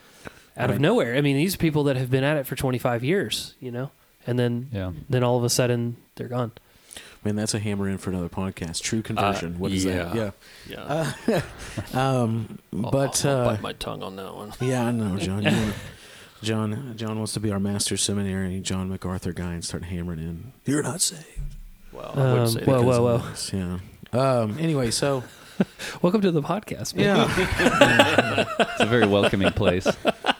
Out 0.57 0.65
of 0.69 0.75
Right. 0.75 0.81
nowhere. 0.81 1.15
I 1.15 1.21
mean, 1.21 1.37
these 1.37 1.55
are 1.55 1.57
people 1.57 1.83
that 1.85 1.95
have 1.95 2.11
been 2.11 2.23
at 2.25 2.35
it 2.35 2.45
for 2.45 2.55
25 2.55 3.03
years, 3.03 3.53
you 3.61 3.71
know, 3.71 3.91
and 4.27 4.37
then 4.37 4.67
Yeah. 4.73 4.91
then 5.09 5.23
all 5.23 5.37
of 5.37 5.43
a 5.45 5.49
sudden 5.49 5.95
they're 6.15 6.27
gone. 6.27 6.51
man, 7.23 7.35
that's 7.35 7.53
a 7.53 7.59
hammer 7.59 7.87
in 7.89 7.97
for 7.97 8.09
another 8.11 8.29
podcast. 8.29 8.81
True 8.81 9.01
conversion. 9.01 9.59
what 9.59 9.71
is 9.73 9.83
that? 9.85 10.15
yeah. 10.15 10.31
Yeah. 10.69 11.11
Yeah, 11.27 11.41
Um, 11.93 12.59
I'll- 12.73 12.91
but 12.91 13.25
I'll, 13.25 13.31
I'll 13.31 13.41
uh, 13.41 13.51
bite 13.55 13.61
my 13.61 13.73
tongue 13.73 14.01
on 14.03 14.15
that 14.15 14.33
one. 14.35 14.53
yeah, 14.61 14.85
I 14.85 14.91
know, 14.91 15.17
John. 15.17 15.43
You 16.41 16.55
wanna, 16.55 16.75
John, 16.75 16.93
John 16.97 17.17
wants 17.17 17.33
to 17.33 17.39
be 17.39 17.51
our 17.51 17.59
master 17.59 17.97
seminary, 17.97 18.59
John 18.61 18.89
MacArthur 18.89 19.33
guy, 19.33 19.53
and 19.53 19.63
start 19.65 19.83
hammering 19.83 20.19
in. 20.19 20.53
You're 20.65 20.83
not 20.83 21.01
saved. 21.01 21.25
Well, 21.91 22.11
I 22.15 22.19
wouldn't 22.19 22.39
Um, 22.39 22.47
say 22.47 22.63
well, 22.65 22.79
that. 22.81 22.87
whoa, 22.87 23.01
whoa. 23.01 23.17
This, 23.29 23.53
Yeah. 23.53 23.79
Um. 24.13 24.57
Anyway, 24.59 24.91
so 24.91 25.23
Welcome 26.01 26.21
to 26.21 26.31
the 26.31 26.41
podcast. 26.41 26.95
man. 26.95 27.05
yeah. 27.05 28.45
It's 28.59 28.79
a 28.81 28.85
very 28.85 29.05
welcoming 29.07 29.51
place. 29.51 29.85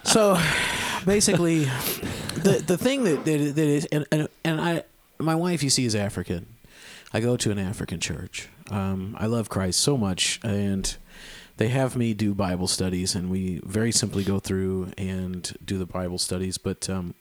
so 0.03 0.39
basically, 1.05 1.65
the 2.35 2.63
the 2.65 2.77
thing 2.77 3.03
that 3.03 3.25
that, 3.25 3.37
that 3.55 3.57
is, 3.67 3.85
and, 3.91 4.05
and 4.11 4.27
and 4.45 4.61
I, 4.61 4.83
my 5.19 5.35
wife, 5.35 5.61
you 5.61 5.69
see, 5.69 5.83
is 5.85 5.95
African. 5.95 6.45
I 7.13 7.19
go 7.19 7.35
to 7.37 7.51
an 7.51 7.59
African 7.59 7.99
church. 7.99 8.47
Um, 8.71 9.17
I 9.19 9.25
love 9.25 9.49
Christ 9.49 9.79
so 9.81 9.97
much, 9.97 10.39
and 10.43 10.95
they 11.59 11.67
have 11.67 11.97
me 11.97 12.13
do 12.13 12.33
Bible 12.33 12.67
studies, 12.67 13.15
and 13.15 13.29
we 13.29 13.59
very 13.65 13.91
simply 13.91 14.23
go 14.23 14.39
through 14.39 14.93
and 14.97 15.57
do 15.63 15.77
the 15.77 15.85
Bible 15.85 16.17
studies. 16.17 16.57
But 16.57 16.89
um, 16.89 17.15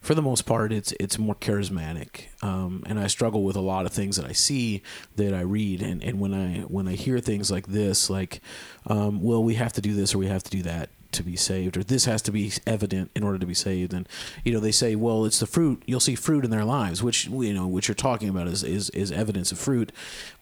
for 0.00 0.12
the 0.12 0.20
most 0.20 0.42
part, 0.42 0.72
it's 0.72 0.92
it's 0.98 1.20
more 1.20 1.36
charismatic, 1.36 2.24
um, 2.42 2.82
and 2.86 2.98
I 2.98 3.06
struggle 3.06 3.44
with 3.44 3.54
a 3.54 3.60
lot 3.60 3.86
of 3.86 3.92
things 3.92 4.16
that 4.16 4.26
I 4.26 4.32
see 4.32 4.82
that 5.14 5.32
I 5.32 5.42
read, 5.42 5.82
and, 5.82 6.02
and 6.02 6.18
when 6.18 6.34
I 6.34 6.62
when 6.62 6.88
I 6.88 6.94
hear 6.94 7.20
things 7.20 7.48
like 7.48 7.68
this, 7.68 8.10
like, 8.10 8.40
um, 8.88 9.22
well, 9.22 9.42
we 9.42 9.54
have 9.54 9.72
to 9.74 9.80
do 9.80 9.94
this 9.94 10.16
or 10.16 10.18
we 10.18 10.26
have 10.26 10.42
to 10.42 10.50
do 10.50 10.62
that 10.62 10.90
to 11.12 11.22
be 11.22 11.36
saved, 11.36 11.76
or 11.76 11.82
this 11.82 12.04
has 12.04 12.22
to 12.22 12.32
be 12.32 12.52
evident 12.66 13.10
in 13.14 13.22
order 13.22 13.38
to 13.38 13.46
be 13.46 13.54
saved, 13.54 13.92
and 13.92 14.08
you 14.44 14.52
know 14.52 14.60
they 14.60 14.72
say, 14.72 14.94
well, 14.94 15.24
it's 15.24 15.40
the 15.40 15.46
fruit. 15.46 15.82
You'll 15.86 16.00
see 16.00 16.14
fruit 16.14 16.44
in 16.44 16.50
their 16.50 16.64
lives, 16.64 17.02
which 17.02 17.26
you 17.26 17.54
know 17.54 17.66
what 17.66 17.88
you're 17.88 17.94
talking 17.94 18.28
about 18.28 18.48
is 18.48 18.62
is, 18.62 18.90
is 18.90 19.12
evidence 19.12 19.52
of 19.52 19.58
fruit, 19.58 19.92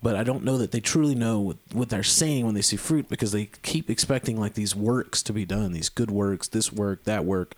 but 0.02 0.16
I 0.16 0.24
don't 0.24 0.44
know 0.44 0.58
that 0.58 0.72
they 0.72 0.80
truly 0.80 1.14
know 1.14 1.40
what, 1.40 1.56
what 1.72 1.88
they're 1.88 2.02
saying 2.02 2.44
when 2.44 2.54
they 2.54 2.62
see 2.62 2.76
fruit 2.76 3.08
because 3.08 3.32
they 3.32 3.50
keep 3.62 3.90
expecting 3.90 4.38
like 4.38 4.54
these 4.54 4.74
works 4.74 5.22
to 5.24 5.32
be 5.32 5.44
done, 5.44 5.72
these 5.72 5.88
good 5.88 6.10
works, 6.10 6.48
this 6.48 6.72
work, 6.72 7.04
that 7.04 7.24
work, 7.24 7.54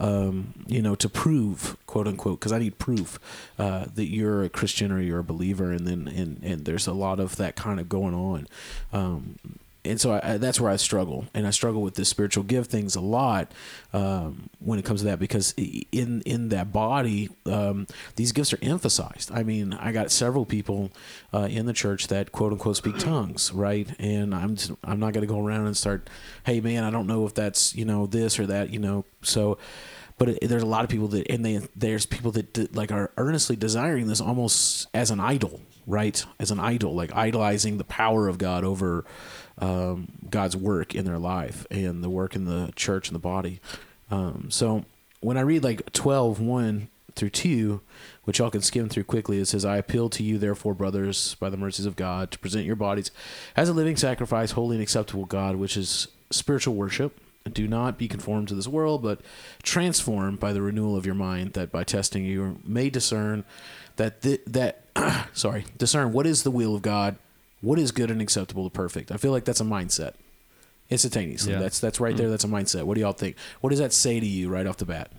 um, 0.00 0.54
you 0.66 0.80
know, 0.80 0.94
to 0.94 1.08
prove, 1.08 1.76
quote 1.86 2.06
unquote, 2.06 2.38
because 2.38 2.52
I 2.52 2.58
need 2.58 2.78
proof 2.78 3.18
uh, 3.58 3.86
that 3.94 4.06
you're 4.06 4.44
a 4.44 4.48
Christian 4.48 4.92
or 4.92 5.00
you're 5.00 5.18
a 5.18 5.24
believer, 5.24 5.72
and 5.72 5.86
then 5.86 6.08
and 6.08 6.42
and 6.42 6.64
there's 6.64 6.86
a 6.86 6.92
lot 6.92 7.20
of 7.20 7.36
that 7.36 7.56
kind 7.56 7.80
of 7.80 7.88
going 7.88 8.14
on. 8.14 8.46
Um, 8.92 9.36
and 9.84 10.00
so 10.00 10.12
I, 10.12 10.34
I, 10.34 10.36
that's 10.38 10.60
where 10.60 10.70
I 10.70 10.76
struggle, 10.76 11.26
and 11.34 11.46
I 11.46 11.50
struggle 11.50 11.82
with 11.82 11.94
the 11.94 12.04
spiritual 12.04 12.44
gift 12.44 12.70
things 12.70 12.96
a 12.96 13.00
lot 13.00 13.52
um, 13.92 14.50
when 14.58 14.78
it 14.78 14.84
comes 14.84 15.00
to 15.00 15.06
that 15.06 15.18
because 15.18 15.54
in 15.56 16.22
in 16.22 16.48
that 16.50 16.72
body, 16.72 17.30
um, 17.46 17.86
these 18.16 18.32
gifts 18.32 18.52
are 18.52 18.58
emphasized. 18.60 19.30
I 19.32 19.42
mean, 19.44 19.72
I 19.72 19.92
got 19.92 20.10
several 20.10 20.44
people 20.44 20.90
uh, 21.32 21.48
in 21.50 21.66
the 21.66 21.72
church 21.72 22.08
that 22.08 22.32
quote 22.32 22.52
unquote 22.52 22.76
speak 22.76 22.98
tongues, 22.98 23.52
right? 23.52 23.88
And 23.98 24.34
I'm 24.34 24.56
just, 24.56 24.72
I'm 24.82 25.00
not 25.00 25.12
going 25.12 25.26
to 25.26 25.32
go 25.32 25.40
around 25.40 25.66
and 25.66 25.76
start, 25.76 26.10
hey 26.44 26.60
man, 26.60 26.84
I 26.84 26.90
don't 26.90 27.06
know 27.06 27.24
if 27.26 27.34
that's 27.34 27.74
you 27.74 27.84
know 27.84 28.06
this 28.06 28.38
or 28.38 28.46
that, 28.46 28.70
you 28.70 28.78
know. 28.78 29.04
So, 29.22 29.58
but 30.18 30.30
it, 30.30 30.48
there's 30.48 30.62
a 30.62 30.66
lot 30.66 30.84
of 30.84 30.90
people 30.90 31.08
that, 31.08 31.30
and 31.30 31.44
they 31.44 31.60
there's 31.76 32.04
people 32.04 32.32
that, 32.32 32.74
like 32.74 32.90
are 32.90 33.12
earnestly 33.16 33.56
desiring 33.56 34.08
this 34.08 34.20
almost 34.20 34.88
as 34.92 35.10
an 35.10 35.20
idol, 35.20 35.60
right? 35.86 36.24
As 36.38 36.50
an 36.50 36.60
idol, 36.60 36.94
like 36.94 37.14
idolizing 37.14 37.78
the 37.78 37.84
power 37.84 38.28
of 38.28 38.38
God 38.38 38.64
over 38.64 39.04
um, 39.60 40.08
God's 40.30 40.56
work 40.56 40.94
in 40.94 41.04
their 41.04 41.18
life 41.18 41.66
and 41.70 42.02
the 42.02 42.10
work 42.10 42.36
in 42.36 42.44
the 42.44 42.72
church 42.76 43.08
and 43.08 43.14
the 43.14 43.20
body. 43.20 43.60
Um, 44.10 44.48
so 44.50 44.84
when 45.20 45.36
I 45.36 45.42
read 45.42 45.64
like 45.64 45.92
12, 45.92 46.40
1 46.40 46.88
through 47.14 47.30
2, 47.30 47.80
which 48.24 48.38
y'all 48.38 48.50
can 48.50 48.62
skim 48.62 48.88
through 48.88 49.04
quickly, 49.04 49.38
it 49.38 49.46
says, 49.46 49.64
I 49.64 49.76
appeal 49.76 50.08
to 50.10 50.22
you, 50.22 50.38
therefore, 50.38 50.74
brothers, 50.74 51.34
by 51.40 51.50
the 51.50 51.56
mercies 51.56 51.86
of 51.86 51.96
God, 51.96 52.30
to 52.30 52.38
present 52.38 52.66
your 52.66 52.76
bodies 52.76 53.10
as 53.56 53.68
a 53.68 53.72
living 53.72 53.96
sacrifice, 53.96 54.52
holy 54.52 54.76
and 54.76 54.82
acceptable 54.82 55.24
God, 55.24 55.56
which 55.56 55.76
is 55.76 56.08
spiritual 56.30 56.74
worship. 56.74 57.20
Do 57.50 57.66
not 57.66 57.96
be 57.96 58.08
conformed 58.08 58.48
to 58.48 58.54
this 58.54 58.68
world, 58.68 59.02
but 59.02 59.22
transformed 59.62 60.38
by 60.38 60.52
the 60.52 60.60
renewal 60.60 60.96
of 60.96 61.06
your 61.06 61.14
mind, 61.14 61.54
that 61.54 61.72
by 61.72 61.82
testing 61.82 62.24
you 62.24 62.58
may 62.62 62.90
discern 62.90 63.44
that 63.96 64.20
th- 64.22 64.42
that 64.46 64.84
sorry 65.32 65.64
discern 65.78 66.12
what 66.12 66.26
is 66.26 66.42
the 66.42 66.50
will 66.50 66.74
of 66.74 66.82
God, 66.82 67.16
what 67.60 67.78
is 67.78 67.92
good 67.92 68.10
and 68.10 68.20
acceptable 68.20 68.68
to 68.68 68.70
perfect. 68.70 69.10
I 69.10 69.16
feel 69.16 69.32
like 69.32 69.44
that's 69.44 69.60
a 69.60 69.64
mindset 69.64 70.14
instantaneously. 70.90 71.52
Yeah. 71.52 71.58
That's 71.58 71.80
that's 71.80 72.00
right 72.00 72.14
mm-hmm. 72.14 72.18
there. 72.18 72.30
That's 72.30 72.44
a 72.44 72.48
mindset. 72.48 72.84
What 72.84 72.94
do 72.94 73.00
y'all 73.00 73.12
think? 73.12 73.36
What 73.60 73.70
does 73.70 73.78
that 73.78 73.92
say 73.92 74.20
to 74.20 74.26
you 74.26 74.48
right 74.48 74.66
off 74.66 74.76
the 74.76 74.86
bat? 74.86 75.10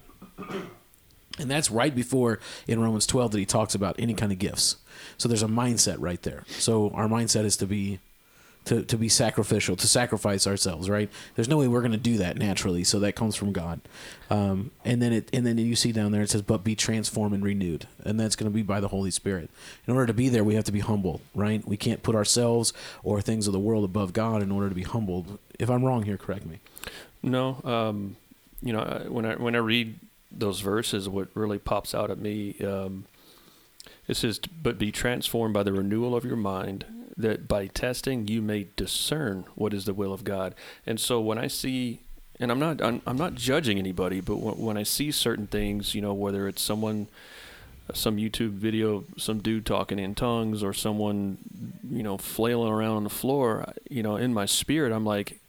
And 1.37 1.49
that's 1.49 1.71
right 1.71 1.95
before 1.95 2.39
in 2.67 2.81
Romans 2.81 3.05
12 3.07 3.31
that 3.31 3.39
he 3.39 3.45
talks 3.45 3.73
about 3.73 3.95
any 3.97 4.13
kind 4.13 4.31
of 4.31 4.39
gifts. 4.39 4.75
So 5.17 5.29
there's 5.29 5.43
a 5.43 5.47
mindset 5.47 5.95
right 5.99 6.21
there. 6.21 6.43
So 6.47 6.89
our 6.89 7.07
mindset 7.07 7.45
is 7.45 7.55
to 7.57 7.65
be 7.65 7.99
to, 8.69 8.83
to 8.83 8.97
be 8.97 9.09
sacrificial, 9.09 9.75
to 9.75 9.87
sacrifice 9.87 10.45
ourselves, 10.45 10.91
right? 10.91 11.09
There's 11.35 11.47
no 11.47 11.57
way 11.57 11.67
we're 11.67 11.81
going 11.81 11.91
to 11.91 11.97
do 11.97 12.17
that 12.17 12.37
naturally. 12.37 12.83
So 12.83 12.99
that 12.99 13.15
comes 13.15 13.35
from 13.35 13.51
God. 13.51 13.81
Um, 14.29 14.69
and 14.85 15.01
then 15.01 15.11
it 15.11 15.27
and 15.33 15.43
then 15.43 15.57
you 15.57 15.75
see 15.75 15.91
down 15.91 16.11
there 16.11 16.21
it 16.21 16.29
says, 16.29 16.43
"But 16.43 16.63
be 16.63 16.75
transformed 16.75 17.33
and 17.33 17.43
renewed," 17.43 17.87
and 18.05 18.19
that's 18.19 18.35
going 18.35 18.49
to 18.49 18.53
be 18.53 18.61
by 18.61 18.79
the 18.79 18.89
Holy 18.89 19.09
Spirit. 19.09 19.49
In 19.87 19.95
order 19.95 20.05
to 20.05 20.13
be 20.13 20.29
there, 20.29 20.43
we 20.43 20.53
have 20.53 20.65
to 20.65 20.71
be 20.71 20.81
humble, 20.81 21.21
right? 21.33 21.67
We 21.67 21.77
can't 21.77 22.03
put 22.03 22.13
ourselves 22.13 22.71
or 23.03 23.21
things 23.21 23.47
of 23.47 23.53
the 23.53 23.59
world 23.59 23.83
above 23.83 24.13
God 24.13 24.43
in 24.43 24.51
order 24.51 24.69
to 24.69 24.75
be 24.75 24.83
humbled. 24.83 25.39
If 25.57 25.71
I'm 25.71 25.83
wrong 25.83 26.03
here, 26.03 26.17
correct 26.17 26.45
me. 26.45 26.59
No, 27.23 27.59
um, 27.63 28.17
you 28.61 28.71
know, 28.71 29.07
when 29.09 29.25
I 29.25 29.33
when 29.35 29.55
I 29.55 29.59
read 29.59 29.99
those 30.31 30.59
verses, 30.59 31.09
what 31.09 31.29
really 31.33 31.57
pops 31.57 31.95
out 31.95 32.11
at 32.11 32.19
me, 32.19 32.55
um, 32.63 33.05
it 34.07 34.15
says, 34.15 34.39
"But 34.61 34.77
be 34.77 34.91
transformed 34.91 35.55
by 35.55 35.63
the 35.63 35.73
renewal 35.73 36.15
of 36.15 36.23
your 36.23 36.37
mind, 36.37 36.85
that 37.19 37.47
by 37.47 37.67
testing 37.67 38.27
you 38.27 38.41
may 38.41 38.67
discern 38.75 39.45
what 39.55 39.73
is 39.73 39.85
the 39.85 39.93
will 39.93 40.13
of 40.13 40.23
God." 40.23 40.55
And 40.85 40.99
so 40.99 41.21
when 41.21 41.37
I 41.37 41.47
see, 41.47 42.01
and 42.39 42.51
I'm 42.51 42.59
not 42.59 42.81
I'm, 42.81 43.01
I'm 43.05 43.17
not 43.17 43.35
judging 43.35 43.77
anybody, 43.77 44.21
but 44.21 44.37
when, 44.37 44.57
when 44.57 44.77
I 44.77 44.83
see 44.83 45.11
certain 45.11 45.47
things, 45.47 45.93
you 45.93 46.01
know, 46.01 46.13
whether 46.13 46.47
it's 46.47 46.61
someone 46.61 47.07
some 47.93 48.17
YouTube 48.17 48.51
video, 48.51 49.03
some 49.17 49.39
dude 49.39 49.65
talking 49.65 49.99
in 49.99 50.15
tongues, 50.15 50.63
or 50.63 50.73
someone, 50.73 51.37
you 51.89 52.03
know, 52.03 52.17
flailing 52.17 52.71
around 52.71 52.97
on 52.97 53.03
the 53.03 53.09
floor, 53.09 53.73
you 53.89 54.03
know, 54.03 54.15
in 54.15 54.33
my 54.33 54.45
spirit, 54.45 54.91
I'm 54.91 55.05
like, 55.05 55.39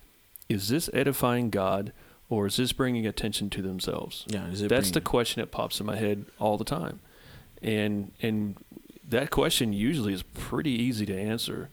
is 0.48 0.68
this 0.68 0.88
edifying 0.92 1.50
God, 1.50 1.92
or 2.28 2.46
is 2.46 2.56
this 2.56 2.72
bringing 2.72 3.06
attention 3.06 3.50
to 3.50 3.62
themselves? 3.62 4.24
Yeah, 4.28 4.46
is 4.48 4.62
it 4.62 4.68
That's 4.68 4.90
the 4.90 5.00
question 5.00 5.40
that 5.40 5.50
pops 5.50 5.80
in 5.80 5.86
my 5.86 5.96
head 5.96 6.26
all 6.38 6.56
the 6.56 6.64
time, 6.64 7.00
and 7.62 8.12
and 8.22 8.56
that 9.10 9.30
question 9.30 9.72
usually 9.72 10.12
is 10.12 10.22
pretty 10.22 10.70
easy 10.70 11.06
to 11.06 11.16
answer. 11.16 11.68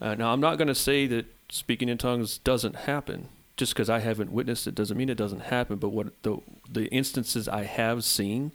Uh, 0.00 0.14
now, 0.14 0.32
I'm 0.32 0.40
not 0.40 0.56
going 0.56 0.68
to 0.68 0.74
say 0.74 1.06
that 1.06 1.26
speaking 1.50 1.88
in 1.88 1.98
tongues 1.98 2.38
doesn't 2.38 2.76
happen. 2.76 3.28
Just 3.56 3.74
because 3.74 3.90
I 3.90 3.98
haven't 3.98 4.32
witnessed 4.32 4.66
it 4.66 4.74
doesn't 4.74 4.96
mean 4.96 5.10
it 5.10 5.18
doesn't 5.18 5.40
happen. 5.40 5.76
But 5.76 5.90
what 5.90 6.22
the 6.22 6.38
the 6.70 6.86
instances 6.86 7.46
I 7.46 7.64
have 7.64 8.04
seen, 8.04 8.52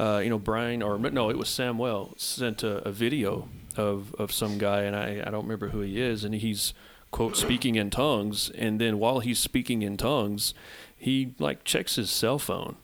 uh, 0.00 0.22
you 0.24 0.30
know, 0.30 0.38
Brian 0.38 0.82
or 0.82 0.98
no, 0.98 1.28
it 1.28 1.36
was 1.36 1.50
Samuel 1.50 2.14
sent 2.16 2.62
a, 2.62 2.78
a 2.88 2.90
video 2.90 3.50
of 3.76 4.14
of 4.14 4.32
some 4.32 4.56
guy, 4.56 4.84
and 4.84 4.96
I 4.96 5.22
I 5.26 5.30
don't 5.30 5.42
remember 5.42 5.68
who 5.68 5.82
he 5.82 6.00
is, 6.00 6.24
and 6.24 6.34
he's 6.34 6.72
quote 7.10 7.36
speaking 7.36 7.74
in 7.74 7.90
tongues, 7.90 8.50
and 8.50 8.80
then 8.80 8.98
while 8.98 9.20
he's 9.20 9.38
speaking 9.38 9.82
in 9.82 9.98
tongues, 9.98 10.54
he 10.96 11.34
like 11.38 11.64
checks 11.64 11.96
his 11.96 12.10
cell 12.10 12.38
phone. 12.38 12.76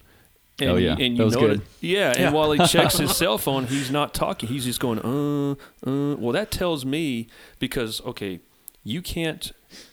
And 0.61 0.71
Oh, 0.71 0.77
yeah. 0.77 0.97
you, 0.97 1.05
and 1.05 1.17
That 1.17 1.23
you 1.23 1.25
was 1.25 1.35
know 1.35 1.41
good. 1.41 1.63
yeah, 1.81 2.11
and 2.11 2.19
Yeah. 2.21 2.31
while 2.33 2.53
he 2.53 2.65
checks 2.67 2.97
his 2.99 3.17
cell 3.17 3.39
phone, 3.39 3.67
he's 3.67 3.91
not 3.91 4.15
talking. 4.15 4.49
He's 4.49 4.65
just 4.65 4.79
going, 4.81 4.99
uh, 5.01 5.53
uh. 5.89 6.17
Well, 6.17 6.33
that 6.33 6.51
tells 6.51 6.85
me 6.85 7.27
because 7.59 8.01
okay, 8.03 8.41
you 8.85 9.03
can't 9.03 9.53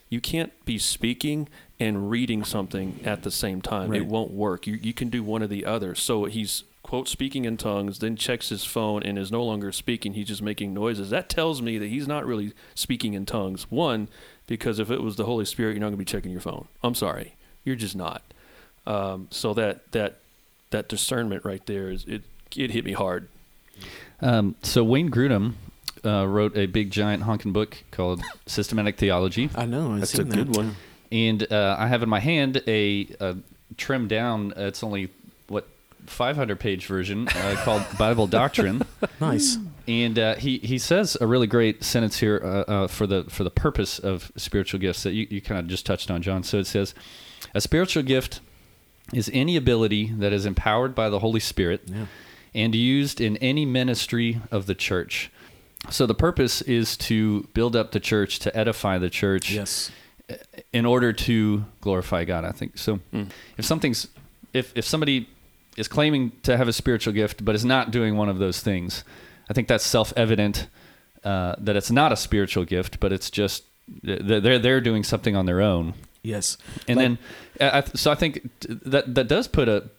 you 0.10 0.19
can't 0.21 0.52
be 0.65 0.78
speaking 0.78 1.47
and 1.80 2.10
reading 2.12 2.43
something 2.43 3.00
at 3.04 3.24
the 3.24 3.32
same 3.32 3.62
time. 3.62 3.89
Right. 3.89 4.02
It 4.02 4.08
won't 4.08 4.32
work. 4.32 4.67
You 4.67 4.76
you 4.82 4.93
can 4.93 5.10
do 5.10 5.24
one 5.24 5.41
or 5.41 5.47
the 5.47 5.65
other. 5.65 5.95
So 5.95 6.26
he's 6.26 6.63
quote 6.84 7.08
speaking 7.08 7.45
in 7.45 7.58
tongues, 7.58 8.00
then 8.00 8.15
checks 8.15 8.50
his 8.50 8.65
phone 8.65 9.02
and 9.04 9.17
is 9.17 9.32
no 9.32 9.43
longer 9.43 9.71
speaking. 9.71 10.13
He's 10.13 10.28
just 10.28 10.41
making 10.41 10.74
noises. 10.74 11.10
That 11.10 11.30
tells 11.30 11.62
me 11.62 11.78
that 11.78 11.88
he's 11.88 12.08
not 12.08 12.26
really 12.26 12.54
speaking 12.76 13.13
in 13.13 13.26
tongues. 13.26 13.69
One, 13.71 14.10
because 14.45 14.78
if 14.80 14.91
it 14.91 15.02
was 15.02 15.15
the 15.15 15.26
Holy 15.26 15.45
Spirit, 15.45 15.71
you're 15.71 15.80
not 15.80 15.88
going 15.88 15.93
to 15.93 15.97
be 15.97 16.06
checking 16.06 16.32
your 16.32 16.41
phone. 16.41 16.67
I'm 16.84 16.95
sorry, 16.95 17.36
you're 17.63 17.76
just 17.78 17.95
not. 17.95 18.21
Um, 18.86 19.28
so 19.32 19.54
that 19.54 19.91
that 19.93 20.17
that 20.71 20.89
discernment 20.89 21.45
right 21.45 21.65
there 21.65 21.89
is 21.91 22.03
it. 22.05 22.23
It 22.55 22.71
hit 22.71 22.84
me 22.84 22.91
hard. 22.91 23.29
Um, 24.21 24.55
so 24.62 24.84
Wayne 24.84 25.10
Grudem 25.10 25.53
uh, 26.05 26.27
wrote 26.27 26.57
a 26.57 26.65
big 26.65 26.91
giant 26.91 27.23
honking 27.23 27.53
book 27.53 27.77
called 27.91 28.21
Systematic 28.45 28.97
Theology, 28.97 29.49
I 29.55 29.65
know. 29.65 29.93
I've 29.93 29.99
That's 30.01 30.12
seen 30.12 30.31
a 30.31 30.36
good 30.36 30.55
one. 30.55 30.75
and 31.12 31.49
uh, 31.51 31.75
I 31.79 31.88
have 31.88 32.03
in 32.03 32.10
my 32.10 32.19
hand 32.19 32.62
a, 32.67 33.07
a 33.21 33.38
trimmed 33.77 34.10
down. 34.10 34.51
uh, 34.57 34.63
It's 34.63 34.84
only 34.84 35.10
what 35.47 35.65
500 36.07 36.60
page 36.60 36.86
version 36.88 37.27
uh, 37.29 37.55
called 37.63 37.84
Bible 37.97 38.27
Doctrine. 38.27 38.81
Nice. 39.21 39.57
And 39.88 40.19
uh, 40.19 40.36
he 40.36 40.57
he 40.60 40.77
says 40.77 41.17
a 41.21 41.25
really 41.27 41.47
great 41.47 41.84
sentence 41.84 42.19
here 42.19 42.41
uh, 42.43 42.71
uh, 42.71 42.88
for 42.88 43.07
the 43.07 43.23
for 43.29 43.43
the 43.43 43.49
purpose 43.49 43.97
of 43.97 44.31
spiritual 44.36 44.79
gifts 44.79 45.03
that 45.03 45.13
you, 45.13 45.25
you 45.29 45.41
kind 45.41 45.60
of 45.60 45.67
just 45.67 45.86
touched 45.86 46.12
on, 46.12 46.21
John. 46.21 46.43
So 46.43 46.57
it 46.60 46.67
says, 46.67 46.93
a 47.55 47.62
spiritual 47.62 48.03
gift 48.03 48.41
is 49.13 49.30
any 49.34 49.56
ability 49.58 50.12
that 50.17 50.32
is 50.34 50.45
empowered 50.45 50.95
by 50.95 51.10
the 51.10 51.19
Holy 51.19 51.39
Spirit 51.39 51.82
Yeah. 51.86 52.06
and 52.56 52.74
used 52.76 53.19
in 53.21 53.38
any 53.38 53.65
ministry 53.65 54.39
of 54.52 54.65
the 54.65 54.76
church. 54.76 55.30
So 55.89 56.06
the 56.06 56.13
purpose 56.15 56.62
is 56.62 56.95
to 56.97 57.47
build 57.54 57.76
up 57.76 57.91
the 57.91 58.00
church, 58.00 58.39
to 58.39 58.56
edify 58.56 58.97
the 59.00 59.10
church, 59.10 59.52
Yes. 59.52 59.91
Eh, 60.30 60.36
in 60.71 60.86
order 60.86 61.12
to 61.12 61.65
glorify 61.82 62.24
God. 62.24 62.45
I 62.45 62.52
think 62.52 62.78
so. 62.78 63.00
Hmm. 63.12 63.24
If 63.58 63.65
something's 63.65 64.08
if 64.54 64.71
if 64.76 64.86
somebody 64.86 65.28
is 65.78 65.88
claiming 65.88 66.32
to 66.43 66.56
have 66.58 66.67
a 66.67 66.74
spiritual 66.74 67.13
gift 67.13 67.43
but 67.43 67.56
is 67.56 67.65
not 67.65 67.91
doing 67.91 68.15
one 68.17 68.30
of 68.30 68.38
those 68.38 68.60
things, 68.62 69.04
I 69.50 69.54
think 69.54 69.67
that's 69.67 69.86
self 69.86 70.13
evident 70.15 70.67
uh, 71.24 71.56
that 71.58 71.76
it's 71.76 71.91
not 71.91 72.12
a 72.12 72.15
spiritual 72.15 72.65
gift, 72.65 73.00
but 73.00 73.12
it's 73.12 73.30
just 73.32 73.63
eh, 74.08 74.17
they're 74.21 74.60
they're 74.60 74.82
doing 74.82 75.04
something 75.04 75.36
on 75.36 75.45
their 75.47 75.62
own. 75.62 75.93
Yes. 76.24 76.58
And 76.88 76.97
Like- 76.97 77.04
then, 77.04 77.17
I, 77.62 77.84
so 77.93 78.12
I 78.12 78.15
think 78.15 78.50
that 78.62 79.13
that 79.15 79.28
does 79.28 79.47
put 79.47 79.69
a. 79.69 79.89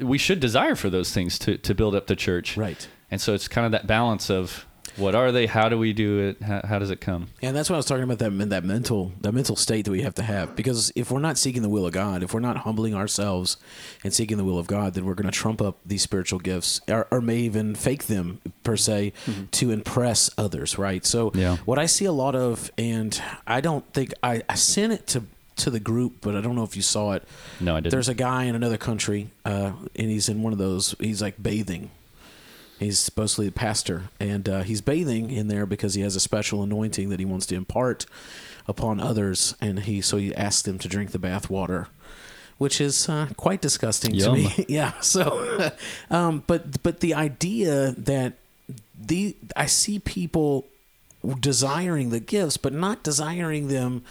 We 0.00 0.18
should 0.18 0.40
desire 0.40 0.74
for 0.74 0.90
those 0.90 1.12
things 1.12 1.38
to 1.40 1.58
to 1.58 1.74
build 1.74 1.94
up 1.94 2.06
the 2.06 2.16
church, 2.16 2.56
Right. 2.56 2.88
And 3.10 3.20
so 3.20 3.34
it's 3.34 3.46
kind 3.46 3.64
of 3.64 3.72
that 3.72 3.86
balance 3.86 4.30
of 4.30 4.66
what 4.96 5.14
are 5.14 5.30
they, 5.30 5.46
how 5.46 5.68
do 5.68 5.78
we 5.78 5.92
do 5.92 6.18
it, 6.18 6.42
how, 6.42 6.60
how 6.64 6.78
does 6.78 6.90
it 6.90 7.00
come? 7.00 7.28
And 7.42 7.54
that's 7.54 7.68
what 7.68 7.76
I 7.76 7.78
was 7.78 7.86
talking 7.86 8.04
about 8.04 8.18
that 8.18 8.30
that 8.48 8.64
mental 8.64 9.12
that 9.20 9.32
mental 9.32 9.56
state 9.56 9.84
that 9.84 9.90
we 9.90 10.02
have 10.02 10.14
to 10.14 10.22
have 10.22 10.56
because 10.56 10.90
if 10.96 11.10
we're 11.10 11.20
not 11.20 11.36
seeking 11.38 11.62
the 11.62 11.68
will 11.68 11.86
of 11.86 11.92
God, 11.92 12.22
if 12.22 12.32
we're 12.32 12.40
not 12.40 12.58
humbling 12.58 12.94
ourselves 12.94 13.58
and 14.02 14.12
seeking 14.12 14.38
the 14.38 14.44
will 14.44 14.58
of 14.58 14.66
God, 14.66 14.94
then 14.94 15.04
we're 15.04 15.14
going 15.14 15.30
to 15.30 15.38
trump 15.38 15.60
up 15.60 15.78
these 15.84 16.02
spiritual 16.02 16.38
gifts 16.38 16.80
or, 16.88 17.06
or 17.10 17.20
may 17.20 17.38
even 17.38 17.74
fake 17.74 18.04
them 18.04 18.40
per 18.64 18.76
se 18.76 19.12
mm-hmm. 19.26 19.44
to 19.52 19.70
impress 19.70 20.30
others, 20.38 20.78
right? 20.78 21.04
So 21.04 21.30
Yeah. 21.34 21.56
what 21.64 21.78
I 21.78 21.86
see 21.86 22.06
a 22.06 22.12
lot 22.12 22.34
of, 22.34 22.70
and 22.78 23.20
I 23.46 23.60
don't 23.60 23.84
think 23.92 24.14
I, 24.22 24.42
I 24.48 24.54
sent 24.54 24.92
it 24.92 25.06
to 25.08 25.24
to 25.56 25.70
the 25.70 25.80
group, 25.80 26.18
but 26.20 26.36
I 26.36 26.40
don't 26.40 26.54
know 26.54 26.64
if 26.64 26.76
you 26.76 26.82
saw 26.82 27.12
it. 27.12 27.24
No, 27.60 27.76
I 27.76 27.80
didn't. 27.80 27.90
There's 27.90 28.08
a 28.08 28.14
guy 28.14 28.44
in 28.44 28.54
another 28.54 28.76
country, 28.76 29.30
uh, 29.44 29.72
and 29.94 30.10
he's 30.10 30.28
in 30.28 30.42
one 30.42 30.52
of 30.52 30.58
those. 30.58 30.94
He's 31.00 31.22
like 31.22 31.42
bathing. 31.42 31.90
He's 32.78 32.98
supposedly 32.98 33.46
a 33.46 33.52
pastor, 33.52 34.04
and 34.20 34.48
uh, 34.48 34.62
he's 34.62 34.82
bathing 34.82 35.30
in 35.30 35.48
there 35.48 35.64
because 35.64 35.94
he 35.94 36.02
has 36.02 36.14
a 36.14 36.20
special 36.20 36.62
anointing 36.62 37.08
that 37.08 37.18
he 37.18 37.24
wants 37.24 37.46
to 37.46 37.54
impart 37.54 38.04
upon 38.68 39.00
others. 39.00 39.54
And 39.60 39.80
he 39.80 40.02
so 40.02 40.18
he 40.18 40.34
asked 40.34 40.66
them 40.66 40.78
to 40.80 40.88
drink 40.88 41.12
the 41.12 41.18
bath 41.18 41.48
water, 41.48 41.88
which 42.58 42.80
is 42.80 43.08
uh, 43.08 43.28
quite 43.38 43.62
disgusting 43.62 44.14
Yum. 44.14 44.36
to 44.36 44.42
me. 44.42 44.64
yeah. 44.68 44.92
So, 45.00 45.72
um, 46.10 46.44
but 46.46 46.82
but 46.82 47.00
the 47.00 47.14
idea 47.14 47.92
that 47.92 48.34
the 49.00 49.34
I 49.56 49.66
see 49.66 49.98
people 49.98 50.66
desiring 51.40 52.10
the 52.10 52.20
gifts, 52.20 52.58
but 52.58 52.74
not 52.74 53.02
desiring 53.02 53.68
them 53.68 54.04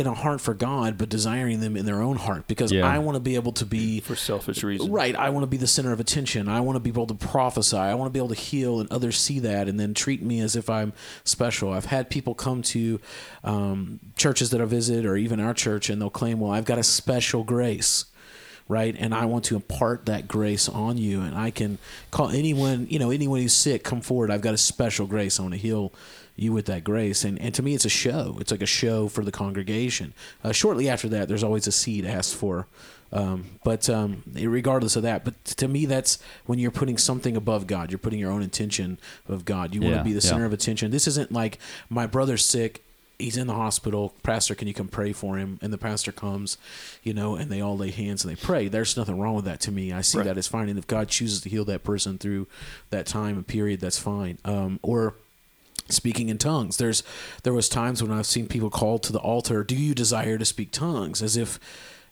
in 0.00 0.06
a 0.08 0.14
heart 0.14 0.40
for 0.40 0.54
God, 0.54 0.98
but 0.98 1.08
desiring 1.08 1.60
them 1.60 1.76
in 1.76 1.86
their 1.86 2.02
own 2.02 2.16
heart 2.16 2.48
because 2.48 2.72
Yeah. 2.72 2.84
I 2.86 2.98
want 2.98 3.14
to 3.16 3.20
be 3.20 3.36
able 3.36 3.52
to 3.52 3.64
be 3.64 4.00
for 4.00 4.16
selfish 4.16 4.64
reasons. 4.64 4.90
Right. 4.90 5.14
I 5.14 5.30
want 5.30 5.44
to 5.44 5.46
be 5.46 5.56
the 5.56 5.66
center 5.68 5.92
of 5.92 6.00
attention. 6.00 6.48
I 6.48 6.60
want 6.60 6.76
to 6.76 6.80
be 6.80 6.90
able 6.90 7.06
to 7.06 7.14
prophesy. 7.14 7.76
I 7.76 7.94
want 7.94 8.08
to 8.08 8.12
be 8.12 8.18
able 8.18 8.34
to 8.34 8.40
heal, 8.40 8.80
and 8.80 8.90
others 8.90 9.16
see 9.16 9.38
that 9.40 9.68
and 9.68 9.78
then 9.78 9.94
treat 9.94 10.22
me 10.22 10.40
as 10.40 10.56
if 10.56 10.68
I'm 10.68 10.92
special. 11.24 11.72
I've 11.72 11.84
had 11.86 12.10
people 12.10 12.34
come 12.34 12.62
to 12.62 13.00
um, 13.44 14.00
churches 14.16 14.50
that 14.50 14.60
I 14.60 14.64
visit, 14.64 15.06
or 15.06 15.16
even 15.16 15.38
our 15.40 15.54
church, 15.54 15.88
and 15.90 16.00
they'll 16.00 16.10
claim, 16.10 16.40
"Well, 16.40 16.50
I've 16.50 16.64
got 16.64 16.78
a 16.78 16.82
special 16.82 17.44
grace." 17.44 18.06
Right, 18.68 18.94
and 18.96 19.12
I 19.12 19.24
want 19.24 19.46
to 19.46 19.56
impart 19.56 20.06
that 20.06 20.28
grace 20.28 20.68
on 20.68 20.96
you, 20.96 21.22
and 21.22 21.36
I 21.36 21.50
can 21.50 21.78
call 22.12 22.28
anyone, 22.28 22.86
you 22.88 23.00
know, 23.00 23.10
anyone 23.10 23.40
who's 23.40 23.52
sick, 23.52 23.82
come 23.82 24.00
forward. 24.00 24.30
I've 24.30 24.42
got 24.42 24.54
a 24.54 24.58
special 24.58 25.06
grace. 25.08 25.40
I 25.40 25.42
want 25.42 25.54
to 25.54 25.58
heal 25.60 25.92
you 26.40 26.52
with 26.52 26.66
that 26.66 26.84
grace, 26.84 27.24
and 27.24 27.38
and 27.40 27.54
to 27.54 27.62
me, 27.62 27.74
it's 27.74 27.84
a 27.84 27.90
show. 27.90 28.36
It's 28.40 28.50
like 28.50 28.62
a 28.62 28.66
show 28.66 29.08
for 29.08 29.24
the 29.24 29.32
congregation. 29.32 30.14
Uh, 30.42 30.52
shortly 30.52 30.88
after 30.88 31.08
that, 31.08 31.28
there's 31.28 31.44
always 31.44 31.66
a 31.66 31.72
seed 31.72 32.04
asked 32.04 32.34
for 32.34 32.66
um, 33.12 33.46
but 33.64 33.88
um, 33.90 34.22
regardless 34.34 34.96
of 34.96 35.02
that, 35.02 35.24
but 35.24 35.44
to 35.44 35.68
me, 35.68 35.86
that's 35.86 36.18
when 36.46 36.58
you're 36.58 36.70
putting 36.70 36.96
something 36.96 37.36
above 37.36 37.66
God. 37.66 37.90
You're 37.90 37.98
putting 37.98 38.20
your 38.20 38.30
own 38.30 38.42
intention 38.42 38.98
of 39.28 39.44
God. 39.44 39.74
You 39.74 39.80
want 39.80 39.96
to 39.96 40.04
be 40.04 40.12
the 40.12 40.22
yeah. 40.22 40.30
center 40.30 40.44
of 40.44 40.52
attention. 40.52 40.90
This 40.90 41.08
isn't 41.08 41.32
like 41.32 41.58
my 41.88 42.06
brother's 42.06 42.44
sick. 42.44 42.84
He's 43.18 43.36
in 43.36 43.48
the 43.48 43.54
hospital. 43.54 44.14
Pastor, 44.22 44.54
can 44.54 44.66
you 44.66 44.72
come 44.72 44.88
pray 44.88 45.12
for 45.12 45.36
him? 45.36 45.58
And 45.60 45.72
the 45.72 45.78
pastor 45.78 46.10
comes, 46.10 46.56
you 47.02 47.12
know, 47.12 47.34
and 47.34 47.50
they 47.50 47.60
all 47.60 47.76
lay 47.76 47.90
hands 47.90 48.24
and 48.24 48.34
they 48.34 48.40
pray. 48.40 48.68
There's 48.68 48.96
nothing 48.96 49.18
wrong 49.18 49.34
with 49.34 49.44
that 49.44 49.60
to 49.62 49.72
me. 49.72 49.92
I 49.92 50.00
see 50.00 50.18
Right. 50.18 50.24
that 50.24 50.38
as 50.38 50.46
fine. 50.46 50.70
And 50.70 50.78
if 50.78 50.86
God 50.86 51.08
chooses 51.08 51.42
to 51.42 51.50
heal 51.50 51.66
that 51.66 51.84
person 51.84 52.16
through 52.16 52.46
that 52.88 53.06
time 53.06 53.36
and 53.36 53.46
period, 53.46 53.80
that's 53.80 53.98
fine. 53.98 54.38
Um, 54.46 54.78
or 54.80 55.16
speaking 55.92 56.28
in 56.28 56.38
tongues. 56.38 56.76
There's 56.76 57.02
there 57.42 57.52
was 57.52 57.68
times 57.68 58.02
when 58.02 58.12
I've 58.12 58.26
seen 58.26 58.46
people 58.46 58.70
called 58.70 59.02
to 59.04 59.12
the 59.12 59.18
altar, 59.20 59.62
"Do 59.64 59.74
you 59.76 59.94
desire 59.94 60.38
to 60.38 60.44
speak 60.44 60.72
tongues?" 60.72 61.22
as 61.22 61.36
if 61.36 61.58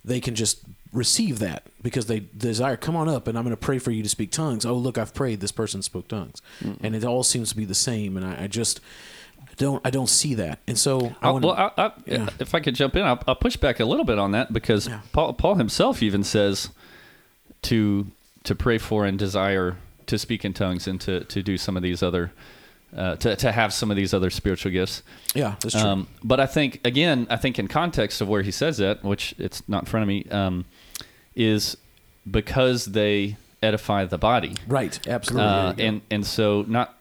they 0.04 0.20
can 0.20 0.34
just 0.34 0.60
receive 0.92 1.38
that 1.40 1.64
because 1.82 2.06
they 2.06 2.20
desire 2.20 2.76
come 2.76 2.96
on 2.96 3.08
up 3.08 3.28
and 3.28 3.36
I'm 3.36 3.44
going 3.44 3.54
to 3.54 3.60
pray 3.60 3.78
for 3.78 3.90
you 3.90 4.02
to 4.02 4.08
speak 4.08 4.30
tongues. 4.30 4.64
Oh, 4.64 4.74
look, 4.74 4.96
I've 4.96 5.12
prayed. 5.12 5.40
This 5.40 5.52
person 5.52 5.82
spoke 5.82 6.08
tongues. 6.08 6.40
And 6.80 6.94
it 6.96 7.04
all 7.04 7.22
seems 7.22 7.50
to 7.50 7.56
be 7.56 7.66
the 7.66 7.74
same 7.74 8.16
and 8.16 8.24
I, 8.24 8.44
I 8.44 8.46
just 8.46 8.80
don't 9.58 9.84
I 9.86 9.90
don't 9.90 10.08
see 10.08 10.32
that. 10.34 10.60
And 10.66 10.78
so 10.78 11.14
I 11.20 11.26
I'll- 11.26 11.32
wanna- 11.34 11.46
well, 11.48 11.72
I, 11.76 11.82
I, 11.86 11.92
Yeah. 12.06 12.28
if 12.38 12.54
I 12.54 12.60
could 12.60 12.74
jump 12.74 12.96
in, 12.96 13.02
I'll, 13.02 13.22
I'll 13.28 13.34
push 13.34 13.56
back 13.56 13.80
a 13.80 13.84
little 13.84 14.04
bit 14.04 14.18
on 14.18 14.30
that 14.32 14.50
because 14.52 14.86
Yeah. 14.88 15.00
Paul, 15.12 15.34
Paul 15.34 15.56
himself 15.56 16.02
even 16.02 16.24
says 16.24 16.70
to 17.62 18.06
to 18.44 18.54
pray 18.54 18.78
for 18.78 19.04
and 19.04 19.18
desire 19.18 19.76
to 20.06 20.16
speak 20.16 20.42
in 20.44 20.54
tongues 20.54 20.86
and 20.86 20.98
to, 21.02 21.24
to 21.24 21.42
do 21.42 21.58
some 21.58 21.76
of 21.76 21.82
these 21.82 22.02
other 22.02 22.32
uh, 22.96 23.16
to 23.16 23.36
to 23.36 23.52
have 23.52 23.72
some 23.72 23.90
of 23.90 23.96
these 23.96 24.14
other 24.14 24.30
spiritual 24.30 24.72
gifts. 24.72 25.02
yeah, 25.34 25.56
that's 25.60 25.74
true. 25.74 25.88
Um, 25.88 26.08
but 26.24 26.40
I 26.40 26.46
think 26.46 26.80
again, 26.84 27.26
I 27.30 27.36
think 27.36 27.58
in 27.58 27.68
context 27.68 28.20
of 28.20 28.28
where 28.28 28.42
he 28.42 28.50
says 28.50 28.78
that, 28.78 29.04
which 29.04 29.34
it's 29.38 29.66
not 29.68 29.82
in 29.82 29.86
front 29.86 30.02
of 30.02 30.08
me, 30.08 30.24
um, 30.30 30.64
is 31.34 31.76
because 32.30 32.86
they 32.86 33.36
edify 33.62 34.04
the 34.04 34.18
body. 34.18 34.54
right, 34.66 35.06
absolutely. 35.06 35.44
Uh, 35.44 35.74
and 35.78 36.00
and 36.10 36.26
so 36.26 36.64
not 36.68 36.94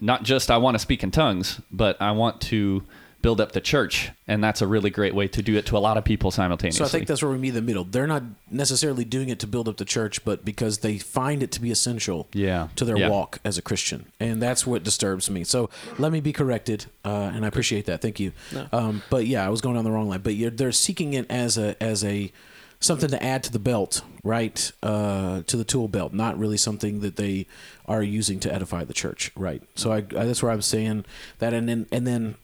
not 0.00 0.22
just 0.22 0.50
I 0.50 0.56
want 0.56 0.74
to 0.74 0.78
speak 0.78 1.02
in 1.02 1.10
tongues, 1.10 1.60
but 1.70 2.00
I 2.00 2.12
want 2.12 2.40
to 2.42 2.82
build 3.24 3.40
up 3.40 3.52
the 3.52 3.60
church, 3.60 4.10
and 4.28 4.44
that's 4.44 4.60
a 4.60 4.66
really 4.66 4.90
great 4.90 5.14
way 5.14 5.26
to 5.26 5.40
do 5.40 5.56
it 5.56 5.64
to 5.64 5.78
a 5.78 5.80
lot 5.80 5.96
of 5.96 6.04
people 6.04 6.30
simultaneously. 6.30 6.78
So 6.78 6.84
I 6.84 6.88
think 6.88 7.06
that's 7.08 7.22
where 7.22 7.32
we 7.32 7.38
meet 7.38 7.48
in 7.48 7.54
the 7.54 7.62
middle. 7.62 7.82
They're 7.84 8.06
not 8.06 8.22
necessarily 8.50 9.02
doing 9.06 9.30
it 9.30 9.38
to 9.38 9.46
build 9.46 9.66
up 9.66 9.78
the 9.78 9.86
church, 9.86 10.22
but 10.26 10.44
because 10.44 10.78
they 10.80 10.98
find 10.98 11.42
it 11.42 11.50
to 11.52 11.60
be 11.62 11.70
essential 11.70 12.28
Yeah. 12.34 12.68
to 12.76 12.84
their 12.84 12.98
Yeah. 12.98 13.08
walk 13.08 13.38
as 13.42 13.56
a 13.56 13.62
Christian, 13.62 14.04
and 14.20 14.42
that's 14.42 14.66
what 14.66 14.82
disturbs 14.84 15.30
me. 15.30 15.42
So 15.42 15.70
let 15.98 16.12
me 16.12 16.20
be 16.20 16.34
corrected, 16.34 16.84
uh, 17.02 17.32
and 17.34 17.46
I 17.46 17.48
appreciate 17.48 17.86
that. 17.86 18.02
Thank 18.02 18.20
you. 18.20 18.32
Um, 18.72 19.02
but 19.08 19.26
yeah, 19.26 19.46
I 19.46 19.48
was 19.48 19.62
going 19.62 19.78
on 19.78 19.84
the 19.84 19.90
wrong 19.90 20.08
line. 20.10 20.20
But 20.20 20.34
you're, 20.34 20.50
they're 20.50 20.70
seeking 20.70 21.14
it 21.14 21.24
as 21.30 21.56
a 21.56 21.82
as 21.82 22.04
a 22.04 22.30
something 22.78 23.08
to 23.08 23.22
add 23.24 23.42
to 23.44 23.50
the 23.50 23.58
belt, 23.58 24.02
right? 24.22 24.70
Uh, 24.82 25.40
to 25.46 25.56
the 25.56 25.64
tool 25.64 25.88
belt, 25.88 26.12
not 26.12 26.38
really 26.38 26.58
something 26.58 27.00
that 27.00 27.16
they 27.16 27.46
are 27.86 28.02
using 28.02 28.38
to 28.40 28.52
edify 28.54 28.84
the 28.84 28.92
church, 28.92 29.30
right? 29.34 29.62
So 29.76 29.92
I, 29.92 29.96
I 29.98 30.26
that's 30.26 30.42
where 30.42 30.52
I'm 30.52 30.60
saying 30.60 31.06
that, 31.38 31.54
and 31.54 31.66
then 31.66 31.86
and 31.90 32.06
then. 32.06 32.34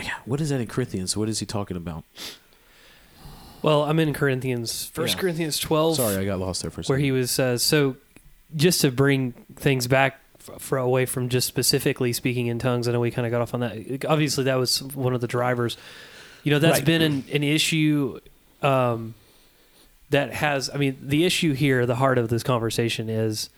Yeah, 0.00 0.14
what 0.24 0.40
is 0.40 0.50
that 0.50 0.60
in 0.60 0.66
Corinthians? 0.66 1.16
What 1.16 1.28
is 1.28 1.40
he 1.40 1.46
talking 1.46 1.76
about? 1.76 2.04
Well, 3.62 3.84
I'm 3.84 3.98
in 4.00 4.12
Corinthians, 4.12 4.86
First 4.86 5.14
Yeah. 5.16 5.20
Corinthians 5.20 5.58
12. 5.58 5.96
Sorry, 5.96 6.16
I 6.16 6.24
got 6.24 6.38
lost 6.40 6.62
there 6.62 6.70
for 6.70 6.80
a 6.80 6.84
second. 6.84 6.92
where 6.94 6.98
he 6.98 7.12
was 7.12 7.38
uh, 7.38 7.58
so 7.58 7.96
just 8.56 8.80
to 8.80 8.90
bring 8.90 9.32
things 9.56 9.86
back 9.86 10.18
for 10.58 10.78
away 10.78 11.06
from 11.06 11.28
just 11.28 11.46
specifically 11.46 12.12
speaking 12.12 12.48
in 12.48 12.58
tongues. 12.58 12.88
I 12.88 12.92
know 12.92 12.98
we 13.00 13.12
kind 13.12 13.26
of 13.26 13.30
got 13.30 13.40
off 13.42 13.54
on 13.54 13.60
that. 13.60 14.04
Obviously, 14.08 14.44
that 14.44 14.56
was 14.56 14.82
one 14.82 15.14
of 15.14 15.20
the 15.20 15.28
drivers. 15.28 15.76
You 16.42 16.50
know, 16.50 16.58
that's 16.58 16.78
Right. 16.78 16.84
been 16.86 17.02
an, 17.02 17.24
an 17.32 17.44
issue 17.44 18.18
um, 18.62 19.14
that 20.10 20.32
has. 20.32 20.68
I 20.68 20.78
mean, 20.78 20.98
the 21.00 21.24
issue 21.24 21.52
here, 21.52 21.86
the 21.86 21.94
heart 21.94 22.18
of 22.18 22.28
this 22.28 22.42
conversation 22.42 23.08
is 23.08 23.48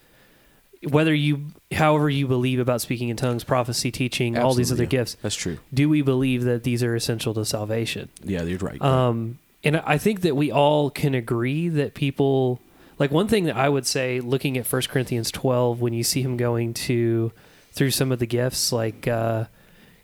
whether 0.89 1.15
you, 1.15 1.47
however 1.73 2.09
you 2.09 2.27
believe 2.27 2.59
about 2.59 2.81
speaking 2.81 3.09
in 3.09 3.17
tongues, 3.17 3.45
prophecy, 3.45 3.91
teaching, 3.91 4.39
all 4.39 4.55
these 4.55 4.73
other 4.73 4.85
yeah. 4.85 4.89
gifts. 4.91 5.17
That's 5.23 5.35
true. 5.35 5.59
Do 5.73 5.89
we 5.89 6.03
believe 6.03 6.45
that 6.45 6.63
these 6.63 6.83
are 6.83 6.95
essential 6.95 7.35
to 7.35 7.45
salvation? 7.45 8.09
Yeah, 8.23 8.43
you're 8.43 8.59
right. 8.59 8.81
Um, 8.83 9.39
and 9.63 9.79
I 9.79 9.99
think 9.99 10.21
that 10.23 10.37
we 10.37 10.53
all 10.53 10.91
can 10.91 11.15
agree 11.15 11.69
that 11.69 11.95
people 11.95 12.61
like 12.99 13.11
one 13.11 13.29
thing 13.29 13.45
that 13.45 13.57
I 13.57 13.69
would 13.69 13.87
say, 13.87 14.21
looking 14.21 14.57
at 14.57 14.71
1 14.71 14.83
Corinthians 14.83 15.31
12, 15.31 15.81
when 15.81 15.93
you 15.93 16.05
see 16.05 16.23
him 16.23 16.37
going 16.37 16.75
to 16.75 17.33
through 17.73 17.91
some 17.91 18.13
of 18.13 18.21
the 18.21 18.27
gifts, 18.27 18.73
like 18.73 19.09
uh, 19.09 19.47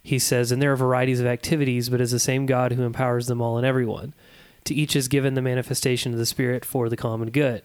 he 0.03 0.19
says, 0.19 0.51
and 0.51 0.61
there 0.61 0.73
are 0.73 0.77
varieties 0.77 1.21
of 1.21 1.27
activities, 1.27 1.88
but 1.88 2.01
is 2.01 2.11
the 2.11 2.19
same 2.19 2.47
God 2.47 2.73
who 2.73 2.83
empowers 2.83 3.29
them 3.29 3.40
all 3.40 3.57
and 3.57 3.66
everyone. 3.66 4.12
To 4.64 4.75
each 4.75 4.97
is 4.97 5.09
given 5.09 5.35
the 5.35 5.43
manifestation 5.43 6.12
of 6.12 6.19
the 6.19 6.27
Spirit 6.27 6.64
for 6.64 6.88
the 6.88 6.97
common 6.97 7.31
good. 7.31 7.62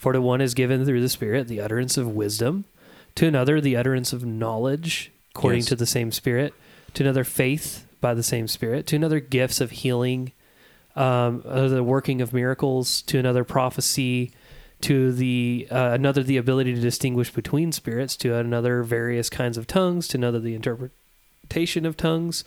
For 0.00 0.14
to 0.14 0.22
one 0.22 0.40
is 0.40 0.54
given 0.54 0.86
through 0.86 1.02
the 1.02 1.10
Spirit 1.10 1.46
the 1.46 1.60
utterance 1.60 1.98
of 1.98 2.08
wisdom, 2.08 2.64
to 3.16 3.26
another 3.26 3.60
the 3.60 3.76
utterance 3.76 4.14
of 4.14 4.24
knowledge, 4.24 5.12
according 5.34 5.58
Yes. 5.58 5.66
to 5.68 5.76
the 5.76 5.84
same 5.84 6.10
Spirit, 6.10 6.54
to 6.94 7.02
another 7.04 7.22
faith 7.22 7.86
by 8.00 8.14
the 8.14 8.22
same 8.22 8.48
Spirit, 8.48 8.86
to 8.86 8.96
another 8.96 9.20
gifts 9.20 9.60
of 9.60 9.72
healing, 9.72 10.32
um, 10.96 11.42
uh, 11.46 11.68
the 11.68 11.84
working 11.84 12.22
of 12.22 12.32
miracles, 12.32 13.02
to 13.02 13.18
another 13.18 13.44
prophecy, 13.44 14.32
to 14.80 15.12
the 15.12 15.68
uh, 15.70 15.90
another 15.92 16.22
the 16.22 16.38
ability 16.38 16.74
to 16.74 16.80
distinguish 16.80 17.30
between 17.30 17.70
spirits, 17.70 18.16
to 18.16 18.34
another 18.34 18.82
various 18.82 19.28
kinds 19.28 19.58
of 19.58 19.66
tongues, 19.66 20.08
to 20.08 20.16
another 20.16 20.40
the 20.40 20.54
interpretation 20.54 21.84
of 21.84 21.98
tongues. 21.98 22.42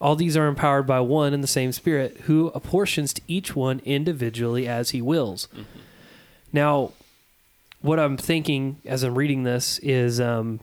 All 0.00 0.16
these 0.16 0.38
are 0.38 0.46
empowered 0.46 0.86
by 0.86 1.00
one 1.00 1.34
and 1.34 1.44
the 1.44 1.48
same 1.48 1.70
Spirit, 1.72 2.22
who 2.22 2.48
apportions 2.54 3.12
to 3.12 3.20
each 3.28 3.54
one 3.54 3.82
individually 3.84 4.66
as 4.66 4.90
he 4.90 5.02
wills. 5.02 5.48
Now, 6.52 6.92
what 7.80 7.98
I'm 7.98 8.16
thinking 8.16 8.76
as 8.84 9.02
I'm 9.02 9.16
reading 9.16 9.42
this 9.42 9.78
is, 9.80 10.20
um, 10.20 10.60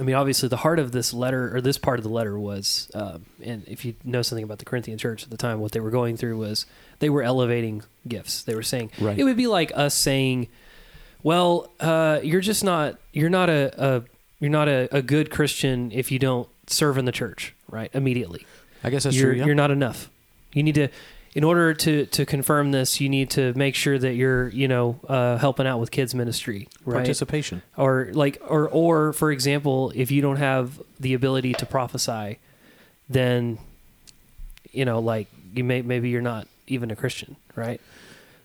I 0.00 0.04
mean, 0.04 0.14
obviously, 0.14 0.48
the 0.48 0.56
heart 0.58 0.78
of 0.78 0.92
this 0.92 1.12
letter 1.12 1.54
or 1.54 1.60
this 1.60 1.76
part 1.78 1.98
of 1.98 2.02
the 2.02 2.08
letter 2.10 2.38
was, 2.38 2.90
um, 2.94 3.26
and 3.42 3.62
if 3.68 3.84
you 3.84 3.94
know 4.04 4.22
something 4.22 4.42
about 4.44 4.58
the 4.58 4.64
Corinthian 4.64 4.96
church 4.98 5.22
at 5.22 5.30
the 5.30 5.36
time, 5.36 5.60
what 5.60 5.72
they 5.72 5.80
were 5.80 5.90
going 5.90 6.16
through 6.16 6.38
was 6.38 6.64
they 7.00 7.10
were 7.10 7.22
elevating 7.22 7.82
gifts. 8.08 8.42
They 8.42 8.54
were 8.54 8.62
saying 8.62 8.90
Right. 8.98 9.18
it 9.18 9.24
would 9.24 9.36
be 9.36 9.46
like 9.46 9.70
us 9.74 9.94
saying, 9.94 10.48
"Well, 11.22 11.70
uh, 11.78 12.20
you're 12.22 12.40
just 12.40 12.64
not 12.64 12.98
you're 13.12 13.28
not 13.30 13.50
a, 13.50 13.70
a 13.76 14.02
you're 14.40 14.50
not 14.50 14.68
a, 14.68 14.88
a 14.96 15.02
good 15.02 15.30
Christian 15.30 15.92
if 15.92 16.10
you 16.10 16.18
don't 16.18 16.48
serve 16.68 16.96
in 16.96 17.04
the 17.04 17.12
church, 17.12 17.54
right? 17.68 17.90
Immediately, 17.92 18.46
I 18.82 18.88
guess 18.88 19.04
that's 19.04 19.14
you're 19.14 19.32
true. 19.32 19.38
Yeah. 19.40 19.46
you're 19.46 19.54
not 19.54 19.70
enough. 19.70 20.10
You 20.54 20.62
need 20.62 20.74
to." 20.76 20.88
In 21.34 21.44
order 21.44 21.72
to, 21.72 22.04
to 22.06 22.26
confirm 22.26 22.72
this, 22.72 23.00
you 23.00 23.08
need 23.08 23.30
to 23.30 23.54
make 23.54 23.74
sure 23.74 23.98
that 23.98 24.14
you're, 24.14 24.48
you 24.48 24.68
know, 24.68 25.00
uh, 25.08 25.38
helping 25.38 25.66
out 25.66 25.78
with 25.80 25.90
kids 25.90 26.14
ministry, 26.14 26.68
right? 26.84 26.96
Participation. 26.96 27.62
or 27.76 28.10
like 28.12 28.40
or 28.46 28.68
or 28.68 29.12
for 29.14 29.32
example 29.32 29.92
if 29.94 30.10
you 30.10 30.20
don't 30.20 30.36
have 30.36 30.80
the 31.00 31.14
ability 31.14 31.54
to 31.54 31.64
prophesy 31.66 32.38
then 33.08 33.58
you 34.72 34.84
know 34.84 34.98
like 35.00 35.26
you 35.54 35.64
may 35.64 35.82
maybe 35.82 36.08
you're 36.08 36.22
not 36.22 36.46
even 36.66 36.90
a 36.90 36.96
christian 36.96 37.36
right 37.56 37.80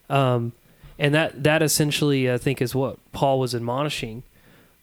um 0.09 0.51
and 0.97 1.13
that 1.13 1.43
that 1.43 1.61
essentially 1.61 2.29
i 2.31 2.37
think 2.37 2.61
is 2.61 2.73
what 2.73 2.97
paul 3.11 3.39
was 3.39 3.53
admonishing 3.53 4.23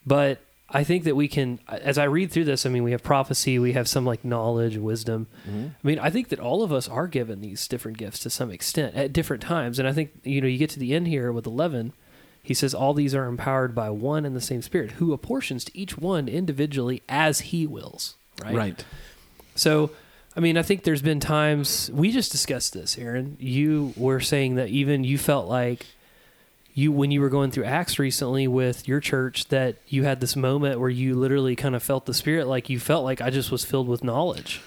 but 0.05 0.39
i 0.75 0.83
think 0.83 1.03
that 1.03 1.15
we 1.15 1.27
can 1.27 1.59
as 1.67 1.97
i 1.97 2.03
read 2.03 2.31
through 2.31 2.43
this 2.43 2.65
i 2.65 2.69
mean 2.69 2.83
we 2.83 2.91
have 2.91 3.03
prophecy 3.03 3.57
we 3.59 3.73
have 3.73 3.87
some 3.87 4.05
like 4.05 4.23
knowledge 4.23 4.77
wisdom 4.77 5.27
Mm-hmm. 5.47 5.67
I 5.67 5.87
mean, 5.87 5.99
I 5.99 6.09
think 6.09 6.29
that 6.29 6.39
all 6.39 6.63
of 6.63 6.71
us 6.71 6.87
are 6.87 7.07
given 7.07 7.41
these 7.41 7.67
different 7.67 7.97
gifts 7.97 8.19
to 8.19 8.29
some 8.29 8.51
extent 8.51 8.95
at 8.95 9.13
different 9.13 9.43
times. 9.43 9.79
And 9.79 9.87
I 9.87 9.93
think, 9.93 10.11
you 10.23 10.41
know, 10.41 10.47
you 10.47 10.57
get 10.57 10.69
to 10.71 10.79
the 10.79 10.93
end 10.93 11.07
here 11.07 11.31
with 11.31 11.45
11, 11.45 11.93
he 12.41 12.53
says, 12.53 12.73
all 12.73 12.93
these 12.93 13.13
are 13.15 13.25
empowered 13.25 13.75
by 13.75 13.89
one 13.89 14.25
and 14.25 14.35
the 14.35 14.41
same 14.41 14.61
Spirit 14.61 14.91
who 14.91 15.13
apportions 15.13 15.65
to 15.65 15.77
each 15.77 15.97
one 15.97 16.27
individually 16.27 17.03
as 17.07 17.41
he 17.41 17.67
wills. 17.67 18.15
Right. 18.43 18.55
Right. 18.55 18.85
So, 19.55 19.91
I 20.35 20.39
mean, 20.39 20.57
I 20.57 20.63
think 20.63 20.83
there's 20.83 21.01
been 21.01 21.19
times 21.19 21.89
we 21.93 22.11
just 22.11 22.31
discussed 22.31 22.73
this, 22.73 22.97
Aaron. 22.97 23.37
You 23.39 23.93
were 23.95 24.19
saying 24.19 24.55
that 24.55 24.69
even 24.69 25.03
you 25.03 25.17
felt 25.17 25.47
like 25.47 25.85
you, 26.75 26.91
when 26.91 27.09
you 27.09 27.21
were 27.21 27.29
going 27.29 27.49
through 27.49 27.63
Acts 27.63 27.97
recently 27.97 28.47
with 28.47 28.87
your 28.87 28.99
church, 28.99 29.47
that 29.47 29.77
you 29.87 30.03
had 30.03 30.19
this 30.21 30.35
moment 30.35 30.79
where 30.79 30.89
you 30.89 31.15
literally 31.15 31.55
kind 31.55 31.73
of 31.73 31.81
felt 31.81 32.05
the 32.05 32.13
Spirit, 32.13 32.47
like 32.47 32.69
you 32.69 32.79
felt 32.79 33.03
like 33.03 33.21
I 33.21 33.29
just 33.31 33.49
was 33.49 33.63
filled 33.65 33.87
with 33.87 34.03
knowledge 34.03 34.61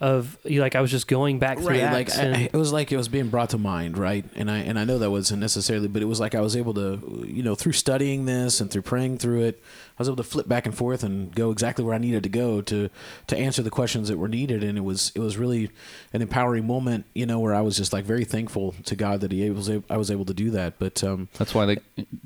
of, 0.00 0.36
you 0.44 0.60
like 0.60 0.74
I 0.74 0.80
was 0.80 0.90
just 0.90 1.06
going 1.06 1.38
back 1.38 1.58
through 1.58 1.68
Right, 1.68 1.82
like 1.92 2.08
Acts. 2.08 2.18
I, 2.18 2.22
I- 2.32 2.50
it 2.52 2.56
was 2.56 2.72
like 2.72 2.90
it 2.92 2.96
was 2.96 3.08
being 3.08 3.28
brought 3.28 3.50
to 3.50 3.58
mind, 3.58 3.96
right? 3.98 4.24
And 4.34 4.50
I 4.50 4.58
and 4.58 4.78
I 4.78 4.84
know 4.84 4.98
that 4.98 5.10
wasn't 5.10 5.40
necessarily, 5.40 5.86
but 5.88 6.02
it 6.02 6.06
was 6.06 6.18
like 6.20 6.34
I 6.34 6.40
was 6.40 6.56
able 6.56 6.74
to, 6.74 7.24
you 7.26 7.42
know, 7.42 7.54
through 7.54 7.72
studying 7.72 8.24
this 8.24 8.60
and 8.60 8.70
through 8.70 8.82
praying 8.82 9.18
through 9.18 9.42
it, 9.42 9.62
I 9.98 10.02
was 10.02 10.08
able 10.08 10.16
to 10.16 10.22
flip 10.22 10.48
back 10.48 10.66
and 10.66 10.74
forth 10.74 11.02
and 11.02 11.34
go 11.34 11.50
exactly 11.50 11.84
where 11.84 11.94
I 11.94 11.98
needed 11.98 12.22
to 12.22 12.28
go 12.28 12.60
to 12.62 12.90
to 13.26 13.36
answer 13.36 13.62
the 13.62 13.70
questions 13.70 14.08
that 14.08 14.18
were 14.18 14.28
needed, 14.28 14.64
and 14.64 14.78
it 14.78 14.82
was 14.82 15.12
it 15.14 15.20
was 15.20 15.36
really 15.36 15.70
an 16.12 16.22
empowering 16.22 16.66
moment, 16.66 17.06
you 17.14 17.26
know, 17.26 17.40
where 17.40 17.54
I 17.54 17.60
was 17.60 17.76
just 17.76 17.92
like 17.92 18.04
very 18.04 18.24
thankful 18.24 18.74
to 18.84 18.96
God 18.96 19.20
that 19.20 19.32
He 19.32 19.48
was 19.50 19.68
able, 19.68 19.84
I 19.90 19.96
was 19.96 20.10
able 20.10 20.24
to 20.26 20.34
do 20.34 20.50
that. 20.50 20.78
But 20.78 21.02
um, 21.04 21.28
That's 21.38 21.54
why 21.54 21.66
they, 21.66 21.78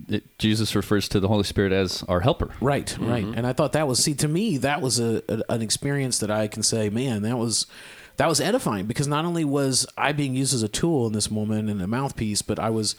it, 0.08 0.38
Jesus 0.38 0.74
refers 0.74 1.08
to 1.10 1.20
the 1.20 1.28
Holy 1.28 1.44
Spirit 1.44 1.72
as 1.72 2.02
our 2.04 2.20
helper. 2.20 2.50
Right, 2.60 2.96
right. 2.98 3.24
And 3.24 3.46
I 3.46 3.52
thought 3.52 3.72
that 3.72 3.88
was 3.88 4.02
see 4.02 4.14
to 4.14 4.28
me 4.28 4.56
that 4.58 4.80
was 4.80 4.98
a, 5.00 5.22
a 5.28 5.42
an 5.48 5.62
experience 5.62 6.18
that 6.18 6.30
I 6.30 6.48
can 6.48 6.62
say, 6.62 6.88
man, 6.88 7.22
that 7.22 7.36
was 7.36 7.66
that 8.16 8.28
was 8.28 8.40
edifying 8.40 8.86
because 8.86 9.06
not 9.06 9.24
only 9.24 9.44
was 9.44 9.86
I 9.96 10.12
being 10.12 10.34
used 10.34 10.54
as 10.54 10.62
a 10.62 10.68
tool 10.68 11.06
in 11.06 11.12
this 11.12 11.30
moment 11.30 11.68
and 11.68 11.82
a 11.82 11.86
mouthpiece, 11.86 12.42
but 12.42 12.58
I 12.58 12.70
was 12.70 12.94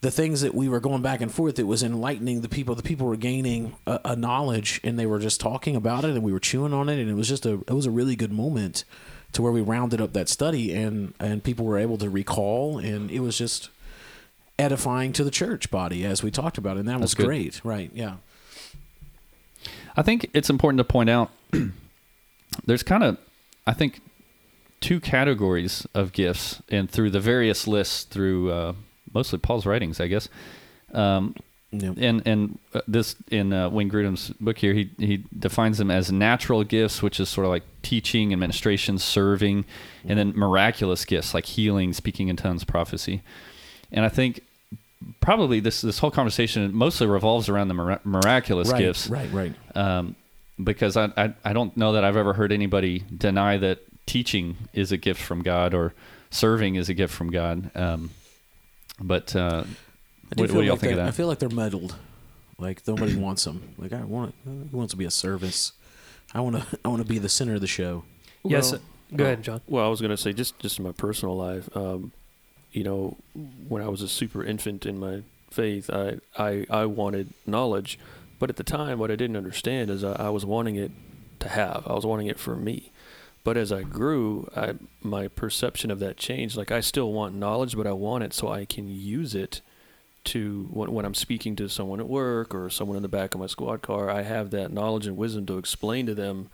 the 0.00 0.10
things 0.10 0.42
that 0.42 0.54
we 0.54 0.68
were 0.68 0.80
going 0.80 1.02
back 1.02 1.20
and 1.20 1.32
forth. 1.32 1.58
It 1.58 1.66
was 1.66 1.82
enlightening 1.82 2.42
the 2.42 2.48
people. 2.48 2.74
The 2.74 2.82
people 2.82 3.06
were 3.06 3.16
gaining 3.16 3.74
a, 3.86 4.00
a 4.04 4.16
knowledge, 4.16 4.80
and 4.84 4.98
they 4.98 5.06
were 5.06 5.18
just 5.18 5.40
talking 5.40 5.76
about 5.76 6.04
it, 6.04 6.10
and 6.10 6.22
we 6.22 6.32
were 6.32 6.40
chewing 6.40 6.74
on 6.74 6.88
it, 6.88 7.00
and 7.00 7.10
it 7.10 7.14
was 7.14 7.28
just 7.28 7.46
a 7.46 7.54
it 7.54 7.72
was 7.72 7.86
a 7.86 7.90
really 7.90 8.16
good 8.16 8.32
moment 8.32 8.84
to 9.32 9.42
where 9.42 9.52
we 9.52 9.60
rounded 9.60 10.00
up 10.00 10.12
that 10.12 10.28
study, 10.28 10.72
and 10.72 11.14
and 11.18 11.42
people 11.42 11.64
were 11.64 11.78
able 11.78 11.98
to 11.98 12.10
recall, 12.10 12.78
and 12.78 13.10
it 13.10 13.20
was 13.20 13.38
just 13.38 13.70
edifying 14.58 15.12
to 15.12 15.24
the 15.24 15.30
church 15.30 15.70
body 15.70 16.04
as 16.04 16.22
we 16.22 16.30
talked 16.30 16.58
about, 16.58 16.76
it, 16.76 16.80
and 16.80 16.88
that 16.88 17.00
was 17.00 17.14
good. 17.14 17.26
great. 17.26 17.60
Right? 17.64 17.90
Yeah. 17.94 18.16
I 19.96 20.02
think 20.02 20.30
it's 20.34 20.50
important 20.50 20.78
to 20.78 20.84
point 20.84 21.08
out 21.08 21.30
there's 22.66 22.82
kind 22.82 23.02
of, 23.02 23.18
I 23.66 23.72
think, 23.72 24.00
two 24.80 25.00
categories 25.00 25.86
of 25.94 26.12
gifts, 26.12 26.60
and 26.68 26.90
through 26.90 27.10
the 27.10 27.20
various 27.20 27.66
lists, 27.66 28.04
through 28.04 28.50
uh, 28.50 28.72
mostly 29.14 29.38
Paul's 29.38 29.64
writings, 29.66 30.00
I 30.00 30.08
guess. 30.08 30.28
Um, 30.92 31.34
Yeah. 31.70 31.92
and 31.96 32.22
and 32.26 32.58
uh, 32.72 32.82
this 32.86 33.16
in 33.30 33.52
uh, 33.52 33.68
Wayne 33.68 33.90
Grudem's 33.90 34.30
book 34.40 34.58
here, 34.58 34.74
he 34.74 34.90
he 34.98 35.24
defines 35.36 35.78
them 35.78 35.90
as 35.90 36.12
natural 36.12 36.62
gifts, 36.64 37.02
which 37.02 37.18
is 37.18 37.28
sort 37.28 37.46
of 37.46 37.50
like 37.50 37.64
teaching, 37.82 38.32
administration, 38.32 38.98
serving, 38.98 39.64
and 40.06 40.16
then 40.18 40.32
miraculous 40.36 41.04
gifts 41.04 41.34
like 41.34 41.46
healing, 41.46 41.92
speaking 41.92 42.28
in 42.28 42.36
tongues, 42.36 42.62
prophecy. 42.64 43.22
And 43.90 44.04
I 44.04 44.08
think 44.08 44.40
probably 45.20 45.58
this 45.60 45.80
this 45.80 45.98
whole 45.98 46.10
conversation 46.12 46.72
mostly 46.74 47.06
revolves 47.08 47.48
around 47.48 47.68
the 47.68 47.74
mira- 47.74 48.00
miraculous 48.04 48.70
right, 48.70 48.78
gifts 48.78 49.08
Right, 49.08 49.30
right. 49.32 49.54
um, 49.74 50.14
because 50.62 50.96
I, 50.96 51.10
I 51.16 51.34
I 51.44 51.52
don't 51.52 51.76
know 51.76 51.92
that 51.92 52.04
I've 52.04 52.16
ever 52.16 52.34
heard 52.34 52.52
anybody 52.52 53.02
deny 53.16 53.58
that 53.58 53.78
teaching 54.06 54.56
is 54.72 54.92
a 54.92 54.96
gift 54.96 55.20
from 55.20 55.42
God 55.42 55.74
or 55.74 55.92
serving 56.30 56.76
is 56.76 56.88
a 56.88 56.94
gift 56.94 57.12
from 57.12 57.30
God. 57.30 57.70
Um, 57.74 58.10
but 59.00 59.34
uh, 59.36 59.40
I 59.40 59.46
what, 59.48 59.66
feel 59.66 59.66
what 59.66 60.48
do 60.48 60.60
y'all 60.62 60.74
like 60.74 60.80
think 60.80 60.92
of 60.92 60.96
they're- 60.96 60.96
that? 60.96 61.08
I 61.08 61.10
feel 61.12 61.26
like 61.26 61.38
they're 61.38 61.48
muddled. 61.48 61.96
Like 62.58 62.86
nobody 62.86 63.16
wants 63.16 63.44
them. 63.44 63.74
Like 63.78 63.92
I 63.92 64.04
want. 64.04 64.34
Who 64.44 64.68
wants 64.76 64.92
to 64.92 64.96
be 64.96 65.04
a 65.04 65.10
service? 65.10 65.72
I 66.32 66.40
want 66.40 66.56
to. 66.56 66.78
I 66.84 66.88
want 66.88 67.02
to 67.02 67.08
be 67.08 67.18
the 67.18 67.28
center 67.28 67.54
of 67.54 67.60
the 67.60 67.66
show. 67.66 68.04
yes. 68.44 68.72
Well, 68.72 68.80
Go 69.16 69.24
ahead, 69.24 69.42
John. 69.42 69.60
Well, 69.68 69.84
I 69.84 69.88
was 69.88 70.00
going 70.00 70.10
to 70.10 70.16
say 70.16 70.32
just 70.32 70.58
just 70.60 70.78
in 70.78 70.84
my 70.84 70.92
personal 70.92 71.36
life, 71.36 71.68
um, 71.76 72.12
you 72.72 72.82
know, 72.84 73.16
when 73.68 73.82
I 73.82 73.88
was 73.88 74.02
a 74.02 74.08
super 74.08 74.42
infant 74.44 74.86
in 74.86 74.98
my 74.98 75.22
faith, 75.50 75.90
I 75.90 76.18
I, 76.38 76.64
I 76.70 76.86
wanted 76.86 77.32
knowledge, 77.46 77.98
but 78.38 78.50
at 78.50 78.56
the 78.56 78.64
time, 78.64 78.98
what 78.98 79.10
I 79.10 79.16
didn't 79.16 79.36
understand 79.36 79.90
is 79.90 80.02
I, 80.04 80.12
I 80.12 80.28
was 80.30 80.44
wanting 80.46 80.76
it 80.76 80.90
to 81.40 81.48
have. 81.48 81.84
I 81.86 81.92
was 81.92 82.06
wanting 82.06 82.28
it 82.28 82.38
for 82.38 82.56
me. 82.56 82.90
But 83.44 83.58
as 83.58 83.70
I 83.70 83.82
grew, 83.82 84.48
I, 84.56 84.74
my 85.02 85.28
perception 85.28 85.90
of 85.90 86.00
that 86.00 86.16
changed. 86.16 86.56
Like 86.56 86.72
I 86.72 86.80
still 86.80 87.12
want 87.12 87.34
knowledge, 87.34 87.76
but 87.76 87.86
I 87.86 87.92
want 87.92 88.24
it 88.24 88.32
so 88.32 88.48
I 88.48 88.64
can 88.64 88.88
use 88.88 89.34
it 89.34 89.60
to 90.24 90.66
when, 90.72 90.92
when 90.92 91.04
I'm 91.04 91.14
speaking 91.14 91.54
to 91.56 91.68
someone 91.68 92.00
at 92.00 92.08
work 92.08 92.54
or 92.54 92.70
someone 92.70 92.96
in 92.96 93.02
the 93.02 93.08
back 93.08 93.34
of 93.34 93.40
my 93.40 93.46
squad 93.46 93.82
car. 93.82 94.10
I 94.10 94.22
have 94.22 94.50
that 94.50 94.72
knowledge 94.72 95.06
and 95.06 95.18
wisdom 95.18 95.44
to 95.46 95.58
explain 95.58 96.06
to 96.06 96.14
them 96.14 96.48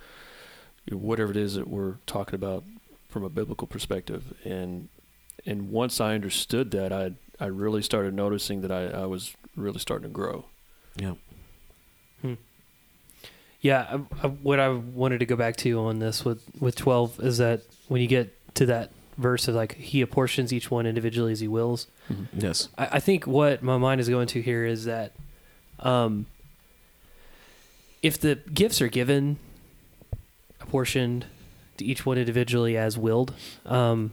whatever 0.91 1.31
it 1.31 1.37
is 1.37 1.55
that 1.55 1.69
we're 1.69 1.99
talking 2.07 2.35
about 2.35 2.65
from 3.09 3.23
a 3.23 3.31
biblical 3.31 3.69
perspective. 3.69 4.35
And 4.45 4.89
and 5.47 5.71
once 5.71 6.01
I 6.01 6.15
understood 6.15 6.73
that, 6.73 6.93
I 6.93 7.13
I 7.39 7.47
really 7.47 7.83
started 7.83 8.15
noticing 8.15 8.63
that 8.63 8.73
I, 8.73 8.87
I 8.87 9.07
was 9.07 9.35
really 9.57 9.79
starting 9.79 10.09
to 10.09 10.13
grow. 10.13 10.47
Yeah. 10.97 11.15
Yeah, 13.61 13.99
I, 14.23 14.27
I, 14.27 14.29
what 14.29 14.59
I 14.59 14.71
wanted 14.71 15.19
to 15.19 15.27
go 15.27 15.37
back 15.37 15.57
to 15.57 15.79
on 15.81 15.99
this 15.99 16.25
with 16.25 16.43
with 16.59 16.77
twelve 16.77 17.21
is 17.21 17.39
that 17.39 17.63
when 17.89 18.01
you 18.01 18.09
get 18.09 18.35
to 18.55 18.67
that 18.67 18.91
verse 19.19 19.49
of 19.49 19.55
like 19.55 19.75
he 19.75 20.01
apportions 20.01 20.53
each 20.53 20.71
one 20.71 20.87
individually 20.87 21.33
as 21.33 21.41
he 21.41 21.49
wills. 21.49 21.87
Yes. 22.33 22.69
I, 22.79 22.89
I 22.93 23.01
think 23.01 23.27
what 23.27 23.63
my 23.63 23.77
mind 23.77 24.01
is 24.01 24.09
going 24.09 24.27
to 24.29 24.41
here 24.41 24.65
is 24.65 24.87
that, 24.87 25.13
um, 25.79 26.27
if 28.03 28.19
the 28.19 28.37
gifts 28.53 28.81
are 28.81 28.89
given, 28.89 29.39
apportioned 30.61 31.27
to 31.77 31.85
each 31.85 32.07
one 32.07 32.17
individually 32.17 32.77
as 32.79 32.97
willed, 32.97 33.35
um, 33.67 34.13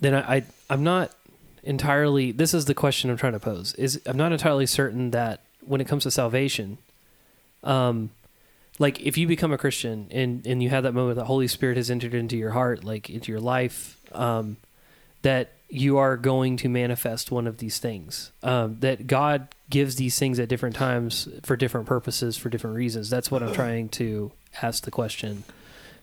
then 0.00 0.14
I, 0.14 0.36
I 0.36 0.44
I'm 0.70 0.82
not 0.82 1.12
entirely. 1.62 2.32
This 2.32 2.54
is 2.54 2.64
the 2.64 2.74
question 2.74 3.10
I'm 3.10 3.18
trying 3.18 3.34
to 3.34 3.40
pose. 3.40 3.74
Is 3.74 4.00
I'm 4.06 4.16
not 4.16 4.32
entirely 4.32 4.66
certain 4.66 5.10
that 5.10 5.42
when 5.60 5.80
it 5.80 5.86
comes 5.86 6.04
to 6.04 6.10
salvation, 6.10 6.78
um, 7.66 8.10
like 8.78 9.00
if 9.00 9.18
you 9.18 9.26
become 9.26 9.52
a 9.52 9.58
Christian 9.58 10.06
and 10.10 10.46
and 10.46 10.62
you 10.62 10.68
have 10.70 10.84
that 10.84 10.92
moment 10.92 11.16
that 11.16 11.24
Holy 11.24 11.48
Spirit 11.48 11.76
has 11.76 11.90
entered 11.90 12.14
into 12.14 12.36
your 12.36 12.50
heart, 12.50 12.84
like 12.84 13.10
into 13.10 13.32
your 13.32 13.40
life, 13.40 13.98
um, 14.12 14.56
that 15.22 15.52
you 15.68 15.98
are 15.98 16.16
going 16.16 16.56
to 16.58 16.68
manifest 16.68 17.30
one 17.30 17.46
of 17.46 17.58
these 17.58 17.78
things. 17.78 18.30
Um, 18.42 18.78
that 18.80 19.06
God 19.06 19.48
gives 19.68 19.96
these 19.96 20.18
things 20.18 20.38
at 20.38 20.48
different 20.48 20.76
times 20.76 21.28
for 21.42 21.56
different 21.56 21.86
purposes 21.86 22.36
for 22.36 22.48
different 22.48 22.76
reasons. 22.76 23.10
That's 23.10 23.30
what 23.30 23.42
I'm 23.42 23.52
trying 23.62 23.88
to 23.90 24.30
ask 24.62 24.84
the 24.84 24.90
question, 24.90 25.44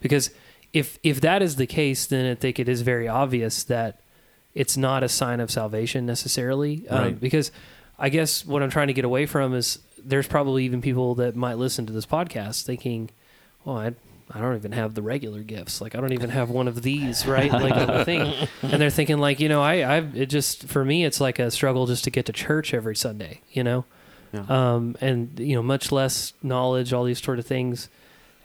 because 0.02 0.32
if 0.74 0.98
if 1.04 1.22
that 1.22 1.42
is 1.42 1.56
the 1.56 1.68
case, 1.68 2.06
then 2.08 2.30
I 2.30 2.36
think 2.36 2.60
it 2.60 2.68
is 2.68 2.82
very 2.82 3.08
obvious 3.08 3.64
that 3.66 4.02
it's 4.54 4.78
not 4.78 5.04
a 5.04 5.10
sign 5.10 5.40
of 5.40 5.50
salvation 5.50 6.06
necessarily. 6.06 6.88
Um, 6.90 7.02
Right. 7.02 7.20
Because 7.20 7.52
I 7.98 8.10
guess 8.10 8.46
what 8.46 8.64
I'm 8.64 8.70
trying 8.70 8.88
to 8.88 8.94
get 8.94 9.06
away 9.06 9.26
from 9.28 9.54
is 9.54 9.80
there's 10.06 10.28
probably 10.28 10.66
even 10.66 10.82
people 10.82 11.16
that 11.16 11.36
might 11.36 11.58
listen 11.58 11.86
to 11.86 11.94
this 11.94 12.06
podcast 12.06 12.64
thinking, 12.64 13.10
"Oh, 13.66 13.76
I 13.76 13.94
I 14.32 14.40
don't 14.40 14.56
even 14.56 14.72
have 14.72 14.94
the 14.94 15.02
regular 15.02 15.42
gifts. 15.42 15.82
Like 15.82 15.96
I 15.96 16.02
don't 16.02 16.14
even 16.14 16.30
have 16.30 16.50
one 16.50 16.68
of 16.68 16.82
these, 16.82 17.26
right? 17.26 17.52
Like 17.52 17.76
the 17.88 18.06
thing." 18.06 18.48
And 18.64 18.82
they're 18.82 18.90
thinking 18.90 19.18
like, 19.18 19.40
you 19.40 19.50
know, 19.50 19.62
I 19.62 19.82
I 19.82 19.98
it 20.14 20.28
just 20.28 20.68
for 20.68 20.84
me 20.86 21.06
it's 21.06 21.20
like 21.20 21.40
a 21.40 21.52
struggle 21.52 21.86
just 21.86 22.04
to 22.06 22.10
get 22.10 22.26
to 22.28 22.34
church 22.34 22.74
every 22.74 22.96
Sunday, 22.96 23.42
you 23.52 23.64
know. 23.64 23.86
Yeah. 24.32 24.46
Um 24.50 24.96
and 25.02 25.40
you 25.40 25.56
know, 25.56 25.64
much 25.64 25.92
less 25.92 26.34
knowledge, 26.42 26.94
all 26.94 27.04
these 27.04 27.22
sort 27.22 27.40
of 27.40 27.46
things. 27.46 27.90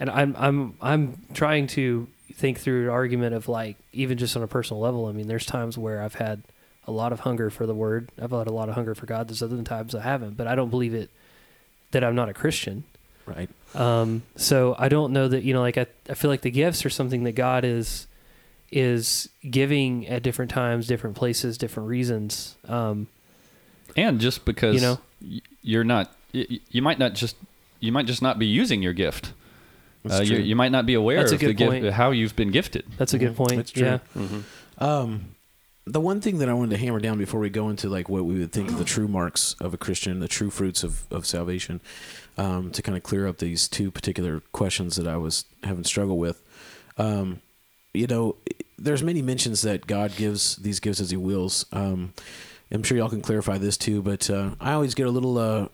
And 0.00 0.10
I'm 0.10 0.34
I'm 0.38 0.74
I'm 0.80 1.22
trying 1.34 1.66
to 1.68 2.08
think 2.34 2.58
through 2.58 2.84
an 2.84 2.90
argument 2.90 3.34
of 3.34 3.48
like 3.48 3.76
even 3.92 4.18
just 4.18 4.36
on 4.36 4.42
a 4.42 4.48
personal 4.48 4.80
level. 4.80 5.06
I 5.06 5.12
mean, 5.12 5.26
there's 5.28 5.46
times 5.46 5.76
where 5.78 6.02
I've 6.02 6.14
had 6.14 6.42
a 6.86 6.92
lot 6.92 7.12
of 7.12 7.20
hunger 7.20 7.50
for 7.50 7.66
the 7.66 7.74
word. 7.74 8.10
I've 8.20 8.30
had 8.30 8.46
a 8.46 8.52
lot 8.52 8.68
of 8.68 8.74
hunger 8.74 8.94
for 8.94 9.06
God. 9.06 9.28
There's 9.28 9.42
other 9.42 9.60
times 9.62 9.94
I 9.94 10.02
haven't, 10.02 10.36
but 10.36 10.46
I 10.46 10.54
don't 10.54 10.70
believe 10.70 10.94
it 10.94 11.10
that 11.92 12.02
I'm 12.04 12.14
not 12.14 12.28
a 12.28 12.34
Christian. 12.34 12.84
Right. 13.26 13.48
Um, 13.74 14.22
so 14.36 14.74
I 14.78 14.88
don't 14.88 15.12
know 15.12 15.28
that 15.28 15.42
you 15.44 15.52
know, 15.52 15.60
like 15.60 15.76
I, 15.78 15.86
I 16.08 16.14
feel 16.14 16.30
like 16.30 16.40
the 16.42 16.50
gifts 16.50 16.84
are 16.86 16.90
something 16.90 17.24
that 17.24 17.32
God 17.32 17.64
is 17.64 18.06
is 18.70 19.28
giving 19.48 20.06
at 20.08 20.22
different 20.22 20.50
times, 20.50 20.86
different 20.86 21.16
places, 21.16 21.56
different 21.58 21.88
reasons. 21.88 22.56
Um, 22.66 23.06
and 23.96 24.20
just 24.20 24.44
because 24.44 24.74
You 24.74 24.80
know? 24.80 24.98
y- 25.22 25.40
you're 25.62 25.84
not 25.84 26.14
y- 26.34 26.60
you 26.70 26.82
might 26.82 26.98
not 26.98 27.14
just 27.14 27.36
you 27.80 27.92
might 27.92 28.06
just 28.06 28.20
not 28.22 28.38
be 28.38 28.46
using 28.46 28.82
your 28.82 28.92
gift 28.92 29.32
That's 30.04 30.20
uh, 30.20 30.22
you, 30.22 30.36
true. 30.36 30.44
you 30.44 30.56
might 30.56 30.72
not 30.72 30.84
be 30.84 30.94
aware 30.94 31.18
That's 31.18 31.32
a 31.32 31.34
of 31.36 31.40
the 31.40 31.54
good 31.54 31.82
gift 31.82 31.94
how 31.94 32.10
you've 32.10 32.36
been 32.36 32.50
gifted 32.50 32.84
that's 32.98 33.14
a 33.14 33.18
good 33.18 33.32
Mhm. 33.32 33.36
point. 33.36 33.56
That's 33.56 33.70
true. 33.70 33.84
Yeah. 33.86 33.98
Mm-hmm. 34.16 34.84
Um, 34.84 35.24
the 35.92 36.00
one 36.00 36.20
thing 36.20 36.38
that 36.38 36.48
I 36.48 36.52
wanted 36.52 36.70
to 36.70 36.76
hammer 36.76 37.00
down 37.00 37.18
before 37.18 37.40
we 37.40 37.50
go 37.50 37.68
into 37.68 37.88
like 37.88 38.08
what 38.08 38.24
we 38.24 38.38
would 38.38 38.52
think 38.52 38.68
of 38.68 38.78
the 38.78 38.84
true 38.84 39.08
marks 39.08 39.54
of 39.60 39.74
a 39.74 39.76
Christian, 39.78 40.20
the 40.20 40.28
true 40.28 40.50
fruits 40.50 40.82
of, 40.82 41.04
of 41.10 41.26
salvation, 41.26 41.80
um, 42.36 42.70
to 42.72 42.82
kind 42.82 42.96
of 42.96 43.02
clear 43.02 43.26
up 43.26 43.38
these 43.38 43.68
two 43.68 43.90
particular 43.90 44.40
questions 44.52 44.96
that 44.96 45.08
I 45.08 45.16
was 45.16 45.44
having 45.64 45.84
struggle 45.84 46.18
with. 46.18 46.42
Um, 46.96 47.40
you 47.94 48.06
know, 48.06 48.36
there's 48.78 49.02
many 49.02 49.22
mentions 49.22 49.62
that 49.62 49.86
God 49.86 50.14
gives 50.16 50.56
these 50.56 50.80
gifts 50.80 51.00
as 51.00 51.10
He 51.10 51.16
wills. 51.16 51.66
Um, 51.72 52.12
I'm 52.70 52.82
sure 52.82 52.98
y'all 52.98 53.08
can 53.08 53.22
clarify 53.22 53.58
this 53.58 53.76
too, 53.76 54.02
but 54.02 54.28
uh, 54.28 54.50
I 54.60 54.72
always 54.72 54.94
get 54.94 55.06
a 55.06 55.10
little 55.10 55.38
uh, 55.38 55.68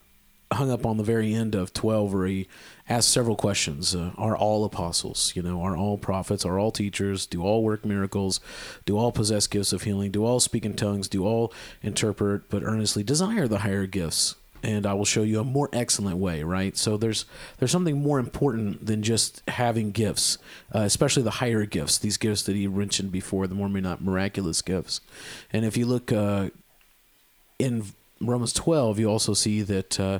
hung 0.55 0.71
up 0.71 0.85
on 0.87 0.97
the 0.97 1.05
very 1.05 1.35
end 1.35 1.55
of 1.55 1.73
12 1.73 2.13
where 2.13 2.27
he 2.27 2.49
asks 2.89 3.11
several 3.11 3.37
questions 3.37 3.95
uh, 3.95 4.13
are 4.17 4.37
all 4.37 4.65
apostles 4.65 5.33
you 5.35 5.43
know 5.43 5.63
are 5.63 5.77
all 5.77 5.99
prophets 5.99 6.45
are 6.45 6.59
all 6.59 6.71
teachers 6.71 7.27
do 7.27 7.43
all 7.43 7.63
work 7.63 7.85
miracles 7.85 8.41
do 8.85 8.97
all 8.97 9.13
possess 9.13 9.47
gifts 9.47 9.73
of 9.73 9.83
healing 9.83 10.11
do 10.11 10.25
all 10.25 10.41
speak 10.41 10.65
in 10.65 10.75
tongues 10.75 11.09
do 11.09 11.25
all 11.25 11.53
interpret 11.83 12.49
but 12.49 12.63
earnestly 12.63 13.03
desire 13.03 13.47
the 13.49 13.59
higher 13.59 13.87
gifts 13.87 14.37
and 14.65 14.87
I 14.87 14.95
will 14.95 15.05
show 15.05 15.23
you 15.23 15.41
a 15.41 15.45
more 15.45 15.69
excellent 15.73 16.17
way, 16.17 16.43
right? 16.43 16.77
So 16.77 16.97
there's 16.97 17.27
there's 17.59 17.71
something 17.71 18.01
more 18.01 18.19
important 18.19 18.87
than 18.87 19.03
just 19.03 19.43
having 19.49 19.91
gifts, 19.91 20.39
uh, 20.75 20.81
especially 20.81 21.23
the 21.23 21.33
higher 21.33 21.67
gifts. 21.67 21.99
These 21.99 22.17
gifts 22.17 22.43
that 22.45 22.57
he 22.57 22.67
mentioned 22.67 23.13
before, 23.13 23.47
the 23.47 23.55
more 23.55 23.69
not 23.69 24.03
miraculous 24.03 24.63
gifts. 24.63 25.01
And 25.53 25.65
if 25.65 25.77
you 25.77 25.85
look 25.87 26.11
uh, 26.13 26.49
in 27.59 27.85
Romans 28.21 28.53
12, 28.53 28.99
you 28.99 29.11
also 29.11 29.35
see 29.35 29.63
that 29.63 29.99
uh, 29.99 30.19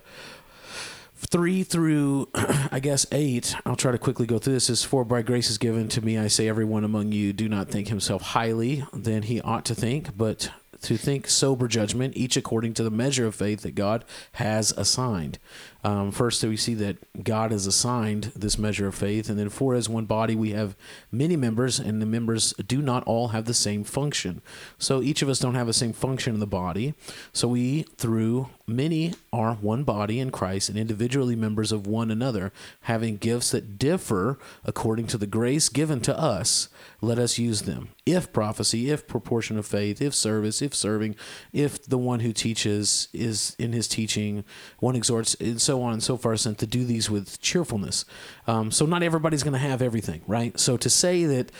three 1.17 1.63
through, 1.63 2.29
I 2.35 2.81
guess, 2.81 3.07
eight. 3.13 3.55
I'll 3.65 3.77
try 3.77 3.93
to 3.93 3.99
quickly 3.99 4.27
go 4.27 4.39
through 4.39 4.55
this. 4.55 4.71
Is 4.71 4.85
for 4.85 5.05
by 5.05 5.23
grace 5.23 5.51
is 5.51 5.59
given 5.59 5.89
to 5.89 6.05
me. 6.05 6.19
I 6.19 6.29
say, 6.29 6.49
everyone 6.49 6.85
among 6.85 7.13
you 7.13 7.33
do 7.33 7.49
not 7.49 7.69
think 7.69 7.89
himself 7.89 8.23
highly 8.23 8.85
than 8.93 9.23
he 9.23 9.41
ought 9.41 9.65
to 9.67 9.75
think, 9.75 10.17
but 10.17 10.51
to 10.83 10.97
think 10.97 11.29
sober 11.29 11.67
judgment, 11.67 12.17
each 12.17 12.37
according 12.37 12.75
to 12.75 12.83
the 12.83 12.91
measure 12.91 13.27
of 13.27 13.35
faith 13.35 13.63
that 13.63 13.75
God 13.75 14.05
has 14.33 14.73
assigned. 14.73 15.39
Um, 15.85 16.11
first, 16.11 16.43
we 16.43 16.57
see 16.57 16.73
that 16.75 16.97
God 17.23 17.53
has 17.53 17.67
assigned 17.67 18.33
this 18.35 18.59
measure 18.59 18.87
of 18.87 18.95
faith, 18.95 19.29
and 19.29 19.39
then 19.39 19.51
for 19.51 19.75
as 19.75 19.87
one 19.87 20.07
body 20.07 20.35
we 20.35 20.53
have 20.53 20.75
many 21.13 21.37
members, 21.37 21.79
and 21.79 22.01
the 22.01 22.07
members 22.07 22.55
do 22.55 22.81
not 22.81 23.05
all 23.05 23.29
have 23.29 23.45
the 23.45 23.53
same 23.53 23.85
function. 23.85 24.41
So 24.79 25.03
each 25.03 25.21
of 25.21 25.29
us 25.29 25.39
don't 25.39 25.55
have 25.55 25.67
the 25.67 25.75
same 25.75 25.93
function 25.93 26.33
in 26.33 26.41
the 26.41 26.47
body. 26.47 26.95
So 27.35 27.49
we, 27.49 27.83
through 27.99 28.49
many, 28.67 29.13
are 29.31 29.55
one 29.55 29.85
body 29.85 30.21
in 30.21 30.31
Christ, 30.31 30.71
and 30.71 30.79
individually 30.79 31.37
members 31.37 31.71
of 31.71 31.87
one 31.87 32.11
another, 32.11 32.51
having 32.83 33.19
gifts 33.19 33.51
that 33.51 33.79
differ 33.79 34.39
according 34.65 35.07
to 35.09 35.19
the 35.19 35.27
grace 35.27 35.69
given 35.69 36.01
to 36.01 36.19
us. 36.19 36.71
Let 37.03 37.19
us 37.19 37.39
use 37.39 37.63
them. 37.63 37.91
If 38.07 38.33
prophecy, 38.33 38.91
if 38.91 39.07
proportion 39.07 39.59
of 39.59 39.67
faith, 39.67 40.01
if 40.01 40.15
service, 40.15 40.63
if 40.63 40.75
serving, 40.75 41.17
if 41.53 41.85
the 41.85 41.99
one 41.99 42.21
who 42.21 42.33
teaches 42.33 43.09
is 43.13 43.55
in 43.59 43.75
his 43.75 43.87
teaching, 43.87 44.45
one 44.79 44.97
exhorts, 44.97 45.35
and 45.35 45.61
so 45.61 45.74
on 45.83 45.93
and 45.93 46.03
so 46.03 46.17
forth, 46.17 46.47
and 46.47 46.59
to 46.59 46.67
do 46.67 46.85
these 46.85 47.11
with 47.11 47.41
cheerfulness. 47.41 48.05
Um, 48.47 48.71
so 48.71 48.87
not 48.87 49.03
everybody's 49.03 49.43
going 49.43 49.53
to 49.53 49.59
have 49.59 49.83
everything, 49.83 50.23
right? 50.27 50.59
So 50.59 50.77
to 50.77 50.91
say 50.91 51.25
that 51.25 51.51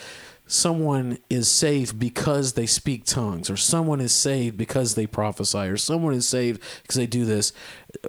someone 0.47 1.17
is 1.29 1.49
saved 1.49 1.99
because 1.99 2.53
they 2.53 2.65
speak 2.65 3.03
tongues 3.05 3.49
or 3.49 3.57
someone 3.57 3.99
is 3.99 4.13
saved 4.13 4.57
because 4.57 4.95
they 4.95 5.07
prophesy 5.07 5.57
or 5.59 5.77
someone 5.77 6.13
is 6.13 6.27
saved 6.27 6.61
because 6.81 6.95
they 6.95 7.07
do 7.07 7.25
this. 7.25 7.51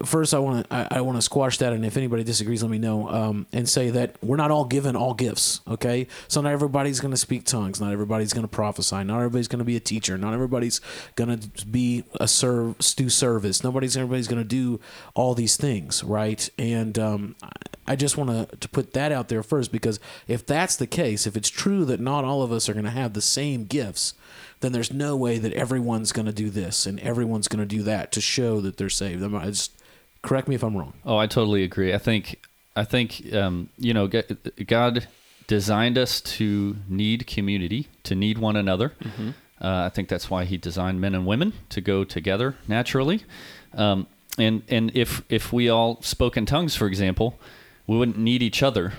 First 0.05 0.35
i 0.35 0.39
want 0.39 0.69
to 0.69 0.75
I, 0.75 0.99
I 0.99 1.01
want 1.01 1.17
to 1.17 1.23
squash 1.23 1.59
that 1.59 1.73
and 1.73 1.87
if 1.87 1.97
anybody 1.97 2.25
disagrees 2.25 2.63
let 2.63 2.71
me 2.71 2.79
know 2.79 3.09
um, 3.09 3.47
and 3.53 3.69
say 3.69 3.91
that 3.91 4.17
we're 4.23 4.37
not 4.37 4.51
all 4.51 4.65
given 4.65 4.97
all 4.97 5.15
gifts 5.15 5.61
okay? 5.69 6.09
So 6.29 6.41
not 6.41 6.53
everybody's 6.53 7.01
going 7.01 7.13
to 7.13 7.17
speak 7.17 7.45
tongues 7.45 7.81
not 7.81 7.93
everybody's 7.93 8.33
going 8.33 8.45
to 8.45 8.49
prophesy 8.49 9.05
not 9.05 9.17
everybody's 9.17 9.49
going 9.49 9.61
to 9.61 9.65
be 9.65 9.77
a 9.77 9.81
teacher 9.81 10.19
not 10.19 10.35
everybody's 10.35 10.81
going 11.15 11.39
to 11.39 11.67
be 11.67 12.05
a 12.21 12.27
serve 12.27 12.77
do 12.97 13.09
service 13.09 13.63
nobody's 13.63 13.97
everybody's 13.97 14.29
going 14.29 14.43
to 14.43 14.49
do 14.49 14.81
all 15.15 15.35
these 15.35 15.57
things 15.57 16.03
right? 16.05 16.51
And 16.59 16.99
um, 16.99 17.37
I 17.87 17.97
just 17.97 18.17
want 18.17 18.31
to 18.31 18.57
to 18.57 18.69
put 18.69 18.93
that 18.95 19.13
out 19.13 19.29
there 19.29 19.43
first 19.43 19.73
because 19.73 20.01
if 20.27 20.45
that's 20.45 20.77
the 20.77 20.87
case, 20.87 21.27
if 21.27 21.37
it's 21.37 21.49
true 21.49 21.85
that 21.87 22.01
not 22.01 22.25
all 22.25 22.43
of 22.43 22.53
us 22.53 22.69
are 22.69 22.73
going 22.73 22.85
to 22.85 22.91
have 22.91 23.13
the 23.13 23.23
same 23.23 23.65
gifts, 23.65 24.15
then 24.61 24.73
there's 24.73 24.93
no 24.93 25.17
way 25.17 25.39
that 25.39 25.53
everyone's 25.53 26.13
going 26.13 26.27
to 26.27 26.33
do 26.33 26.51
this 26.51 26.87
and 26.87 26.99
everyone's 27.01 27.49
going 27.49 27.67
to 27.67 27.77
do 27.77 27.83
that 27.83 28.13
to 28.13 28.21
show 28.21 28.61
that 28.61 28.77
they're 28.77 28.89
saved. 28.89 29.23
I'm, 29.23 29.35
I 29.35 29.47
just 29.47 29.73
correct 30.23 30.49
me 30.49 30.55
if 30.55 30.63
I'm 30.63 30.77
wrong. 30.77 30.95
Oh, 31.05 31.17
I 31.17 31.27
totally 31.27 31.63
agree. 31.63 31.95
I 31.95 31.99
think 31.99 32.41
I 32.75 32.85
think 32.85 33.33
um, 33.33 33.69
you 33.79 33.95
know 33.95 34.09
God 34.09 35.09
designed 35.47 35.97
us 35.97 36.21
to 36.21 36.77
need 36.89 37.27
community, 37.27 37.89
to 38.03 38.15
need 38.15 38.39
one 38.39 38.57
another. 38.57 38.93
Mm-hmm. 39.03 39.31
Uh, 39.61 39.87
I 39.87 39.89
think 39.89 40.09
that's 40.09 40.29
why 40.29 40.45
he 40.45 40.57
designed 40.57 41.01
men 41.01 41.15
and 41.15 41.27
women 41.27 41.55
to 41.71 41.81
go 41.81 42.05
together 42.05 42.57
naturally. 42.69 43.25
Um, 43.75 44.07
and 44.39 44.63
and 44.69 44.91
if 44.95 45.23
if 45.29 45.53
we 45.53 45.69
all 45.69 46.03
spoke 46.03 46.37
in 46.37 46.47
tongues, 46.47 46.77
for 46.77 46.87
example, 46.87 47.39
we 47.87 47.97
wouldn't 47.97 48.19
need 48.19 48.43
each 48.43 48.63
other. 48.63 48.93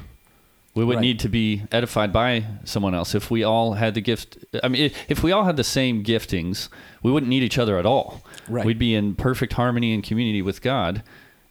We 0.73 0.85
would 0.85 0.97
Right. 0.97 1.01
need 1.01 1.19
to 1.21 1.29
be 1.29 1.63
edified 1.71 2.13
by 2.13 2.43
someone 2.63 2.93
else. 2.93 3.15
If 3.15 3.31
we 3.31 3.43
all 3.43 3.73
had 3.73 3.95
the 3.95 4.01
gift, 4.01 4.37
I 4.63 4.67
mean, 4.67 4.91
if, 5.07 5.23
we 5.23 5.31
all 5.31 5.45
had 5.45 5.57
the 5.57 5.63
same 5.63 6.03
giftings, 6.03 6.69
we 7.01 7.11
wouldn't 7.11 7.29
need 7.29 7.41
each 7.41 7.57
other 7.57 7.79
at 7.79 7.85
all. 7.85 8.23
Right. 8.47 8.63
We'd 8.63 8.77
be 8.77 8.93
in 8.93 9.15
perfect 9.15 9.53
harmony 9.53 9.91
and 9.93 10.03
community 10.03 10.43
with 10.43 10.61
God, 10.61 11.01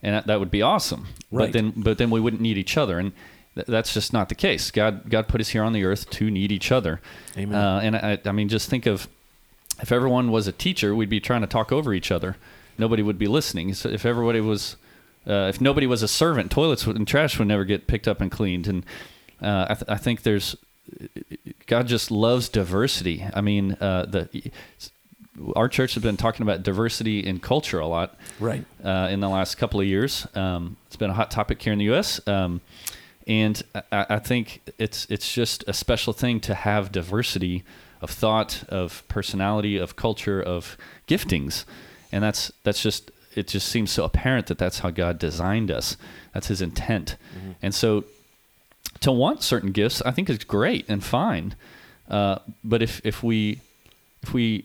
and 0.01 0.15
that, 0.15 0.29
that 0.29 0.39
would 0.39 0.51
be 0.51 0.63
awesome. 0.63 1.09
Right. 1.33 1.47
But 1.47 1.53
then, 1.53 1.73
but 1.77 1.99
then 1.99 2.11
we 2.11 2.21
wouldn't 2.21 2.41
need 2.41 2.57
each 2.57 2.77
other, 2.77 3.01
and 3.01 3.13
th- 3.57 3.67
that's 3.67 3.93
just 3.93 4.13
not 4.13 4.29
the 4.29 4.37
case. 4.37 4.71
God, 4.71 5.11
God 5.11 5.27
put 5.27 5.41
us 5.41 5.49
here 5.49 5.65
on 5.65 5.73
the 5.73 5.85
earth 5.85 6.09
to 6.11 6.31
need 6.31 6.53
each 6.53 6.71
other. 6.71 7.01
Amen. 7.37 7.55
Uh, 7.55 7.81
and 7.83 7.97
I, 7.97 8.19
I 8.25 8.31
mean, 8.31 8.49
just 8.49 8.71
think 8.71 8.87
of 8.87 9.09
if 9.83 9.91
everyone 9.91 10.31
was 10.31 10.47
a 10.47 10.53
teacher, 10.53 10.95
we'd 10.95 11.11
be 11.11 11.19
trying 11.21 11.41
to 11.41 11.47
talk 11.49 11.73
over 11.73 11.93
each 11.93 12.13
other. 12.13 12.37
Nobody 12.79 13.03
would 13.03 13.19
be 13.19 13.27
listening. 13.27 13.75
So 13.75 13.89
if 13.89 14.07
everybody 14.07 14.41
was, 14.41 14.77
uh, 15.27 15.49
if 15.49 15.61
nobody 15.61 15.87
was 15.87 16.03
a 16.03 16.09
servant, 16.09 16.51
toilets 16.51 16.87
and 16.87 17.07
trash 17.07 17.39
would 17.39 17.49
never 17.49 17.65
get 17.65 17.87
picked 17.87 18.07
up 18.09 18.21
and 18.21 18.31
cleaned. 18.31 18.67
And 18.69 18.85
uh, 19.43 19.67
I, 19.71 19.75
th- 19.75 19.85
I 19.89 19.97
think 19.97 20.23
there's 20.23 20.57
God 21.67 21.87
just 21.89 22.11
loves 22.11 22.49
diversity. 22.49 23.25
I 23.35 23.41
mean, 23.41 23.73
uh, 23.81 24.07
the 24.07 24.51
our 25.55 25.69
church 25.69 25.95
has 25.95 26.03
been 26.03 26.17
talking 26.17 26.43
about 26.43 26.63
diversity 26.63 27.21
in 27.21 27.39
culture 27.41 27.79
a 27.79 27.87
lot 27.87 28.17
Right. 28.41 28.65
uh, 28.83 29.09
in 29.11 29.21
the 29.21 29.29
last 29.29 29.57
couple 29.57 29.81
of 29.81 29.87
years. 29.87 30.27
Um, 30.35 30.77
it's 30.87 30.97
been 30.97 31.11
a 31.11 31.15
hot 31.15 31.31
topic 31.31 31.61
here 31.61 31.73
in 31.75 31.79
the 31.79 31.85
U.S. 31.87 32.27
Um, 32.27 32.63
and 33.27 33.63
I, 33.93 34.07
I 34.11 34.19
think 34.19 34.63
it's 34.79 35.07
it's 35.11 35.31
just 35.33 35.65
a 35.67 35.73
special 35.73 36.13
thing 36.13 36.41
to 36.41 36.55
have 36.55 36.91
diversity 36.93 37.65
of 38.01 38.11
thought, 38.11 38.63
of 38.69 39.03
personality, 39.09 39.77
of 39.77 39.97
culture, 39.97 40.41
of 40.41 40.77
giftings, 41.09 41.65
and 42.13 42.23
that's 42.23 42.53
that's 42.63 42.81
just 42.83 43.11
it. 43.37 43.49
Just 43.49 43.69
seems 43.69 43.91
so 43.91 44.05
apparent 44.05 44.47
that 44.47 44.59
that's 44.59 44.81
how 44.81 44.91
God 44.91 45.19
designed 45.19 45.71
us. 45.71 45.97
That's 46.35 46.49
His 46.49 46.61
intent, 46.63 47.17
and 47.63 47.75
so 47.75 48.05
to 49.01 49.13
want 49.13 49.43
certain 49.43 49.73
gifts, 49.73 50.01
I 50.03 50.11
think 50.11 50.31
is 50.31 50.39
great 50.45 50.85
and 50.89 51.03
fine. 51.05 51.55
Uh, 52.09 52.39
but 52.65 52.83
if 52.83 53.01
if 53.05 53.23
we 53.23 53.61
if 54.23 54.33
we 54.33 54.65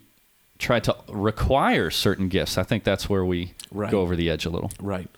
try 0.60 0.80
to 0.80 0.96
require 1.10 1.90
certain 1.90 2.30
gifts, 2.30 2.58
I 2.58 2.64
think 2.64 2.84
that's 2.84 3.10
where 3.10 3.26
we 3.26 3.54
Right. 3.72 3.90
go 3.90 4.02
over 4.02 4.16
the 4.16 4.30
edge 4.30 4.46
a 4.46 4.50
little. 4.50 4.70
Right. 4.80 5.10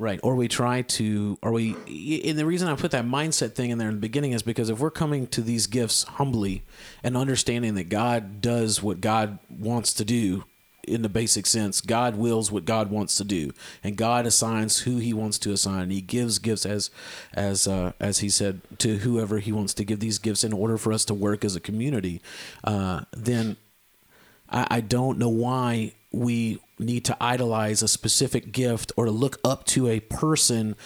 Right. 0.00 0.20
Or 0.22 0.36
we 0.36 0.46
try 0.46 0.82
to, 0.82 1.38
or 1.42 1.50
we, 1.52 1.74
and 2.24 2.38
the 2.38 2.44
reason 2.46 2.68
I 2.68 2.76
put 2.76 2.90
that 2.92 3.04
mindset 3.04 3.52
thing 3.54 3.70
in 3.70 3.78
there 3.78 3.88
in 3.88 3.94
the 3.94 4.00
beginning 4.00 4.32
is 4.32 4.42
because 4.42 4.68
if 4.70 4.78
we're 4.78 4.90
coming 4.92 5.26
to 5.28 5.40
these 5.40 5.66
gifts 5.66 6.04
humbly 6.04 6.62
and 7.02 7.16
understanding 7.16 7.74
that 7.74 7.88
God 7.88 8.40
does 8.40 8.80
what 8.82 9.00
God 9.00 9.38
wants 9.48 9.92
to 9.94 10.04
do 10.04 10.44
in 10.88 11.02
the 11.02 11.08
basic 11.08 11.46
sense, 11.46 11.80
God 11.80 12.16
wills 12.16 12.50
what 12.50 12.64
God 12.64 12.90
wants 12.90 13.16
to 13.16 13.24
do, 13.24 13.52
and 13.82 13.96
God 13.96 14.26
assigns 14.26 14.80
who 14.80 14.98
He 14.98 15.12
wants 15.12 15.38
to 15.40 15.52
assign. 15.52 15.90
He 15.90 16.00
gives 16.00 16.38
gifts 16.38 16.66
as, 16.66 16.90
as, 17.34 17.68
uh, 17.68 17.92
as 18.00 18.18
He 18.18 18.28
said 18.30 18.60
to 18.78 18.98
whoever 18.98 19.38
He 19.38 19.52
wants 19.52 19.74
to 19.74 19.84
give 19.84 20.00
these 20.00 20.18
gifts 20.18 20.44
in 20.44 20.52
order 20.52 20.78
for 20.78 20.92
us 20.92 21.04
to 21.06 21.14
work 21.14 21.44
as 21.44 21.56
a 21.56 21.60
community. 21.60 22.20
Uh, 22.64 23.02
then 23.12 23.56
I, 24.50 24.66
I 24.70 24.80
don't 24.80 25.18
know 25.18 25.28
why 25.28 25.92
we 26.10 26.58
need 26.78 27.04
to 27.04 27.16
idolize 27.20 27.82
a 27.82 27.88
specific 27.88 28.52
gift 28.52 28.92
or 28.96 29.04
to 29.04 29.10
look 29.10 29.38
up 29.44 29.64
to 29.66 29.88
a 29.88 30.00
person 30.00 30.76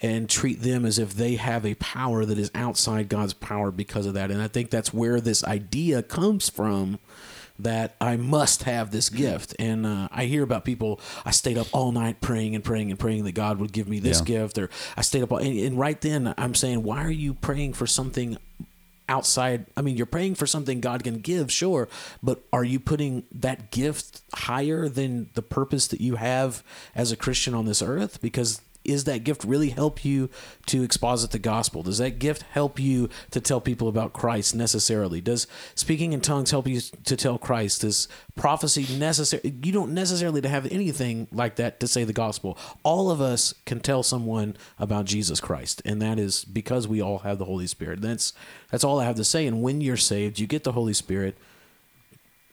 and 0.00 0.28
treat 0.28 0.62
them 0.62 0.84
as 0.84 0.98
if 0.98 1.14
they 1.14 1.36
have 1.36 1.64
a 1.64 1.74
power 1.74 2.24
that 2.24 2.38
is 2.38 2.50
outside 2.54 3.08
God's 3.08 3.34
power 3.34 3.70
because 3.70 4.06
of 4.06 4.14
that. 4.14 4.30
And 4.30 4.42
I 4.42 4.48
think 4.48 4.70
that's 4.70 4.92
where 4.92 5.20
this 5.20 5.44
idea 5.44 6.02
comes 6.02 6.48
from 6.48 6.98
that 7.58 7.94
I 8.00 8.16
must 8.16 8.64
have 8.64 8.90
this 8.90 9.08
gift. 9.08 9.54
And 9.58 9.86
uh, 9.86 10.08
I 10.10 10.24
hear 10.24 10.42
about 10.42 10.64
people, 10.64 11.00
I 11.24 11.30
stayed 11.30 11.58
up 11.58 11.66
all 11.72 11.92
night 11.92 12.20
praying 12.20 12.54
and 12.54 12.64
praying 12.64 12.90
and 12.90 12.98
praying 12.98 13.24
that 13.24 13.32
God 13.32 13.58
would 13.58 13.72
give 13.72 13.88
me 13.88 13.98
this 14.00 14.18
Yeah. 14.20 14.24
gift, 14.24 14.58
or 14.58 14.70
I 14.96 15.02
stayed 15.02 15.22
up, 15.22 15.30
all, 15.32 15.38
and, 15.38 15.58
and 15.58 15.78
right 15.78 16.00
then 16.00 16.34
I'm 16.38 16.54
saying, 16.54 16.82
why 16.82 17.04
are 17.04 17.10
you 17.10 17.34
praying 17.34 17.74
for 17.74 17.86
something 17.86 18.36
outside 19.08 19.66
i 19.76 19.82
mean 19.82 19.96
you're 19.96 20.06
praying 20.06 20.34
for 20.34 20.46
something 20.46 20.80
god 20.80 21.02
can 21.02 21.18
give 21.18 21.52
sure 21.52 21.88
but 22.22 22.40
are 22.52 22.62
you 22.64 22.78
putting 22.78 23.24
that 23.32 23.70
gift 23.72 24.22
higher 24.32 24.88
than 24.88 25.28
the 25.34 25.42
purpose 25.42 25.88
that 25.88 26.00
you 26.00 26.14
have 26.16 26.62
as 26.94 27.10
a 27.12 27.16
christian 27.16 27.52
on 27.52 27.66
this 27.66 27.82
earth 27.82 28.22
because 28.22 28.62
is 28.84 29.04
that 29.04 29.24
gift 29.24 29.44
really 29.44 29.70
help 29.70 30.04
you 30.04 30.30
to 30.66 30.82
exposit 30.82 31.30
the 31.30 31.38
gospel? 31.38 31.82
Does 31.82 31.98
that 31.98 32.18
gift 32.18 32.42
help 32.50 32.78
you 32.78 33.08
to 33.30 33.40
tell 33.40 33.60
people 33.60 33.88
about 33.88 34.12
christ 34.12 34.54
necessarily? 34.54 35.20
Does 35.20 35.46
speaking 35.74 36.12
in 36.12 36.20
tongues 36.20 36.50
help 36.50 36.66
you 36.66 36.80
to 36.80 37.16
tell 37.16 37.38
christ? 37.38 37.82
Does 37.82 38.08
prophecy 38.34 38.86
necessary 38.96 39.54
you 39.62 39.72
don't 39.72 39.92
necessarily 39.92 40.40
to 40.40 40.48
have 40.48 40.66
anything 40.72 41.28
like 41.32 41.56
that 41.56 41.80
to 41.80 41.86
say 41.86 42.04
the 42.04 42.12
gospel. 42.12 42.56
All 42.82 43.10
of 43.10 43.20
us 43.20 43.54
can 43.66 43.80
tell 43.80 44.02
someone 44.02 44.56
about 44.78 45.04
jesus 45.04 45.40
christ 45.40 45.82
and 45.84 46.00
that 46.00 46.18
is 46.18 46.44
because 46.44 46.88
we 46.88 47.00
all 47.00 47.18
have 47.18 47.38
the 47.38 47.44
holy 47.44 47.66
spirit. 47.66 48.00
That's 48.00 48.32
that's 48.70 48.84
all 48.84 49.00
i 49.00 49.04
have 49.04 49.16
to 49.16 49.24
say. 49.24 49.46
And 49.46 49.62
when 49.62 49.80
you're 49.80 49.96
saved 49.96 50.38
you 50.38 50.46
get 50.46 50.64
the 50.64 50.72
holy 50.72 50.94
spirit 50.94 51.36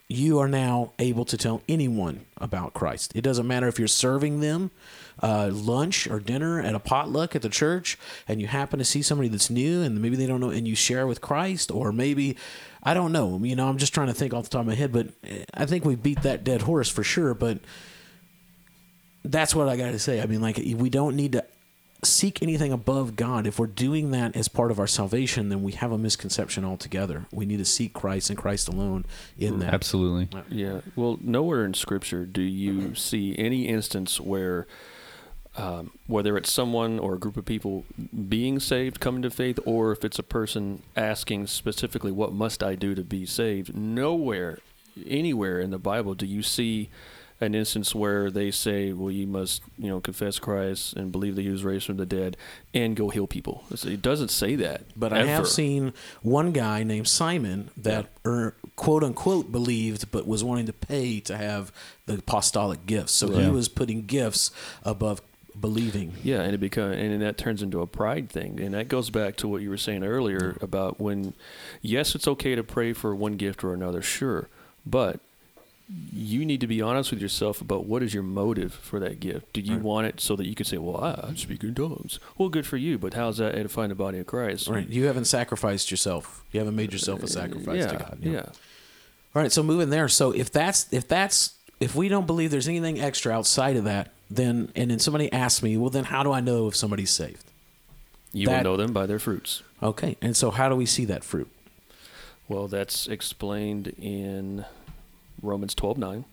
you 0.10 0.40
are 0.40 0.48
now 0.48 0.92
able 0.98 1.24
to 1.24 1.38
tell 1.38 1.62
anyone 1.70 2.26
about 2.38 2.74
Christ. 2.74 3.12
It 3.14 3.22
doesn't 3.22 3.46
matter 3.46 3.68
if 3.68 3.78
you're 3.78 3.88
serving 3.88 4.40
them 4.40 4.72
uh, 5.22 5.52
lunch 5.54 6.08
or 6.08 6.20
dinner 6.20 6.60
at 6.60 6.74
a 6.74 6.80
potluck 6.80 7.36
at 7.36 7.44
the 7.44 7.50
church 7.50 7.98
and 8.28 8.42
you 8.42 8.48
happen 8.48 8.80
to 8.80 8.86
see 8.86 9.04
somebody 9.04 9.30
that's 9.30 9.52
new 9.52 9.84
and 9.84 10.02
maybe 10.02 10.16
they 10.16 10.26
don't 10.26 10.40
know 10.40 10.50
and 10.50 10.68
you 10.68 10.76
share 10.76 11.06
with 11.06 11.22
Christ, 11.22 11.70
or 11.70 11.92
maybe, 11.92 12.36
I 12.82 12.96
don't 12.96 13.12
know, 13.12 13.40
you 13.44 13.56
know, 13.56 13.68
I'm 13.70 13.78
just 13.78 13.94
trying 13.94 14.08
to 14.08 14.14
think 14.14 14.34
off 14.34 14.46
the 14.46 14.50
top 14.50 14.62
of 14.62 14.68
my 14.68 14.76
head, 14.76 14.92
but 14.92 15.10
eh, 15.24 15.44
I 15.54 15.68
think 15.68 15.86
we 15.86 15.96
beat 15.96 16.24
that 16.24 16.44
dead 16.44 16.64
horse 16.64 16.90
for 16.90 17.04
sure. 17.04 17.36
But 17.36 17.60
that's 19.24 19.54
what 19.54 19.70
I 19.70 19.78
got 19.78 19.92
to 19.92 20.00
say. 20.00 20.22
I 20.22 20.26
mean, 20.26 20.42
like, 20.42 20.58
we 20.58 20.90
don't 20.90 21.16
need 21.16 21.34
to 21.34 21.46
seek 22.04 22.42
anything 22.42 22.72
above 22.72 23.16
God. 23.16 23.46
If 23.46 23.60
we're 23.60 23.68
doing 23.68 24.12
that 24.12 24.36
as 24.36 24.48
part 24.48 24.72
of 24.72 24.80
our 24.80 24.88
salvation, 24.88 25.50
then 25.50 25.64
we 25.64 25.74
have 25.74 25.92
a 25.92 25.98
misconception 25.98 26.64
altogether. 26.64 27.26
We 27.32 27.46
need 27.46 27.58
to 27.58 27.66
seek 27.66 27.94
Christ 27.94 28.30
and 28.30 28.40
Christ 28.40 28.70
alone 28.70 29.06
in 29.38 29.60
that. 29.60 29.74
Absolutely. 29.74 30.30
Yeah. 30.50 30.82
Well, 30.96 31.18
nowhere 31.22 31.66
in 31.66 31.74
Scripture 31.74 32.26
do 32.26 32.42
you 32.42 32.96
see 32.96 33.36
any 33.38 33.68
instance 33.68 34.20
where, 34.20 34.66
um, 35.58 35.92
whether 36.08 36.38
it's 36.38 36.52
someone 36.52 37.00
or 37.00 37.16
a 37.16 37.20
group 37.20 37.36
of 37.36 37.44
people 37.44 37.84
being 38.30 38.60
saved, 38.60 39.02
coming 39.02 39.22
to 39.24 39.30
faith, 39.30 39.60
or 39.66 39.92
if 39.92 40.06
it's 40.06 40.20
a 40.20 40.24
person 40.24 40.84
asking 40.96 41.48
specifically, 41.48 42.12
"What 42.12 42.32
must 42.32 42.64
I 42.64 42.76
do 42.76 42.96
to 42.96 43.04
be 43.04 43.26
saved?" 43.26 43.76
Nowhere, 43.76 44.60
anywhere 45.06 45.60
in 45.60 45.72
the 45.72 45.80
Bible 45.80 46.14
do 46.14 46.26
you 46.26 46.44
see 46.44 46.90
an 47.42 47.56
instance 47.56 47.96
where 47.96 48.30
they 48.30 48.52
say, 48.52 48.92
"Well, 48.92 49.12
you 49.12 49.26
must, 49.28 49.62
you 49.78 49.90
know, 49.90 50.00
confess 50.00 50.40
Christ 50.40 50.94
and 50.94 51.12
believe 51.12 51.36
that 51.36 51.42
He 51.42 51.50
was 51.50 51.64
raised 51.64 51.86
from 51.86 51.98
the 51.98 52.06
dead 52.06 52.38
and 52.74 52.96
go 52.96 53.10
heal 53.10 53.28
people." 53.28 53.64
It 53.72 54.02
doesn't 54.02 54.30
say 54.30 54.56
that. 54.56 54.82
But 54.96 55.14
I 55.14 55.26
have 55.26 55.48
seen 55.48 55.94
one 56.22 56.52
guy 56.52 56.84
named 56.84 57.08
Simon 57.08 57.70
that 57.78 58.08
er, 58.26 58.56
quote 58.76 59.04
unquote 59.04 59.52
believed, 59.52 60.12
but 60.12 60.28
was 60.28 60.44
wanting 60.44 60.66
to 60.66 60.74
pay 60.74 61.20
to 61.22 61.38
have 61.38 61.72
the 62.06 62.16
apostolic 62.16 62.86
gifts. 62.86 63.14
So 63.14 63.30
he 63.30 63.50
was 63.50 63.70
putting 63.70 64.06
gifts 64.06 64.52
above 64.84 65.22
believing. 65.60 66.14
Yeah, 66.24 66.42
and 66.42 66.54
it 66.54 66.60
become 66.60 66.92
and 66.92 67.22
that 67.22 67.38
turns 67.38 67.62
into 67.62 67.82
a 67.82 67.88
pride 67.88 68.30
thing, 68.30 68.60
and 68.60 68.74
that 68.74 68.88
goes 68.88 69.10
back 69.10 69.36
to 69.38 69.48
what 69.48 69.62
you 69.62 69.70
were 69.70 69.78
saying 69.78 70.04
earlier 70.04 70.58
about 70.62 71.00
when, 71.00 71.34
yes, 71.82 72.16
it's 72.16 72.28
okay 72.28 72.56
to 72.56 72.64
pray 72.64 72.94
for 72.94 73.16
one 73.16 73.36
gift 73.36 73.64
or 73.64 73.74
another, 73.74 74.02
sure, 74.02 74.48
but 74.86 75.20
you 76.14 76.46
need 76.46 76.62
to 76.62 76.68
be 76.68 76.82
honest 76.82 77.10
with 77.12 77.22
yourself 77.22 77.62
about 77.62 77.86
what 77.86 78.04
is 78.04 78.14
your 78.14 78.22
motive 78.24 78.74
for 78.74 79.00
that 79.00 79.20
gift. 79.20 79.54
Do 79.54 79.62
you 79.62 79.76
Right. 79.76 79.82
want 79.84 80.08
it 80.08 80.20
so 80.20 80.36
that 80.36 80.46
you 80.46 80.54
can 80.54 80.66
say, 80.66 80.78
"Well, 80.78 80.98
I, 81.04 81.30
I 81.30 81.34
speak 81.36 81.64
in 81.64 81.74
tongues"? 81.74 82.20
Well, 82.38 82.50
good 82.50 82.68
for 82.68 82.78
you, 82.78 82.98
but 83.00 83.16
how's 83.16 83.38
that 83.38 83.56
edifying 83.56 83.90
the 83.90 83.96
body 83.96 84.20
of 84.20 84.28
Christ? 84.28 84.68
Right. 84.68 84.88
You 84.88 85.06
haven't 85.06 85.26
sacrificed 85.26 85.90
yourself. 85.90 86.44
You 86.52 86.60
haven't 86.60 86.76
made 86.76 86.94
yourself 86.94 87.22
a 87.22 87.26
uh, 87.26 87.28
sacrifice 87.28 87.80
yeah, 87.80 87.88
to 87.88 87.98
God. 87.98 88.18
Yeah. 88.22 88.42
All 89.36 89.42
right. 89.42 89.52
So 89.52 89.64
moving 89.64 89.90
there. 89.90 90.08
So 90.08 90.32
if 90.32 90.52
that's 90.52 90.92
if 90.94 91.08
that's 91.08 91.56
if 91.80 91.96
we 91.96 92.08
don't 92.08 92.28
believe 92.28 92.52
there's 92.52 92.68
anything 92.68 93.00
extra 93.00 93.34
outside 93.34 93.76
of 93.76 93.84
that, 93.86 94.12
then 94.30 94.72
and 94.76 94.92
then 94.92 95.00
somebody 95.00 95.32
asks 95.34 95.64
me, 95.64 95.76
well, 95.78 95.90
then 95.90 96.04
how 96.06 96.22
do 96.24 96.32
I 96.32 96.40
know 96.40 96.68
if 96.68 96.76
somebody's 96.76 97.12
saved? 97.12 97.44
You 98.32 98.46
That- 98.46 98.64
will 98.66 98.72
know 98.74 98.78
them 98.78 98.94
by 98.94 99.08
their 99.08 99.18
fruits. 99.20 99.64
Okay. 99.82 100.18
And 100.22 100.38
so 100.38 100.52
how 100.52 100.70
do 100.70 100.76
we 100.76 100.86
see 100.86 101.06
that 101.06 101.24
fruit? 101.24 101.50
Well, 102.48 102.68
that's 102.68 103.08
explained 103.08 103.94
in 104.00 104.66
Romans 105.42 105.76
twelve 105.76 105.98
nine, 105.98 106.26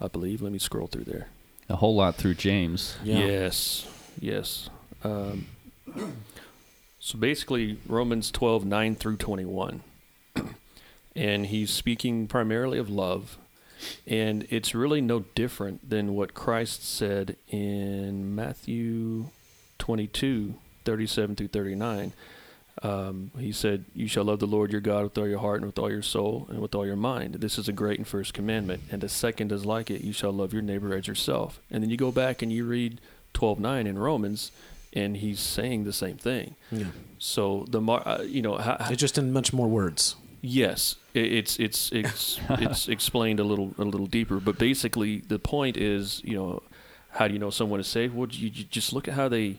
I 0.00 0.08
believe. 0.08 0.42
Let 0.42 0.52
me 0.52 0.58
scroll 0.58 0.86
through 0.86 1.04
there. 1.04 1.28
A 1.68 1.76
whole 1.76 1.94
lot 1.96 2.16
through 2.16 2.34
James. 2.34 2.96
Yeah. 3.04 3.18
Yes, 3.18 3.86
yes. 4.20 4.70
Um, 5.04 5.46
so 6.98 7.18
basically, 7.18 7.78
Romans 7.86 8.30
12, 8.30 8.64
9 8.64 8.94
through 8.96 9.16
21. 9.16 9.82
and 11.16 11.46
he's 11.46 11.70
speaking 11.70 12.26
primarily 12.26 12.78
of 12.78 12.88
love. 12.88 13.38
And 14.06 14.46
it's 14.50 14.74
really 14.74 15.00
no 15.00 15.20
different 15.34 15.88
than 15.88 16.14
what 16.14 16.34
Christ 16.34 16.84
said 16.84 17.36
in 17.48 18.34
Matthew 18.34 19.26
22, 19.78 20.54
37 20.84 21.36
through 21.36 21.48
39. 21.48 22.12
Um, 22.82 23.30
he 23.38 23.52
said, 23.52 23.84
"You 23.94 24.06
shall 24.08 24.24
love 24.24 24.38
the 24.38 24.46
Lord 24.46 24.70
your 24.72 24.80
God 24.80 25.02
with 25.04 25.18
all 25.18 25.26
your 25.28 25.40
heart 25.40 25.56
and 25.58 25.66
with 25.66 25.78
all 25.78 25.90
your 25.90 26.02
soul 26.02 26.46
and 26.50 26.60
with 26.60 26.74
all 26.74 26.86
your 26.86 26.96
mind. 26.96 27.34
This 27.36 27.58
is 27.58 27.68
a 27.68 27.72
great 27.72 27.98
and 27.98 28.06
first 28.06 28.34
commandment, 28.34 28.82
and 28.90 29.02
a 29.02 29.08
second 29.08 29.50
is 29.52 29.64
like 29.66 29.90
it: 29.90 30.02
you 30.02 30.12
shall 30.12 30.32
love 30.32 30.52
your 30.52 30.62
neighbor 30.62 30.94
as 30.94 31.06
yourself." 31.08 31.60
And 31.70 31.82
then 31.82 31.90
you 31.90 31.96
go 31.96 32.12
back 32.12 32.42
and 32.42 32.52
you 32.52 32.64
read 32.64 33.00
twelve 33.32 33.58
nine 33.58 33.86
in 33.86 33.98
Romans, 33.98 34.52
and 34.92 35.16
he's 35.16 35.40
saying 35.40 35.84
the 35.84 35.92
same 35.92 36.16
thing. 36.16 36.54
Yeah. 36.70 36.86
So 37.18 37.64
the 37.68 37.80
mar- 37.80 38.02
uh, 38.06 38.22
you 38.22 38.42
know 38.42 38.56
how, 38.58 38.76
It's 38.90 39.00
just 39.00 39.18
in 39.18 39.32
much 39.32 39.52
more 39.52 39.66
words. 39.68 40.14
Yes, 40.40 40.94
it- 41.14 41.32
it's 41.32 41.58
it's 41.58 41.90
it's 41.92 42.38
it's 42.50 42.88
explained 42.88 43.40
a 43.40 43.44
little 43.44 43.74
a 43.78 43.84
little 43.84 44.06
deeper, 44.06 44.38
but 44.38 44.56
basically 44.58 45.18
the 45.18 45.38
point 45.40 45.76
is, 45.76 46.20
you 46.24 46.34
know, 46.36 46.62
how 47.10 47.26
do 47.26 47.32
you 47.34 47.40
know 47.40 47.50
someone 47.50 47.80
is 47.80 47.88
saved? 47.88 48.14
Well, 48.14 48.28
you, 48.30 48.48
you 48.54 48.64
just 48.64 48.92
look 48.92 49.08
at 49.08 49.14
how 49.14 49.28
they 49.28 49.56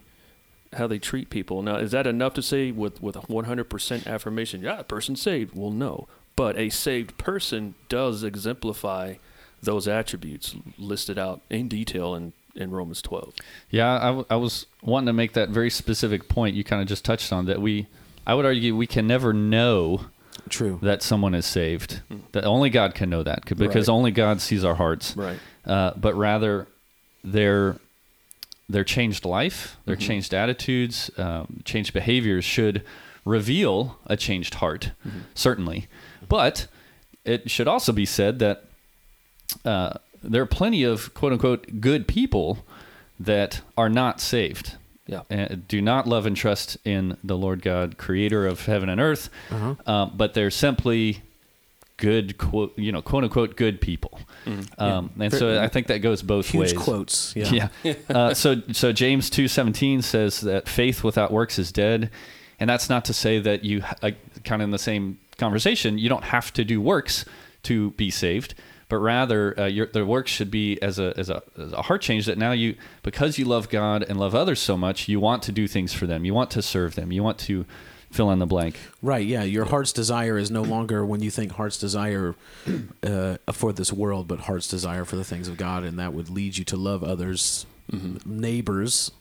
how 0.74 0.88
they 0.88 1.00
treat 1.00 1.30
people. 1.30 1.62
Now, 1.62 1.78
is 1.78 1.92
that 1.92 2.06
enough 2.08 2.34
to 2.36 2.42
say 2.42 2.72
with 2.72 3.02
with 3.02 3.16
100% 3.16 4.06
affirmation? 4.08 4.62
Yeah, 4.62 4.80
a 4.80 4.84
person's 4.84 5.22
saved. 5.22 5.56
Well, 5.56 5.72
no, 5.72 6.08
but 6.36 6.58
a 6.58 6.70
saved 6.70 7.18
person 7.18 7.76
does 7.90 8.24
exemplify 8.24 9.16
those 9.62 9.88
attributes 9.88 10.56
listed 10.78 11.18
out 11.20 11.42
in 11.50 11.68
detail 11.68 12.16
in 12.16 12.34
in 12.56 12.72
Romans 12.72 13.02
12. 13.02 13.34
Yeah, 13.70 13.96
I, 14.02 14.06
w- 14.08 14.26
I 14.30 14.36
was 14.36 14.66
wanting 14.82 15.06
to 15.08 15.14
make 15.14 15.34
that 15.34 15.50
very 15.50 15.70
specific 15.70 16.28
point 16.28 16.56
you 16.56 16.64
kind 16.64 16.82
of 16.82 16.88
just 16.88 17.06
touched 17.06 17.32
on 17.32 17.46
that 17.46 17.62
we, 17.62 17.88
I 18.26 18.34
would 18.34 18.44
argue, 18.46 18.76
we 18.76 18.88
can 18.88 19.06
never 19.08 19.34
know 19.34 20.08
True. 20.50 20.80
that 20.82 21.02
someone 21.04 21.36
is 21.36 21.46
saved. 21.46 22.02
That 22.32 22.46
only 22.46 22.70
God 22.70 22.96
can 22.96 23.10
know 23.10 23.24
that 23.24 23.46
because 23.46 23.88
Right. 23.88 23.94
only 23.94 24.12
God 24.12 24.42
sees 24.42 24.66
our 24.66 24.76
hearts. 24.76 25.16
Right. 25.16 25.40
Uh, 25.64 25.92
but 25.96 26.16
rather, 26.16 26.68
their 27.24 27.78
their 28.70 28.84
changed 28.84 29.26
life, 29.26 29.78
their 29.86 29.96
Mm-hmm. 29.96 30.08
changed 30.08 30.34
attitudes, 30.34 31.10
um, 31.18 31.62
changed 31.66 31.92
behaviors 31.94 32.46
should 32.46 32.84
reveal 33.26 33.98
a 34.06 34.16
changed 34.16 34.56
heart, 34.56 34.92
Mm-hmm. 35.08 35.20
certainly. 35.34 35.88
But 36.28 36.68
it 37.26 37.50
should 37.50 37.68
also 37.68 37.92
be 37.92 38.06
said 38.06 38.40
that 38.40 38.66
uh, 39.66 39.94
there 40.24 40.42
are 40.42 40.46
plenty 40.48 40.84
of 40.84 41.14
quote 41.14 41.34
unquote 41.34 41.82
good 41.82 42.08
people 42.08 42.60
that 43.20 43.62
are 43.78 43.90
not 43.90 44.22
saved. 44.22 44.76
Yeah. 45.08 45.22
And 45.30 45.68
do 45.68 45.82
not 45.82 46.08
love 46.08 46.28
and 46.28 46.38
trust 46.38 46.78
in 46.86 47.18
the 47.24 47.36
Lord 47.36 47.64
God, 47.64 47.98
creator 47.98 48.46
of 48.46 48.66
heaven 48.68 48.90
and 48.90 49.02
earth, 49.02 49.30
Uh-huh. 49.50 49.76
um, 49.92 50.14
but 50.16 50.36
they're 50.36 50.52
simply 50.52 51.22
good, 52.00 52.38
quote, 52.38 52.78
you 52.78 52.92
know, 52.92 53.02
quote 53.02 53.24
unquote, 53.24 53.56
good 53.56 53.80
people. 53.80 54.20
Um, 54.78 55.12
And 55.20 55.32
so 55.32 55.62
I 55.62 55.68
think 55.68 55.88
that 55.88 56.00
goes 56.00 56.22
both 56.24 56.46
ways. 56.54 56.72
Huge 56.72 56.78
ways. 56.78 56.84
quotes. 56.84 57.36
Yeah. 57.36 57.70
Yeah. 57.84 57.94
uh, 58.10 58.34
so 58.34 58.62
so 58.72 58.92
James 58.92 59.30
two 59.30 59.48
seventeen 59.48 60.02
says 60.02 60.42
that 60.42 60.68
faith 60.68 61.04
without 61.04 61.32
works 61.32 61.60
is 61.60 61.72
dead, 61.72 62.10
and 62.60 62.70
that's 62.70 62.90
not 62.90 63.06
to 63.06 63.14
say 63.14 63.40
that 63.40 63.64
you 63.64 63.84
uh, 64.02 64.12
kind 64.44 64.62
of 64.62 64.66
in 64.68 64.72
the 64.72 64.80
same 64.80 65.20
conversation 65.38 65.98
you 65.98 66.10
don't 66.10 66.26
have 66.26 66.52
to 66.54 66.66
do 66.66 66.82
works 66.82 67.24
to 67.64 67.92
be 67.92 68.10
saved, 68.12 68.54
but 68.90 68.98
rather 68.98 69.58
uh, 69.60 69.66
your 69.68 69.88
the 69.88 70.06
works 70.06 70.32
should 70.32 70.52
be 70.52 70.78
as 70.82 71.00
a 71.00 71.14
as 71.18 71.30
a 71.30 71.42
as 71.58 71.72
a 71.74 71.82
heart 71.84 72.02
change 72.02 72.26
that 72.26 72.38
now 72.38 72.52
you 72.52 72.76
because 73.04 73.38
you 73.38 73.46
love 73.46 73.70
God 73.70 74.04
and 74.08 74.20
love 74.20 74.34
others 74.36 74.60
so 74.60 74.76
much 74.78 75.08
you 75.08 75.20
want 75.20 75.44
to 75.44 75.52
do 75.52 75.68
things 75.68 75.94
for 75.94 76.08
them, 76.08 76.26
you 76.26 76.34
want 76.34 76.52
to 76.52 76.62
serve 76.62 76.96
them, 76.96 77.12
you 77.12 77.24
want 77.24 77.38
to 77.40 77.66
fill 78.12 78.32
in 78.32 78.40
the 78.40 78.46
blank. 78.46 78.78
Right. 79.02 79.26
Yeah. 79.26 79.44
Your 79.44 79.66
heart's 79.66 79.94
desire 79.94 80.38
is 80.38 80.50
no 80.50 80.62
longer 80.62 81.06
when 81.06 81.22
you 81.22 81.30
think 81.32 81.54
heart's 81.54 81.78
desire 81.78 82.36
uh, 83.04 83.38
for 83.52 83.72
this 83.74 83.94
world, 83.94 84.28
but 84.28 84.42
heart's 84.42 84.68
desire 84.68 85.06
for 85.06 85.16
the 85.16 85.24
things 85.24 85.48
of 85.48 85.58
God, 85.58 85.84
and 85.84 86.00
that 86.00 86.14
would 86.14 86.30
lead 86.30 86.58
you 86.58 86.66
to 86.66 86.78
love 86.78 87.04
others, 87.04 87.66
neighbors, 88.26 89.12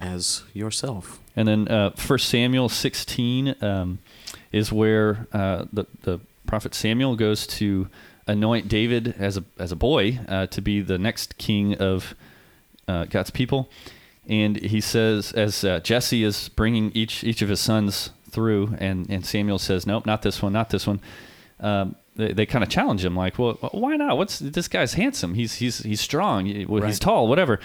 as 0.00 0.42
yourself. 0.54 1.20
And 1.36 1.46
then 1.46 1.68
uh, 1.68 1.90
First 1.90 2.28
Samuel 2.28 2.68
16 2.68 3.54
um, 3.60 3.98
is 4.52 4.72
where 4.72 5.26
uh, 5.32 5.66
the 5.72 5.86
the 6.02 6.20
prophet 6.46 6.74
Samuel 6.74 7.16
goes 7.16 7.46
to 7.46 7.88
anoint 8.26 8.68
David 8.68 9.14
as 9.18 9.36
a 9.36 9.44
as 9.58 9.72
a 9.72 9.76
boy 9.76 10.18
uh, 10.28 10.46
to 10.46 10.60
be 10.60 10.80
the 10.80 10.98
next 10.98 11.38
king 11.38 11.74
of 11.76 12.14
uh, 12.88 13.04
God's 13.04 13.30
people. 13.30 13.68
And 14.26 14.56
he 14.58 14.80
says, 14.80 15.32
as 15.32 15.64
uh, 15.64 15.80
Jesse 15.80 16.22
is 16.24 16.48
bringing 16.50 16.92
each 16.92 17.24
each 17.24 17.42
of 17.42 17.48
his 17.48 17.60
sons 17.60 18.10
through, 18.30 18.76
and, 18.78 19.08
and 19.10 19.24
Samuel 19.26 19.58
says, 19.58 19.86
"Nope, 19.86 20.06
not 20.06 20.22
this 20.22 20.40
one, 20.42 20.52
not 20.52 20.70
this 20.70 20.86
one." 20.86 21.00
Um, 21.60 21.96
they, 22.16 22.32
they 22.32 22.46
kind 22.46 22.64
of 22.64 22.70
challenge 22.70 23.04
him, 23.04 23.14
like, 23.16 23.38
"Well, 23.38 23.54
why 23.72 23.96
not? 23.96 24.16
What's 24.16 24.38
this 24.38 24.68
guy's 24.68 24.94
handsome? 24.94 25.34
He's 25.34 25.54
he's 25.56 25.78
he's 25.80 26.00
strong. 26.00 26.46
He's 26.46 26.66
Right. 26.68 27.00
tall, 27.00 27.28
whatever." 27.28 27.60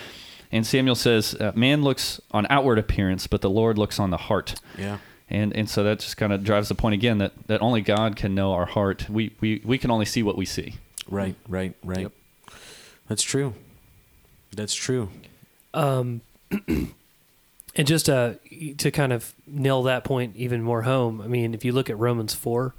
And 0.51 0.65
Samuel 0.65 0.95
says, 0.95 1.33
uh, 1.35 1.51
"Man 1.55 1.81
looks 1.81 2.19
on 2.31 2.45
outward 2.49 2.77
appearance, 2.79 3.27
but 3.27 3.41
the 3.41 3.49
Lord 3.49 3.77
looks 3.77 3.99
on 3.99 4.09
the 4.09 4.17
heart." 4.17 4.55
Yeah. 4.77 4.97
And 5.29 5.55
and 5.55 5.67
so 5.69 5.83
that 5.83 5.99
just 5.99 6.17
kind 6.17 6.31
of 6.31 6.43
drives 6.43 6.69
the 6.69 6.75
point 6.75 6.93
again 6.93 7.17
that, 7.17 7.31
that 7.47 7.61
only 7.61 7.81
God 7.81 8.15
can 8.15 8.35
know 8.35 8.53
our 8.53 8.67
heart. 8.67 9.09
We, 9.09 9.33
we 9.41 9.61
we 9.65 9.77
can 9.79 9.89
only 9.89 10.05
see 10.05 10.21
what 10.21 10.37
we 10.37 10.45
see. 10.45 10.75
Right. 11.09 11.35
Right. 11.47 11.73
Right. 11.83 12.01
Yep. 12.01 12.11
That's 13.07 13.23
true. 13.23 13.53
That's 14.55 14.75
true. 14.75 15.09
Um, 15.73 16.21
and 17.75 17.87
just 17.87 18.09
uh, 18.09 18.33
to 18.77 18.91
kind 18.91 19.11
of 19.11 19.33
nail 19.45 19.83
that 19.83 20.03
point 20.03 20.35
even 20.35 20.61
more 20.61 20.83
home, 20.83 21.21
I 21.21 21.27
mean, 21.27 21.53
if 21.53 21.65
you 21.65 21.71
look 21.71 21.89
at 21.89 21.97
Romans 21.97 22.33
4, 22.33 22.73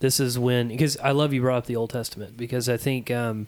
this 0.00 0.18
is 0.20 0.38
when, 0.38 0.68
because 0.68 0.96
I 0.98 1.12
love 1.12 1.32
you 1.32 1.40
brought 1.40 1.58
up 1.58 1.66
the 1.66 1.76
Old 1.76 1.90
Testament, 1.90 2.36
because 2.36 2.68
I 2.68 2.76
think, 2.76 3.10
um, 3.10 3.46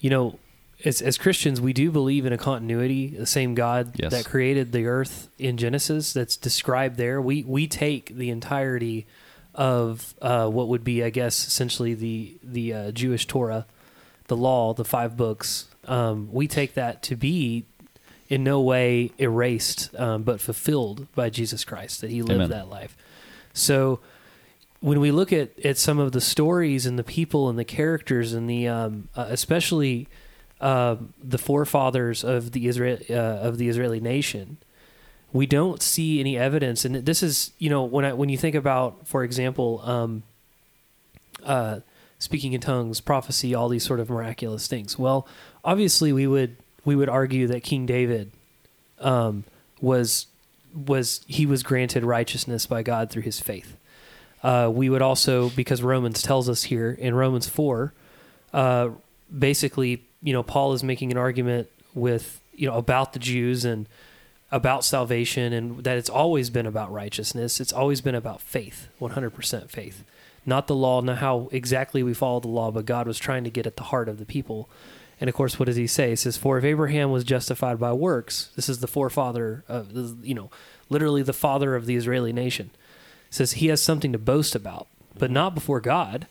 you 0.00 0.10
know, 0.10 0.38
as, 0.84 1.00
as 1.00 1.16
Christians, 1.16 1.60
we 1.60 1.72
do 1.72 1.90
believe 1.90 2.26
in 2.26 2.32
a 2.32 2.38
continuity, 2.38 3.08
the 3.08 3.24
same 3.24 3.54
God 3.54 3.92
Yes. 3.96 4.10
that 4.12 4.26
created 4.26 4.72
the 4.72 4.86
earth 4.86 5.28
in 5.38 5.56
Genesis 5.56 6.12
that's 6.12 6.36
described 6.36 6.96
there. 6.98 7.20
We, 7.20 7.44
we 7.44 7.66
take 7.66 8.14
the 8.14 8.28
entirety 8.30 9.06
of 9.54 10.14
uh, 10.20 10.48
what 10.48 10.68
would 10.68 10.84
be, 10.84 11.02
I 11.02 11.08
guess, 11.10 11.46
essentially 11.46 11.94
the, 11.94 12.36
the 12.42 12.74
uh, 12.74 12.90
Jewish 12.90 13.26
Torah, 13.26 13.64
the 14.26 14.36
law, 14.36 14.74
the 14.74 14.84
five 14.84 15.16
books. 15.16 15.66
Um, 15.86 16.28
we 16.30 16.46
take 16.46 16.74
that 16.74 17.02
to 17.04 17.16
be 17.16 17.64
in 18.28 18.42
no 18.42 18.60
way 18.60 19.12
erased, 19.18 19.94
um, 19.98 20.22
but 20.22 20.40
fulfilled 20.40 21.06
by 21.14 21.30
Jesus 21.30 21.64
Christ, 21.64 22.00
that 22.00 22.10
he 22.10 22.22
lived 22.22 22.40
Amen. 22.40 22.50
that 22.50 22.68
life. 22.68 22.96
So 23.52 24.00
when 24.80 25.00
we 25.00 25.10
look 25.10 25.32
at, 25.32 25.58
at 25.64 25.78
some 25.78 25.98
of 25.98 26.12
the 26.12 26.20
stories 26.20 26.86
and 26.86 26.98
the 26.98 27.04
people 27.04 27.48
and 27.48 27.58
the 27.58 27.64
characters 27.64 28.32
and 28.32 28.48
the, 28.48 28.68
um, 28.68 29.08
uh, 29.16 29.26
especially 29.28 30.08
uh, 30.60 30.96
the 31.22 31.38
forefathers 31.38 32.24
of 32.24 32.52
the 32.52 32.66
Israel 32.66 32.98
uh, 33.10 33.14
of 33.14 33.58
the 33.58 33.68
Israeli 33.68 34.00
nation, 34.00 34.58
we 35.32 35.46
don't 35.46 35.82
see 35.82 36.20
any 36.20 36.36
evidence. 36.36 36.84
And 36.84 36.94
this 36.94 37.22
is, 37.22 37.52
you 37.58 37.70
know, 37.70 37.84
when 37.84 38.04
I 38.04 38.12
when 38.12 38.28
you 38.28 38.38
think 38.38 38.54
about, 38.54 39.06
for 39.06 39.22
example, 39.24 39.80
um, 39.84 40.22
uh, 41.44 41.80
speaking 42.18 42.52
in 42.52 42.60
tongues, 42.60 43.00
prophecy, 43.00 43.54
all 43.54 43.68
these 43.68 43.84
sort 43.84 44.00
of 44.00 44.08
miraculous 44.08 44.66
things. 44.66 44.98
Well, 44.98 45.28
obviously, 45.64 46.12
we 46.12 46.26
would 46.26 46.56
we 46.86 46.96
would 46.96 47.10
argue 47.10 47.46
that 47.48 47.62
King 47.62 47.84
David 47.84 48.30
um, 49.00 49.44
was 49.82 50.28
was 50.74 51.22
he 51.26 51.44
was 51.44 51.62
granted 51.62 52.04
righteousness 52.04 52.64
by 52.64 52.82
God 52.82 53.10
through 53.10 53.22
his 53.22 53.40
faith. 53.40 53.76
Uh, 54.42 54.70
we 54.72 54.88
would 54.88 55.02
also, 55.02 55.50
because 55.50 55.82
Romans 55.82 56.22
tells 56.22 56.48
us 56.48 56.62
here 56.64 56.92
in 56.92 57.14
Romans 57.14 57.48
four, 57.48 57.92
uh, 58.54 58.90
basically, 59.36 60.04
you 60.22 60.32
know, 60.32 60.42
Paul 60.42 60.72
is 60.72 60.84
making 60.84 61.10
an 61.10 61.18
argument 61.18 61.68
with 61.94 62.40
you 62.54 62.68
know 62.68 62.76
about 62.76 63.12
the 63.12 63.18
Jews 63.18 63.64
and 63.64 63.86
about 64.52 64.84
salvation 64.84 65.52
and 65.52 65.82
that 65.82 65.98
it's 65.98 66.08
always 66.08 66.50
been 66.50 66.66
about 66.66 66.92
righteousness. 66.92 67.60
It's 67.60 67.72
always 67.72 68.00
been 68.00 68.14
about 68.14 68.40
faith, 68.40 68.86
100% 69.00 69.68
faith. 69.68 70.04
Not 70.48 70.68
the 70.68 70.76
law, 70.76 71.00
not 71.00 71.18
how 71.18 71.48
exactly 71.50 72.04
we 72.04 72.14
follow 72.14 72.38
the 72.38 72.46
law, 72.46 72.70
but 72.70 72.86
God 72.86 73.08
was 73.08 73.18
trying 73.18 73.42
to 73.42 73.50
get 73.50 73.66
at 73.66 73.76
the 73.76 73.82
heart 73.82 74.08
of 74.08 74.18
the 74.18 74.24
people. 74.24 74.68
And 75.20 75.28
of 75.28 75.34
course, 75.34 75.58
what 75.58 75.66
does 75.66 75.76
he 75.76 75.86
say? 75.86 76.10
He 76.10 76.16
says, 76.16 76.36
For 76.36 76.58
if 76.58 76.64
Abraham 76.64 77.10
was 77.10 77.24
justified 77.24 77.78
by 77.78 77.92
works, 77.92 78.50
this 78.54 78.68
is 78.68 78.80
the 78.80 78.86
forefather 78.86 79.64
of, 79.68 79.90
you 80.22 80.34
know, 80.34 80.50
literally 80.88 81.22
the 81.22 81.32
father 81.32 81.74
of 81.74 81.86
the 81.86 81.96
Israeli 81.96 82.32
nation. 82.32 82.70
He 83.28 83.34
says 83.34 83.52
he 83.52 83.68
has 83.68 83.82
something 83.82 84.12
to 84.12 84.18
boast 84.18 84.54
about, 84.54 84.88
but 85.18 85.30
not 85.30 85.54
before 85.54 85.80
God. 85.80 86.26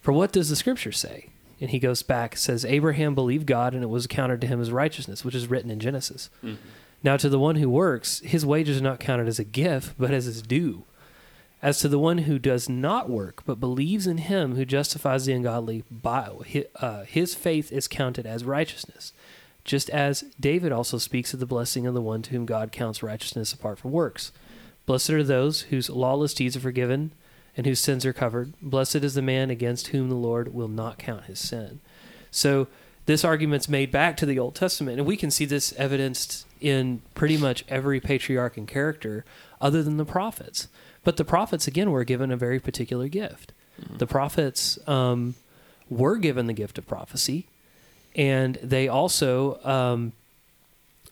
For 0.00 0.12
what 0.12 0.32
does 0.32 0.50
the 0.50 0.56
scripture 0.56 0.92
say? 0.92 1.30
And 1.60 1.70
he 1.70 1.78
goes 1.78 2.02
back, 2.02 2.36
says, 2.36 2.64
Abraham 2.64 3.14
believed 3.14 3.46
God, 3.46 3.72
and 3.74 3.82
it 3.82 3.88
was 3.88 4.04
accounted 4.04 4.40
to 4.40 4.46
him 4.46 4.60
as 4.60 4.72
righteousness, 4.72 5.24
which 5.24 5.34
is 5.34 5.46
written 5.46 5.70
in 5.70 5.78
Genesis. 5.78 6.28
Mm-hmm. 6.42 6.56
Now, 7.02 7.16
to 7.16 7.28
the 7.28 7.38
one 7.38 7.56
who 7.56 7.70
works, 7.70 8.20
his 8.20 8.44
wages 8.44 8.80
are 8.80 8.84
not 8.84 8.98
counted 8.98 9.28
as 9.28 9.38
a 9.38 9.44
gift, 9.44 9.94
but 9.98 10.10
as 10.10 10.24
his 10.24 10.42
due. 10.42 10.84
As 11.64 11.78
to 11.78 11.88
the 11.88 11.98
one 11.98 12.18
who 12.18 12.38
does 12.38 12.68
not 12.68 13.08
work, 13.08 13.42
but 13.46 13.58
believes 13.58 14.06
in 14.06 14.18
him 14.18 14.54
who 14.54 14.66
justifies 14.66 15.24
the 15.24 15.32
ungodly, 15.32 15.82
by, 15.90 16.28
uh, 16.76 17.04
his 17.04 17.34
faith 17.34 17.72
is 17.72 17.88
counted 17.88 18.26
as 18.26 18.44
righteousness. 18.44 19.14
Just 19.64 19.88
as 19.88 20.26
David 20.38 20.72
also 20.72 20.98
speaks 20.98 21.32
of 21.32 21.40
the 21.40 21.46
blessing 21.46 21.86
of 21.86 21.94
the 21.94 22.02
one 22.02 22.20
to 22.20 22.32
whom 22.32 22.44
God 22.44 22.70
counts 22.70 23.02
righteousness 23.02 23.54
apart 23.54 23.78
from 23.78 23.92
works. 23.92 24.30
Blessed 24.84 25.08
are 25.08 25.22
those 25.22 25.62
whose 25.62 25.88
lawless 25.88 26.34
deeds 26.34 26.54
are 26.54 26.60
forgiven 26.60 27.12
and 27.56 27.64
whose 27.64 27.80
sins 27.80 28.04
are 28.04 28.12
covered. 28.12 28.52
Blessed 28.60 28.96
is 28.96 29.14
the 29.14 29.22
man 29.22 29.48
against 29.48 29.86
whom 29.86 30.10
the 30.10 30.16
Lord 30.16 30.52
will 30.52 30.68
not 30.68 30.98
count 30.98 31.24
his 31.24 31.40
sin. 31.40 31.80
So 32.30 32.68
this 33.06 33.24
argument's 33.24 33.70
made 33.70 33.90
back 33.90 34.18
to 34.18 34.26
the 34.26 34.38
Old 34.38 34.54
Testament, 34.54 34.98
and 34.98 35.06
we 35.06 35.16
can 35.16 35.30
see 35.30 35.46
this 35.46 35.72
evidenced 35.78 36.46
in 36.60 37.00
pretty 37.14 37.38
much 37.38 37.64
every 37.68 38.00
patriarch 38.00 38.58
and 38.58 38.68
character 38.68 39.24
other 39.62 39.82
than 39.82 39.96
the 39.96 40.04
prophets. 40.04 40.68
But 41.04 41.18
the 41.18 41.24
prophets 41.24 41.66
again 41.66 41.90
were 41.90 42.04
given 42.04 42.30
a 42.30 42.36
very 42.36 42.58
particular 42.58 43.08
gift. 43.08 43.52
The 43.98 44.06
prophets 44.06 44.78
um, 44.88 45.34
were 45.88 46.16
given 46.16 46.46
the 46.46 46.52
gift 46.52 46.78
of 46.78 46.86
prophecy, 46.86 47.46
and 48.14 48.56
they 48.62 48.88
also 48.88 49.62
um, 49.64 50.12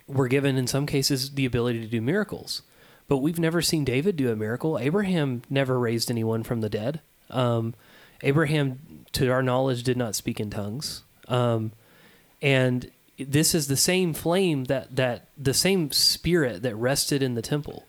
were 0.07 0.29
given, 0.29 0.57
in 0.57 0.67
some 0.67 0.87
cases, 0.87 1.33
the 1.33 1.45
ability 1.45 1.81
to 1.81 1.87
do 1.87 2.01
miracles. 2.01 2.63
But 3.09 3.19
we've 3.19 3.39
never 3.39 3.61
seen 3.61 3.85
David 3.85 4.17
do 4.17 4.31
a 4.31 4.37
miracle. 4.37 4.79
Abraham 4.79 5.43
never 5.51 5.79
raised 5.79 6.11
anyone 6.11 6.43
from 6.43 6.61
the 6.61 6.71
dead. 6.71 7.01
Um, 7.31 7.75
Abraham, 8.23 9.05
to 9.13 9.29
our 9.29 9.43
knowledge, 9.43 9.83
did 9.83 9.97
not 9.97 10.15
speak 10.15 10.41
in 10.41 10.49
tongues. 10.49 11.03
Um, 11.29 11.73
and 12.41 12.91
this 13.19 13.55
is 13.55 13.67
the 13.67 13.77
same 13.77 14.15
flame 14.15 14.65
that, 14.65 14.97
that 14.97 15.29
the 15.37 15.55
same 15.55 15.91
spirit 15.91 16.63
that 16.63 16.75
rested 16.77 17.23
in 17.23 17.35
the 17.35 17.43
temple 17.43 17.87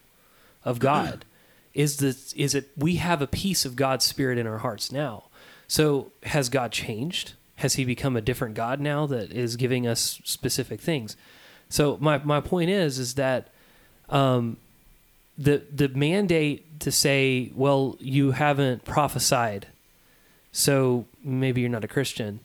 of 0.66 0.80
God 0.80 1.26
is 1.74 1.98
the 1.98 2.16
is 2.36 2.56
it 2.56 2.70
we 2.78 2.96
have 2.98 3.22
a 3.22 3.28
piece 3.28 3.66
of 3.66 3.76
God's 3.76 4.06
spirit 4.06 4.38
in 4.38 4.48
our 4.48 4.60
hearts 4.60 4.92
now. 4.92 5.26
So 5.68 6.12
has 6.24 6.50
God 6.50 6.72
changed? 6.72 7.34
Has 7.58 7.76
he 7.76 7.86
become 7.86 8.16
a 8.16 8.22
different 8.22 8.56
God 8.56 8.80
now 8.80 9.06
that 9.08 9.32
is 9.32 9.56
giving 9.56 9.88
us 9.88 10.20
specific 10.24 10.82
things? 10.82 11.16
So 11.70 11.98
my, 12.00 12.20
my 12.20 12.42
point 12.42 12.70
is 12.70 13.00
is 13.00 13.16
that 13.16 13.50
um, 14.10 14.58
the 15.38 15.64
the 15.72 15.90
mandate 15.90 16.80
to 16.82 16.92
say, 16.92 17.52
well, 17.56 17.96
you 18.00 18.32
haven't 18.32 18.86
prophesied, 18.86 19.68
so 20.52 21.06
maybe 21.24 21.62
you're 21.62 21.70
not 21.70 21.84
a 21.84 21.88
Christian. 21.88 22.42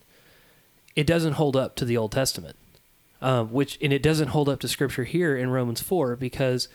It 0.96 1.06
doesn't 1.06 1.34
hold 1.34 1.56
up 1.56 1.76
to 1.76 1.84
the 1.84 1.96
Old 1.96 2.12
Testament, 2.12 2.56
um, 3.20 3.52
which 3.52 3.78
and 3.82 3.92
it 3.92 4.02
doesn't 4.02 4.28
hold 4.28 4.48
up 4.48 4.60
to 4.60 4.68
Scripture 4.68 5.04
here 5.04 5.36
in 5.36 5.50
Romans 5.50 5.82
four 5.82 6.16
because 6.16 6.68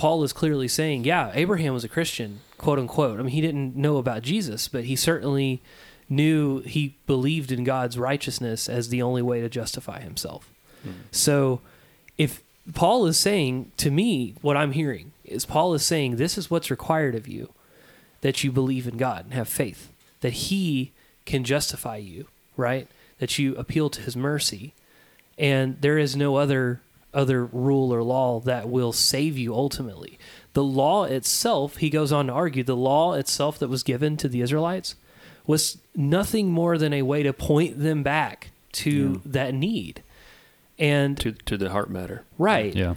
Paul 0.00 0.24
is 0.24 0.32
clearly 0.32 0.66
saying, 0.66 1.04
yeah, 1.04 1.30
Abraham 1.34 1.74
was 1.74 1.84
a 1.84 1.88
Christian, 1.88 2.40
quote 2.56 2.78
unquote. 2.78 3.20
I 3.20 3.22
mean, 3.22 3.32
he 3.32 3.42
didn't 3.42 3.76
know 3.76 3.98
about 3.98 4.22
Jesus, 4.22 4.66
but 4.66 4.84
he 4.84 4.96
certainly 4.96 5.60
knew 6.08 6.60
he 6.60 6.96
believed 7.06 7.52
in 7.52 7.64
God's 7.64 7.98
righteousness 7.98 8.66
as 8.66 8.88
the 8.88 9.02
only 9.02 9.20
way 9.20 9.42
to 9.42 9.50
justify 9.50 10.00
himself. 10.00 10.48
Hmm. 10.82 10.92
So 11.10 11.60
if 12.16 12.42
Paul 12.72 13.04
is 13.04 13.18
saying 13.18 13.72
to 13.76 13.90
me, 13.90 14.36
what 14.40 14.56
I'm 14.56 14.72
hearing 14.72 15.12
is 15.22 15.44
Paul 15.44 15.74
is 15.74 15.84
saying, 15.84 16.16
this 16.16 16.38
is 16.38 16.50
what's 16.50 16.70
required 16.70 17.14
of 17.14 17.28
you 17.28 17.50
that 18.22 18.42
you 18.42 18.50
believe 18.50 18.88
in 18.88 18.96
God 18.96 19.26
and 19.26 19.34
have 19.34 19.48
faith, 19.50 19.92
that 20.22 20.32
he 20.32 20.92
can 21.26 21.44
justify 21.44 21.98
you, 21.98 22.26
right? 22.56 22.88
That 23.18 23.38
you 23.38 23.54
appeal 23.56 23.90
to 23.90 24.00
his 24.00 24.16
mercy. 24.16 24.72
And 25.36 25.78
there 25.82 25.98
is 25.98 26.16
no 26.16 26.36
other 26.36 26.80
other 27.12 27.44
rule 27.44 27.92
or 27.92 28.02
law 28.02 28.40
that 28.40 28.68
will 28.68 28.92
save 28.92 29.36
you 29.36 29.54
ultimately. 29.54 30.18
The 30.52 30.64
law 30.64 31.04
itself, 31.04 31.76
he 31.76 31.90
goes 31.90 32.12
on 32.12 32.26
to 32.26 32.32
argue, 32.32 32.64
the 32.64 32.76
law 32.76 33.14
itself 33.14 33.58
that 33.58 33.68
was 33.68 33.82
given 33.82 34.16
to 34.18 34.28
the 34.28 34.40
Israelites 34.40 34.96
was 35.46 35.78
nothing 35.94 36.50
more 36.50 36.78
than 36.78 36.92
a 36.92 37.02
way 37.02 37.22
to 37.22 37.32
point 37.32 37.78
them 37.78 38.02
back 38.02 38.50
to 38.72 39.20
that 39.24 39.54
need. 39.54 40.02
And 40.78 41.18
to 41.20 41.32
to 41.32 41.58
the 41.58 41.70
heart 41.70 41.90
matter. 41.90 42.24
right. 42.38 42.74
Yeah. 42.74 42.94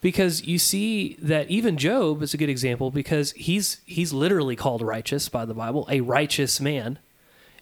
Because 0.00 0.44
you 0.44 0.58
see 0.58 1.16
that 1.20 1.50
even 1.50 1.76
Job 1.76 2.22
is 2.22 2.32
a 2.32 2.36
good 2.36 2.48
example 2.48 2.90
because 2.90 3.32
he's 3.32 3.80
he's 3.84 4.12
literally 4.12 4.56
called 4.56 4.80
righteous 4.80 5.28
by 5.28 5.44
the 5.44 5.52
Bible, 5.52 5.86
a 5.90 6.00
righteous 6.00 6.60
man. 6.60 6.98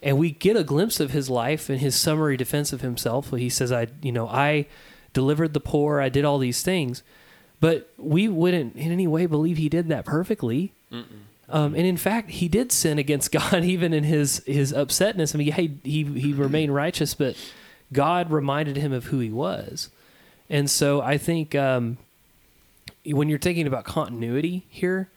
And 0.03 0.19
we 0.19 0.31
get 0.31 0.57
a 0.57 0.63
glimpse 0.63 1.01
of 1.01 1.13
his 1.13 1.31
life 1.31 1.71
and 1.71 1.81
his 1.81 1.97
summary 1.97 2.37
defense 2.37 2.73
of 2.73 2.83
himself. 2.83 3.31
He 3.31 3.49
says, 3.49 3.73
I 3.73 3.89
you 4.03 4.13
know, 4.13 4.29
I 4.29 4.67
delivered 5.15 5.55
the 5.55 5.61
poor, 5.61 6.01
I 6.01 6.11
did 6.11 6.27
all 6.27 6.39
these 6.39 6.63
things. 6.63 7.03
But 7.61 7.91
we 7.97 8.29
wouldn't 8.29 8.77
in 8.77 8.93
any 8.93 9.07
way 9.07 9.25
believe 9.25 9.57
he 9.57 9.71
did 9.71 9.89
that 9.89 10.05
perfectly. 10.05 10.75
Um, 11.49 11.75
and 11.75 11.87
in 11.87 11.97
fact, 11.97 12.31
he 12.31 12.49
did 12.49 12.73
sin 12.73 12.99
against 12.99 13.33
God 13.41 13.65
even 13.65 13.95
in 13.95 14.05
his 14.05 14.43
his 14.47 14.73
upsetness. 14.73 15.35
I 15.35 15.39
mean, 15.39 15.53
he 15.53 15.79
he 15.83 16.05
he 16.21 16.33
remained 16.35 16.75
righteous, 16.75 17.15
but 17.15 17.37
God 17.93 18.31
reminded 18.31 18.77
him 18.77 18.93
of 18.93 19.07
who 19.07 19.21
he 19.21 19.31
was. 19.31 19.89
And 20.51 20.69
so 20.69 21.01
I 21.01 21.17
think 21.17 21.55
um, 21.55 21.97
when 23.07 23.29
you're 23.29 23.39
thinking 23.39 23.67
about 23.67 23.85
continuity 23.85 24.67
here, 24.69 25.09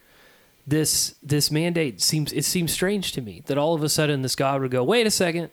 this 0.66 1.16
this 1.24 1.52
mandate 1.52 2.02
seems 2.02 2.32
it 2.34 2.46
seems 2.46 2.72
strange 2.72 3.12
to 3.14 3.22
me 3.22 3.44
that 3.48 3.58
all 3.58 3.74
of 3.74 3.84
a 3.84 3.90
sudden 3.90 4.22
this 4.22 4.36
God 4.36 4.62
would 4.62 4.72
go, 4.72 4.84
wait 4.84 5.08
a 5.08 5.12
second, 5.12 5.50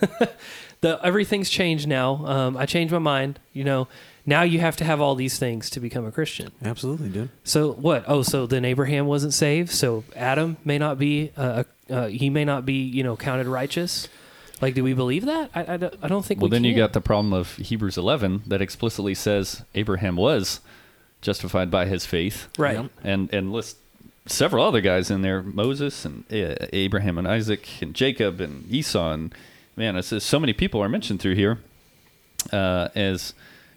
the 0.80 0.98
everything's 1.04 1.50
changed 1.50 1.86
now. 1.86 2.24
Um, 2.26 2.56
I 2.56 2.66
changed 2.66 2.92
my 2.92 2.98
mind. 2.98 3.38
You 3.52 3.64
know, 3.64 3.88
now 4.26 4.42
you 4.42 4.60
have 4.60 4.76
to 4.76 4.84
have 4.84 5.00
all 5.00 5.14
these 5.14 5.38
things 5.38 5.70
to 5.70 5.80
become 5.80 6.06
a 6.06 6.12
Christian. 6.12 6.52
Absolutely, 6.62 7.08
dude. 7.08 7.30
So 7.44 7.72
what? 7.72 8.04
Oh, 8.06 8.22
so 8.22 8.46
then 8.46 8.64
Abraham 8.64 9.06
wasn't 9.06 9.34
saved. 9.34 9.70
So 9.70 10.04
Adam 10.16 10.56
may 10.64 10.78
not 10.78 10.98
be. 10.98 11.32
Uh, 11.36 11.64
uh, 11.88 12.06
he 12.06 12.30
may 12.30 12.44
not 12.44 12.64
be. 12.64 12.82
You 12.82 13.02
know, 13.02 13.16
counted 13.16 13.46
righteous. 13.46 14.08
Like, 14.60 14.74
do 14.74 14.84
we 14.84 14.92
believe 14.92 15.24
that? 15.24 15.50
I, 15.54 15.74
I, 15.74 15.76
don't, 15.78 15.94
I 16.02 16.08
don't 16.08 16.24
think. 16.24 16.40
Well, 16.40 16.50
we 16.50 16.56
then 16.56 16.64
you 16.64 16.76
got 16.76 16.92
the 16.92 17.00
problem 17.00 17.32
of 17.32 17.56
Hebrews 17.56 17.96
11 17.96 18.42
that 18.46 18.60
explicitly 18.60 19.14
says 19.14 19.62
Abraham 19.74 20.16
was 20.16 20.60
justified 21.22 21.70
by 21.70 21.86
his 21.86 22.04
faith, 22.04 22.48
right. 22.58 22.76
Yep. 22.76 22.90
and 23.02 23.32
and 23.32 23.52
lists 23.52 23.78
several 24.26 24.64
other 24.64 24.80
guys 24.80 25.10
in 25.10 25.22
there: 25.22 25.42
Moses 25.42 26.04
and 26.04 26.24
uh, 26.32 26.66
Abraham 26.72 27.18
and 27.18 27.26
Isaac 27.26 27.68
and 27.80 27.94
Jacob 27.94 28.40
and 28.40 28.70
Esau 28.70 29.12
and 29.12 29.34
man, 29.76 29.96
it's, 29.96 30.12
it's 30.12 30.24
so 30.24 30.38
many 30.38 30.52
people 30.52 30.82
are 30.82 30.88
mentioned 30.88 31.20
through 31.20 31.34
here 31.34 31.58
uh, 32.52 32.88
as 32.94 33.34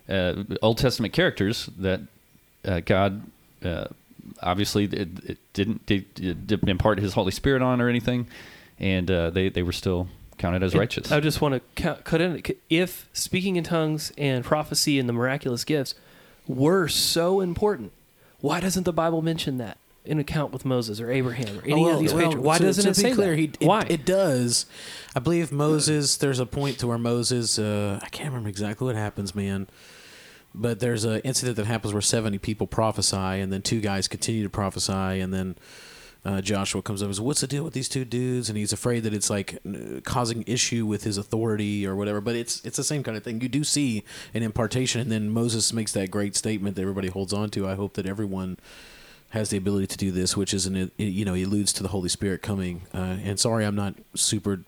uh, 0.09 0.43
Old 0.61 0.77
Testament 0.77 1.13
characters 1.13 1.69
that 1.77 2.01
uh, 2.65 2.81
God 2.81 3.23
uh, 3.63 3.85
obviously 4.41 4.85
it, 4.85 5.09
it 5.25 5.37
didn't, 5.53 5.85
did, 5.85 6.13
didn't 6.47 6.69
impart 6.69 6.99
His 6.99 7.13
Holy 7.13 7.31
Spirit 7.31 7.61
on 7.61 7.81
or 7.81 7.89
anything, 7.89 8.27
and 8.79 9.09
uh, 9.09 9.29
they 9.29 9.49
they 9.49 9.63
were 9.63 9.71
still 9.71 10.07
counted 10.37 10.63
as 10.63 10.75
righteous. 10.75 11.11
I 11.11 11.19
just 11.19 11.41
want 11.41 11.61
to 11.75 11.95
cut 12.03 12.21
in. 12.21 12.41
If 12.69 13.07
speaking 13.13 13.55
in 13.55 13.63
tongues 13.63 14.11
and 14.17 14.43
prophecy 14.43 14.99
and 14.99 15.07
the 15.07 15.13
miraculous 15.13 15.63
gifts 15.63 15.95
were 16.47 16.87
so 16.87 17.39
important, 17.39 17.91
why 18.41 18.59
doesn't 18.59 18.83
the 18.83 18.93
Bible 18.93 19.21
mention 19.21 19.57
that 19.57 19.77
in 20.05 20.19
account 20.19 20.51
with 20.51 20.65
Moses 20.65 20.99
or 20.99 21.09
Abraham 21.11 21.59
or 21.59 21.63
any 21.63 21.73
Oh, 21.73 21.81
well, 21.83 21.93
of 21.95 21.99
these 22.01 22.13
well, 22.13 22.23
patriarchs? 22.23 22.45
Why 22.45 22.57
to- 22.57 22.63
doesn't 22.63 22.85
it 22.85 22.95
be 22.95 23.01
say 23.01 23.11
clear, 23.13 23.29
that? 23.31 23.37
He, 23.37 23.43
it, 23.45 23.63
why? 23.63 23.85
It 23.89 24.05
does. 24.05 24.65
I 25.15 25.19
believe 25.19 25.51
Moses. 25.51 26.17
There's 26.17 26.39
a 26.39 26.45
point 26.45 26.79
to 26.79 26.87
where 26.87 26.97
Moses. 26.97 27.57
Uh, 27.57 27.99
I 28.01 28.09
can't 28.09 28.29
remember 28.29 28.49
exactly 28.49 28.85
what 28.85 28.95
happens, 28.95 29.33
man. 29.33 29.67
But 30.55 30.79
there's 30.79 31.03
an 31.03 31.19
incident 31.21 31.55
that 31.57 31.65
happens 31.65 31.93
where 31.93 32.01
70 32.01 32.37
people 32.37 32.67
prophesy, 32.67 33.15
and 33.17 33.51
then 33.51 33.63
two 33.63 33.81
guys 33.81 34.07
continue 34.07 34.43
to 34.43 34.49
prophesy, 34.51 34.91
and 34.93 35.33
then 35.33 35.55
uh, 36.25 36.41
Joshua 36.41 36.83
comes 36.83 37.01
up 37.01 37.07
and 37.07 37.15
says, 37.15 37.21
"What's 37.21 37.41
the 37.41 37.47
deal 37.47 37.63
with 37.63 37.73
these 37.73 37.89
two 37.89 38.05
dudes?" 38.05 38.49
And 38.49 38.57
he's 38.57 38.71
afraid 38.71 39.01
that 39.01 39.13
it's 39.15 39.31
like 39.31 39.57
causing 40.03 40.43
issue 40.45 40.85
with 40.85 41.05
his 41.05 41.17
authority 41.17 41.87
or 41.87 41.95
whatever. 41.95 42.21
But 42.21 42.35
it's 42.35 42.63
it's 42.63 42.77
the 42.77 42.83
same 42.83 43.01
kind 43.03 43.17
of 43.17 43.23
thing. 43.23 43.41
You 43.41 43.49
do 43.49 43.63
see 43.63 44.03
an 44.35 44.43
impartation, 44.43 45.01
and 45.01 45.11
then 45.11 45.29
Moses 45.31 45.73
makes 45.73 45.91
that 45.93 46.11
great 46.11 46.35
statement 46.35 46.75
that 46.75 46.81
everybody 46.83 47.07
holds 47.07 47.33
on 47.33 47.49
to. 47.51 47.67
I 47.67 47.73
hope 47.73 47.95
that 47.95 48.05
everyone 48.05 48.57
has 49.33 49.49
the 49.49 49.57
ability 49.57 49.87
to 49.87 49.97
do 49.97 50.11
this, 50.11 50.37
which 50.37 50.53
is 50.53 50.67
an 50.67 50.91
you 50.97 51.25
know 51.25 51.33
alludes 51.33 51.73
to 51.73 51.81
the 51.81 51.89
Holy 51.89 52.07
Spirit 52.07 52.43
coming. 52.43 52.83
Uh, 52.93 53.17
and 53.23 53.39
sorry, 53.39 53.65
I'm 53.65 53.75
not 53.75 53.95
super 54.13 54.59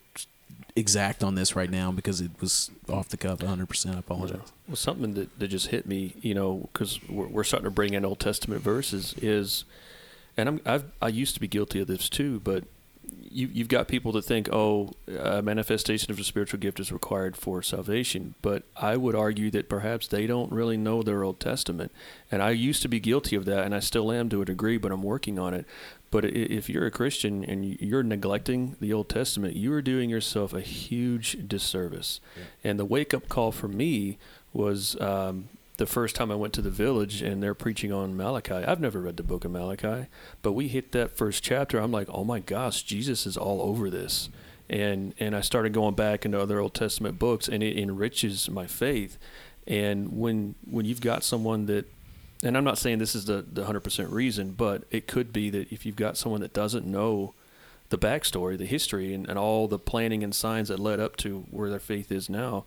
exact 0.75 1.23
on 1.23 1.35
this 1.35 1.55
right 1.55 1.69
now 1.69 1.91
because 1.91 2.19
it 2.19 2.31
was 2.41 2.71
off 2.89 3.09
the 3.09 3.15
cuff 3.15 3.39
100. 3.41 3.69
percent 3.69 3.95
I 3.95 3.99
apologize. 3.99 4.51
Well, 4.67 4.75
something 4.75 5.13
that, 5.13 5.39
that 5.39 5.47
just 5.49 5.67
hit 5.67 5.85
me, 5.85 6.15
you 6.19 6.33
know, 6.33 6.67
because 6.73 6.99
we're, 7.07 7.27
we're 7.27 7.43
starting 7.43 7.65
to 7.65 7.71
bring 7.71 7.93
in 7.93 8.03
Old 8.03 8.19
Testament 8.19 8.63
verses 8.63 9.13
is, 9.21 9.65
and 10.35 10.49
I'm 10.49 10.61
I've, 10.65 10.85
I 10.99 11.09
used 11.09 11.35
to 11.35 11.39
be 11.39 11.47
guilty 11.47 11.79
of 11.79 11.87
this 11.87 12.09
too, 12.09 12.39
but 12.39 12.63
you 13.21 13.49
you've 13.51 13.67
got 13.67 13.87
people 13.87 14.11
that 14.13 14.23
think, 14.23 14.49
oh, 14.51 14.91
a 15.07 15.41
manifestation 15.41 16.11
of 16.11 16.19
a 16.19 16.23
spiritual 16.23 16.59
gift 16.59 16.79
is 16.79 16.91
required 16.91 17.35
for 17.35 17.61
salvation, 17.61 18.35
but 18.41 18.63
I 18.75 18.97
would 18.97 19.15
argue 19.15 19.51
that 19.51 19.69
perhaps 19.69 20.07
they 20.07 20.27
don't 20.27 20.51
really 20.51 20.77
know 20.77 21.03
their 21.03 21.23
Old 21.23 21.39
Testament, 21.39 21.91
and 22.31 22.41
I 22.41 22.51
used 22.51 22.81
to 22.83 22.87
be 22.87 22.99
guilty 22.99 23.35
of 23.35 23.45
that, 23.45 23.65
and 23.65 23.75
I 23.75 23.79
still 23.79 24.11
am 24.11 24.29
to 24.29 24.41
a 24.41 24.45
degree, 24.45 24.77
but 24.77 24.91
I'm 24.91 25.03
working 25.03 25.39
on 25.39 25.53
it. 25.53 25.65
But 26.11 26.23
if 26.23 26.69
you're 26.69 26.85
a 26.85 26.91
Christian 26.91 27.43
and 27.43 27.77
you're 27.81 28.03
neglecting 28.03 28.77
the 28.79 28.93
Old 28.93 29.09
Testament, 29.09 29.57
you 29.57 29.73
are 29.73 29.81
doing 29.81 30.09
yourself 30.09 30.53
a 30.53 30.61
huge 30.61 31.45
disservice. 31.45 32.21
And 32.63 32.79
the 32.79 32.85
wake 32.85 33.13
up 33.13 33.27
call 33.27 33.51
for 33.51 33.67
me 33.67 34.17
was 34.53 34.95
um, 35.01 35.49
the 35.77 35.85
first 35.85 36.15
time 36.15 36.31
I 36.31 36.35
went 36.35 36.53
to 36.53 36.61
the 36.61 36.69
village 36.69 37.21
and 37.21 37.41
they're 37.41 37.53
preaching 37.53 37.91
on 37.91 38.15
Malachi. 38.15 38.53
I've 38.53 38.79
never 38.79 39.01
read 39.01 39.17
the 39.17 39.23
book 39.23 39.45
of 39.45 39.51
Malachi, 39.51 40.07
but 40.41 40.53
we 40.53 40.67
hit 40.67 40.91
that 40.93 41.17
first 41.17 41.43
chapter. 41.43 41.79
I'm 41.79 41.91
like, 41.91 42.07
oh 42.09 42.23
my 42.23 42.39
gosh, 42.39 42.83
Jesus 42.83 43.25
is 43.25 43.37
all 43.37 43.61
over 43.61 43.89
this. 43.89 44.29
And, 44.69 45.13
and 45.19 45.35
I 45.35 45.41
started 45.41 45.73
going 45.73 45.95
back 45.95 46.25
into 46.25 46.39
other 46.39 46.59
Old 46.59 46.73
Testament 46.73 47.19
books 47.19 47.47
and 47.47 47.61
it 47.61 47.77
enriches 47.77 48.49
my 48.49 48.67
faith. 48.67 49.17
And 49.67 50.17
when, 50.17 50.55
when 50.69 50.85
you've 50.85 51.01
got 51.01 51.23
someone 51.23 51.65
that 51.67 51.85
and 52.43 52.57
I'm 52.57 52.63
not 52.63 52.77
saying 52.77 52.99
this 52.99 53.15
is 53.15 53.25
the, 53.25 53.45
the 53.51 53.63
100% 53.63 54.11
reason, 54.11 54.51
but 54.51 54.83
it 54.91 55.07
could 55.07 55.31
be 55.31 55.49
that 55.49 55.71
if 55.71 55.85
you've 55.85 55.95
got 55.95 56.17
someone 56.17 56.41
that 56.41 56.53
doesn't 56.53 56.85
know 56.85 57.33
the 57.89 57.97
backstory, 57.97 58.57
the 58.57 58.65
history, 58.65 59.13
and, 59.13 59.27
and 59.27 59.39
all 59.39 59.67
the 59.67 59.79
planning 59.79 60.23
and 60.23 60.33
signs 60.35 60.67
that 60.67 60.79
led 60.79 60.99
up 60.99 61.15
to 61.17 61.45
where 61.49 61.69
their 61.69 61.79
faith 61.79 62.11
is 62.11 62.29
now, 62.29 62.65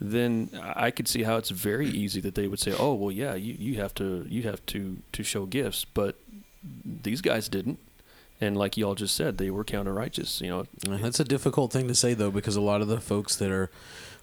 then 0.00 0.48
I 0.74 0.90
could 0.90 1.06
see 1.08 1.22
how 1.24 1.36
it's 1.36 1.50
very 1.50 1.88
easy 1.88 2.20
that 2.22 2.34
they 2.34 2.48
would 2.48 2.58
say, 2.60 2.74
"Oh, 2.78 2.94
well, 2.94 3.12
yeah, 3.12 3.34
you, 3.34 3.54
you 3.58 3.80
have 3.80 3.94
to 3.94 4.26
you 4.28 4.42
have 4.44 4.64
to 4.66 4.98
to 5.12 5.22
show 5.22 5.46
gifts," 5.46 5.84
but 5.84 6.16
these 6.84 7.20
guys 7.20 7.48
didn't. 7.48 7.78
and 8.40 8.56
like 8.56 8.76
y'all 8.78 8.94
just 8.94 9.14
said, 9.14 9.36
they 9.38 9.50
were 9.50 9.64
counter 9.64 9.92
righteous. 9.92 10.40
You 10.40 10.48
know, 10.48 10.66
That's 10.98 11.20
a 11.20 11.24
difficult 11.24 11.72
thing 11.72 11.88
to 11.88 11.94
say 11.94 12.14
though, 12.14 12.30
because 12.30 12.56
a 12.56 12.60
lot 12.62 12.80
of 12.80 12.88
the 12.88 13.00
folks 13.00 13.36
that 13.36 13.50
are, 13.50 13.68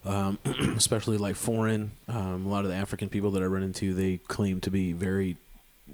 um, 0.06 0.40
especially 0.76 1.18
like 1.18 1.36
foreign, 1.36 1.92
um, 2.08 2.46
a 2.46 2.50
lot 2.50 2.66
of 2.66 2.72
the 2.72 2.78
African 2.78 3.10
people 3.10 3.30
that 3.32 3.44
I 3.44 3.46
run 3.46 3.62
into, 3.64 3.94
they 3.94 4.18
claim 4.28 4.60
to 4.62 4.72
be 4.72 4.92
very 4.94 5.38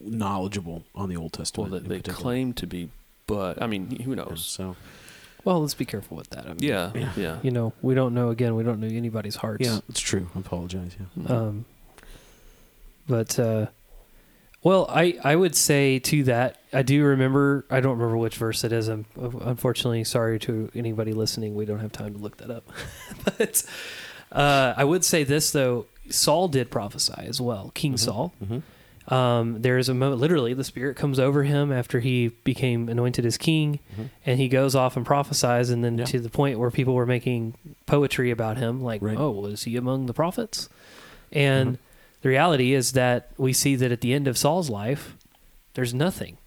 knowledgeable 0.01 0.83
on 0.95 1.09
the 1.09 1.15
Old 1.17 1.33
well, 1.37 1.45
Testament. 1.45 1.71
they, 1.89 1.95
in 1.95 2.01
they 2.01 2.11
claim 2.13 2.53
to 2.53 2.67
be, 2.67 2.89
but 3.27 3.61
I 3.61 3.67
mean, 3.67 3.89
who 4.01 4.11
Yeah, 4.11 4.15
knows? 4.23 4.45
So 4.45 4.75
Well, 5.45 5.59
let's 5.61 5.73
be 5.73 5.85
careful 5.85 6.15
with 6.17 6.29
that. 6.29 6.45
I 6.45 6.49
mean, 6.49 6.57
Yeah, 6.61 6.91
Yeah. 6.95 7.11
yeah. 7.17 7.37
You 7.43 7.51
know, 7.51 7.73
we 7.81 7.95
don't 7.95 8.13
know. 8.13 8.29
Again, 8.29 8.55
we 8.55 8.63
don't 8.63 8.79
know 8.79 8.87
anybody's 8.87 9.35
hearts. 9.35 9.65
yeah, 9.65 9.79
it's 9.89 9.99
true. 9.99 10.29
I 10.35 10.39
apologize. 10.39 10.95
Yeah. 11.17 11.27
Um, 11.27 11.65
but 13.07 13.37
uh, 13.37 13.67
well, 14.63 14.85
I 14.89 15.17
I 15.23 15.35
would 15.35 15.55
say 15.55 15.99
to 15.99 16.23
that 16.25 16.59
I 16.71 16.81
do 16.83 17.03
remember. 17.03 17.65
I 17.69 17.81
don't 17.81 17.97
remember 17.97 18.17
which 18.17 18.37
verse 18.37 18.63
it 18.63 18.71
is. 18.71 18.87
I'm 18.87 19.05
unfortunately 19.17 20.03
sorry 20.05 20.39
to 20.39 20.69
anybody 20.73 21.11
listening. 21.13 21.55
We 21.55 21.65
don't 21.65 21.79
have 21.79 21.91
time 21.91 22.13
to 22.13 22.19
look 22.19 22.37
that 22.37 22.49
up. 22.49 22.63
but 23.25 23.63
uh, 24.31 24.73
I 24.77 24.83
would 24.85 25.03
say 25.03 25.23
this 25.25 25.51
though. 25.51 25.85
Saul 26.09 26.47
did 26.49 26.69
prophesy 26.71 27.13
as 27.17 27.39
well. 27.41 27.71
King 27.73 27.97
Saul. 27.97 28.33
Mm-hmm. 28.43 28.59
Um, 29.09 29.61
there 29.61 29.77
is 29.77 29.89
a 29.89 29.93
moment, 29.93 30.21
literally, 30.21 30.53
the 30.53 30.63
Spirit 30.63 30.95
comes 30.95 31.19
over 31.19 31.43
him 31.43 31.71
after 31.73 31.99
he 31.99 32.29
became 32.45 32.87
anointed 32.87 33.25
as 33.25 33.37
king, 33.37 33.79
Mhm. 33.99 34.09
and 34.25 34.39
he 34.39 34.47
goes 34.47 34.75
off 34.75 34.95
and 34.95 35.05
prophesies, 35.05 35.69
and 35.69 35.83
then 35.83 35.97
Yeah. 35.97 36.05
to 36.05 36.19
the 36.19 36.29
point 36.29 36.57
where 36.57 36.71
people 36.71 36.93
were 36.93 37.05
making 37.05 37.53
poetry 37.85 38.31
about 38.31 38.57
him, 38.57 38.81
like, 38.81 39.01
Right. 39.01 39.17
"Oh, 39.17 39.31
was 39.31 39.63
he 39.63 39.75
among 39.75 40.05
the 40.05 40.13
prophets?" 40.13 40.69
And 41.33 41.73
Mhm. 41.73 41.77
the 42.21 42.29
reality 42.29 42.73
is 42.73 42.93
that 42.93 43.29
we 43.37 43.51
see 43.51 43.75
that 43.75 43.91
at 43.91 43.99
the 44.01 44.13
end 44.13 44.25
of 44.27 44.37
Saul's 44.37 44.69
life, 44.69 45.17
there's 45.73 45.93
nothing. 45.93 46.37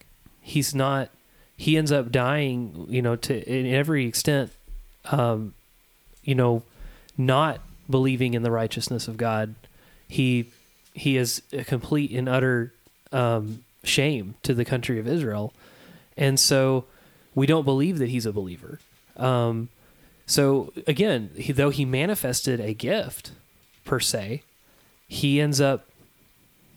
He's 0.41 0.75
not. 0.75 1.11
He 1.59 1.77
ends 1.77 1.93
up 1.93 2.11
dying, 2.11 2.87
you 2.89 3.03
know, 3.03 3.17
to 3.17 3.47
in 3.51 3.67
every 3.67 4.07
extent, 4.07 4.51
um, 5.11 5.53
you 6.25 6.35
know, 6.35 6.63
not 7.19 7.61
believing 7.91 8.33
in 8.35 8.43
the 8.43 8.51
righteousness 8.51 9.09
of 9.09 9.17
God. 9.19 9.55
He 10.09 10.47
he 10.97 11.17
is 11.17 11.43
a 11.53 11.63
complete 11.65 12.11
and 12.11 12.29
utter 12.29 12.73
um, 13.13 13.65
shame 13.85 14.35
to 14.43 14.55
the 14.55 14.65
country 14.65 14.99
of 14.99 15.07
Israel, 15.07 15.53
and 16.17 16.41
so 16.41 16.85
we 17.35 17.47
don't 17.47 17.65
believe 17.65 17.99
that 17.99 18.09
he's 18.09 18.27
a 18.27 18.33
believer. 18.33 18.81
Um, 19.17 19.69
so 20.27 20.73
again, 20.87 21.31
he, 21.37 21.53
though 21.53 21.71
he 21.71 21.85
manifested 21.85 22.59
a 22.61 22.75
gift 22.75 23.33
per 23.85 24.01
se, 24.01 24.43
he 25.07 25.41
ends 25.41 25.61
up 25.61 25.87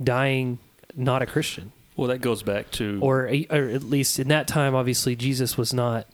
dying 0.03 0.59
not 0.95 1.22
a 1.22 1.26
Christian, 1.26 1.72
Well, 1.95 2.07
that 2.09 2.20
goes 2.20 2.43
back 2.43 2.72
to 2.72 2.99
or 3.01 3.30
or 3.49 3.63
at 3.70 3.84
least 3.84 4.20
in 4.20 4.28
that 4.30 4.47
time, 4.47 4.76
obviously 4.76 5.15
Jesus 5.15 5.57
was 5.57 5.74
not 5.74 6.05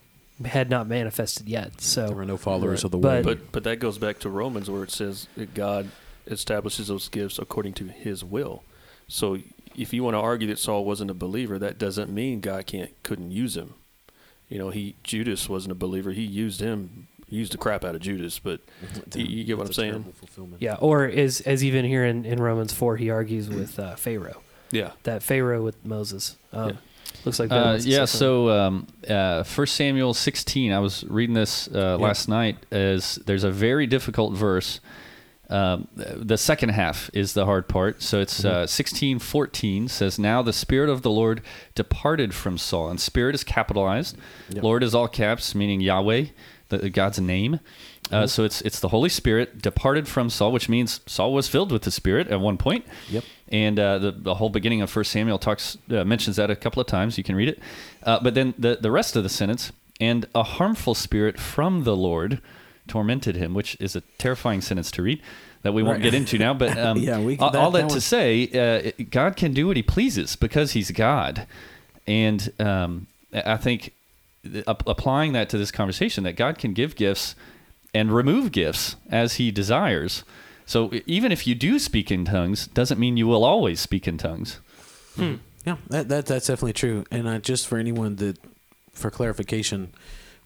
had 0.44 0.70
not 0.70 0.88
manifested 0.88 1.48
yet. 1.48 1.80
So 1.82 2.08
There 2.08 2.16
were 2.16 2.26
no 2.26 2.38
followers 2.38 2.80
Right. 2.80 2.86
of 2.86 2.92
the 2.92 2.98
way. 2.98 3.22
But 3.22 3.52
but 3.52 3.64
that 3.64 3.78
goes 3.80 3.98
back 3.98 4.20
to 4.20 4.30
Romans 4.30 4.70
where 4.70 4.84
it 4.84 4.92
says 4.92 5.28
that 5.38 5.54
God 5.54 5.90
establishes 6.28 6.88
those 6.88 7.08
gifts 7.10 7.38
according 7.40 7.74
to 7.74 7.86
His 7.86 8.24
will. 8.24 8.64
So 9.08 9.38
if 9.76 9.94
you 9.94 10.04
want 10.04 10.16
to 10.16 10.20
argue 10.20 10.48
that 10.48 10.60
Saul 10.60 10.86
wasn't 10.86 11.12
a 11.12 11.14
believer, 11.14 11.60
that 11.60 11.78
doesn't 11.78 12.10
mean 12.12 12.40
God 12.40 12.66
can't 12.66 12.92
couldn't 13.04 13.32
use 13.32 13.56
him. 13.58 13.74
You 14.50 14.58
know, 14.60 14.70
he 14.70 14.96
Judas 15.04 15.50
wasn't 15.50 15.72
a 15.72 15.76
believer. 15.76 16.12
He 16.12 16.24
used 16.24 16.60
him, 16.62 17.08
he 17.28 17.36
used 17.36 17.52
the 17.52 17.58
crap 17.58 17.84
out 17.84 17.96
of 17.96 18.02
Judas. 18.02 18.40
But 18.40 18.62
you- 19.16 19.24
you 19.26 19.44
get 19.44 19.58
what 19.58 19.68
It's 19.70 19.78
I'm 19.80 20.04
saying? 20.38 20.58
yeah, 20.60 20.76
or 20.76 21.06
as 21.06 21.42
as 21.42 21.64
even 21.64 21.86
here 21.86 22.06
in, 22.06 22.26
in 22.26 22.42
Romans 22.42 22.74
four, 22.74 22.98
he 22.98 23.10
argues 23.10 23.50
with 23.50 23.78
uh, 23.80 23.96
Pharaoh 23.96 24.42
yeah, 24.72 24.92
that 25.04 25.22
Pharaoh 25.24 25.62
with 25.64 25.84
Moses. 25.86 26.36
Um, 26.54 26.70
Yeah. 26.70 26.76
Looks 27.24 27.40
like 27.40 27.50
Ben 27.50 27.58
Uh, 27.60 27.72
yeah, 27.74 27.78
say 28.06 28.18
something. 28.18 28.20
so 28.20 28.50
um, 28.50 28.88
uh, 29.10 29.44
1 29.44 29.68
Samuel 29.68 30.14
16, 30.14 30.72
I 30.72 30.80
was 30.80 31.04
reading 31.06 31.34
this 31.34 31.68
uh, 31.74 31.98
last 31.98 32.28
night, 32.28 32.58
as 32.72 33.16
there's 33.26 33.44
a 33.44 33.50
very 33.52 33.88
difficult 33.88 34.34
verse. 34.34 34.80
Um, 35.50 35.88
the 35.96 36.38
second 36.38 36.70
half 36.70 37.10
is 37.14 37.34
the 37.34 37.46
hard 37.46 37.68
part. 37.68 38.02
So 38.02 38.20
it's 38.20 38.44
uh, 38.44 38.66
16 38.66 39.20
14 39.20 39.88
says, 39.88 40.18
Now 40.18 40.42
the 40.42 40.54
Spirit 40.54 40.90
of 40.90 41.02
the 41.02 41.12
Lord 41.12 41.42
departed 41.76 42.34
from 42.34 42.58
Saul. 42.58 42.90
And 42.90 43.00
Spirit 43.00 43.36
is 43.36 43.44
capitalized. 43.44 44.18
Yep. 44.50 44.64
Lord 44.64 44.84
is 44.84 44.96
all 44.96 45.08
caps, 45.08 45.54
meaning 45.54 45.82
Yahweh, 45.82 46.26
the, 46.70 46.90
God's 46.90 47.20
name. 47.20 47.60
Uh, 48.12 48.28
so 48.28 48.44
it's 48.44 48.62
it's 48.62 48.80
the 48.80 48.90
Holy 48.90 49.10
Spirit 49.10 49.62
departed 49.62 50.08
from 50.08 50.30
Saul, 50.30 50.52
which 50.52 50.70
means 50.70 51.02
Saul 51.08 51.34
was 51.34 51.48
filled 51.48 51.72
with 51.72 51.82
the 51.84 51.92
Spirit 51.92 52.28
at 52.28 52.40
one 52.40 52.58
point. 52.58 52.86
Yep. 53.10 53.24
And 53.50 53.80
uh, 53.80 53.98
the 53.98 54.12
the 54.12 54.36
whole 54.36 54.50
beginning 54.50 54.82
of 54.82 54.90
First 54.92 55.12
Samuel 55.12 55.40
talks 55.40 55.78
uh, 55.90 56.06
mentions 56.06 56.36
that 56.36 56.52
a 56.52 56.56
couple 56.56 56.82
of 56.82 56.88
times. 56.88 57.18
You 57.18 57.24
can 57.24 57.36
read 57.36 57.50
it, 57.50 57.60
uh, 58.04 58.20
but 58.22 58.36
then 58.36 58.54
the 58.60 58.78
the 58.80 58.92
rest 58.92 59.16
of 59.16 59.24
the 59.24 59.30
sentence 59.30 59.72
and 60.00 60.28
a 60.36 60.44
harmful 60.44 60.94
spirit 60.94 61.40
from 61.40 61.84
the 61.84 61.96
Lord 61.96 62.42
tormented 62.88 63.36
him, 63.36 63.54
which 63.54 63.76
is 63.80 63.96
a 63.96 64.02
terrifying 64.18 64.62
sentence 64.62 64.92
to 64.92 65.02
read 65.02 65.22
that 65.64 65.74
we 65.74 65.82
won't 65.84 65.96
Right. 65.98 66.04
get 66.04 66.14
into 66.14 66.38
now. 66.38 66.54
But 66.54 66.78
um, 66.86 66.98
Yeah, 66.98 67.20
we- 67.20 67.38
all, 67.38 67.52
that- 67.52 67.60
all 67.62 67.72
that, 67.72 67.82
that 67.84 67.90
to 67.90 67.94
one- 67.96 68.02
say, 68.02 68.94
uh, 68.98 69.04
God 69.10 69.36
can 69.36 69.54
do 69.54 69.68
what 69.68 69.76
He 69.78 69.84
pleases 69.84 70.36
because 70.36 70.72
He's 70.74 70.92
God, 70.92 71.48
and 72.08 72.52
um, 72.60 73.08
I 73.34 73.58
think 73.58 73.92
applying 74.68 75.34
that 75.34 75.50
to 75.50 75.58
this 75.58 75.72
conversation 75.72 76.24
that 76.24 76.36
God 76.36 76.58
can 76.60 76.74
give 76.74 76.96
gifts 76.96 77.34
and 77.94 78.14
remove 78.14 78.52
gifts 78.52 78.96
as 79.10 79.36
he 79.36 79.50
desires. 79.52 80.24
So 80.68 80.92
even 81.08 81.32
if 81.32 81.48
you 81.48 81.56
do 81.56 81.80
speak 81.80 82.12
in 82.12 82.26
tongues, 82.26 82.68
doesn't 82.68 83.00
mean 83.00 83.18
you 83.18 83.26
will 83.26 83.44
always 83.44 83.80
speak 83.80 84.08
in 84.08 84.18
tongues. 84.20 84.60
Yeah, 85.18 85.78
that, 85.90 86.10
that 86.10 86.26
that's 86.28 86.46
definitely 86.48 86.74
true. 86.74 87.06
And 87.10 87.28
uh, 87.28 87.40
just 87.40 87.66
for 87.68 87.78
anyone 87.80 88.18
that, 88.18 88.38
for 88.94 89.10
clarification, 89.10 89.94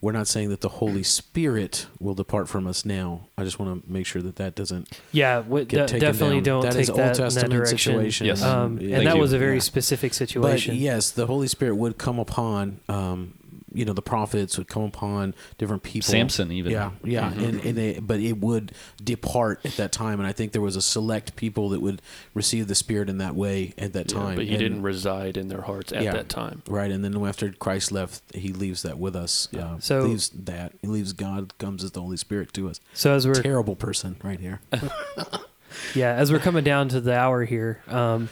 we're 0.01 0.11
not 0.13 0.27
saying 0.27 0.49
that 0.49 0.61
the 0.61 0.69
Holy 0.69 1.03
Spirit 1.03 1.87
will 1.99 2.13
depart 2.13 2.47
from 2.47 2.67
us 2.67 2.85
now. 2.85 3.27
I 3.37 3.43
just 3.43 3.59
want 3.59 3.83
to 3.85 3.91
make 3.91 4.05
sure 4.05 4.21
that 4.21 4.37
that 4.37 4.55
doesn't 4.55 4.87
yeah, 5.11 5.37
w- 5.41 5.65
get 5.65 5.87
de- 5.87 5.93
taken 5.93 5.99
definitely 6.07 6.35
down. 6.37 6.43
don't 6.43 6.61
That 6.63 6.71
take 6.73 6.81
is 6.83 6.87
that 6.87 6.93
Old 6.93 6.99
in 7.01 7.07
that 7.07 7.15
Testament 7.17 7.51
direction. 7.53 7.77
situation. 7.77 8.27
Yes. 8.27 8.41
Um, 8.41 8.79
Yeah. 8.79 8.97
and 8.99 9.07
that 9.07 9.15
you. 9.15 9.21
was 9.21 9.33
a 9.33 9.37
very 9.37 9.55
Yeah. 9.55 9.59
specific 9.61 10.11
But 10.11 10.15
situation. 10.15 10.75
yes, 10.75 11.11
the 11.11 11.25
Holy 11.27 11.47
Spirit 11.47 11.75
would 11.75 11.97
come 11.97 12.17
upon, 12.19 12.79
um, 12.87 13.33
you 13.73 13.85
know, 13.85 13.93
the 13.93 14.01
prophets 14.01 14.57
would 14.57 14.67
come 14.67 14.83
upon 14.83 15.33
different 15.57 15.83
people. 15.83 16.09
Samson, 16.09 16.51
even. 16.51 16.71
Yeah, 16.71 16.91
yeah, 17.03 17.31
and, 17.31 17.59
and 17.61 17.77
they, 17.77 17.99
but 17.99 18.19
it 18.19 18.39
would 18.39 18.71
depart 19.03 19.61
at 19.65 19.73
that 19.77 19.91
time, 19.91 20.19
and 20.19 20.27
I 20.27 20.31
think 20.31 20.51
there 20.51 20.61
was 20.61 20.75
a 20.75 20.81
select 20.81 21.35
people 21.35 21.69
that 21.69 21.81
would 21.81 22.01
receive 22.33 22.67
the 22.67 22.75
Spirit 22.75 23.09
in 23.09 23.17
that 23.19 23.35
way 23.35 23.73
at 23.77 23.93
that 23.93 24.11
yeah, 24.11 24.17
time. 24.19 24.35
but 24.35 24.45
he 24.45 24.51
And- 24.51 24.59
didn't 24.59 24.81
reside 24.81 25.37
in 25.37 25.47
their 25.47 25.61
hearts 25.61 25.91
at 25.91 26.03
Yeah. 26.03 26.13
that 26.13 26.29
time. 26.29 26.61
Right, 26.67 26.91
and 26.91 27.03
then 27.03 27.15
after 27.25 27.51
Christ 27.51 27.91
left, 27.91 28.23
He 28.33 28.53
leaves 28.53 28.81
that 28.83 28.97
with 28.97 29.15
us. 29.15 29.47
Yeah. 29.51 29.73
Uh, 29.73 29.79
So- 29.79 30.01
leaves 30.01 30.29
that 30.29 30.73
He 30.81 30.87
leaves 30.87 31.13
God 31.13 31.53
comes 31.57 31.83
as 31.83 31.91
the 31.91 32.01
Holy 32.01 32.17
Spirit 32.17 32.53
to 32.53 32.69
us. 32.69 32.79
So 32.93 33.13
as 33.13 33.27
we're 33.27 33.33
Terrible 33.41 33.75
person, 33.75 34.15
right 34.23 34.39
here. 34.39 34.59
yeah, 35.95 36.13
as 36.13 36.31
we're 36.31 36.39
coming 36.39 36.63
down 36.63 36.89
to 36.89 37.01
the 37.01 37.15
hour 37.15 37.45
here, 37.45 37.81
um, 37.87 38.29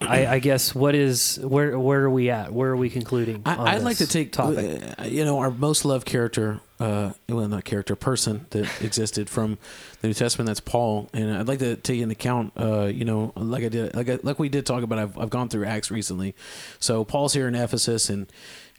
I, 0.00 0.26
I 0.26 0.38
guess 0.38 0.74
what 0.74 0.94
is 0.94 1.38
where 1.42 1.78
where 1.78 2.02
are 2.04 2.10
we 2.10 2.30
at? 2.30 2.52
Where 2.52 2.70
are 2.70 2.76
we 2.76 2.90
concluding? 2.90 3.42
on 3.44 3.60
I, 3.60 3.76
I'd 3.76 3.82
like 3.82 3.98
to 3.98 4.06
take, 4.06 4.32
topic. 4.32 4.82
uh, 4.98 5.04
you 5.04 5.24
know, 5.24 5.38
our 5.38 5.50
most 5.50 5.84
loved 5.84 6.06
character, 6.06 6.60
uh, 6.78 7.12
well, 7.28 7.48
not 7.48 7.64
character, 7.64 7.96
person 7.96 8.46
that 8.50 8.68
existed 8.82 9.28
from 9.28 9.58
the 10.00 10.08
New 10.08 10.14
Testament. 10.14 10.46
That's 10.46 10.60
Paul, 10.60 11.08
and 11.12 11.36
I'd 11.36 11.48
like 11.48 11.58
to 11.60 11.76
take 11.76 12.00
into 12.00 12.12
account, 12.12 12.52
uh, 12.56 12.84
you 12.84 13.04
know, 13.04 13.32
like 13.36 13.64
I 13.64 13.68
did, 13.68 13.94
like 13.94 14.08
I, 14.08 14.18
like 14.22 14.38
we 14.38 14.48
did 14.48 14.66
talk 14.66 14.82
about. 14.82 14.98
I've 14.98 15.18
I've 15.18 15.30
gone 15.30 15.48
through 15.48 15.64
Acts 15.64 15.90
recently, 15.90 16.34
so 16.78 17.04
Paul's 17.04 17.34
here 17.34 17.48
in 17.48 17.54
Ephesus, 17.54 18.08
and 18.08 18.26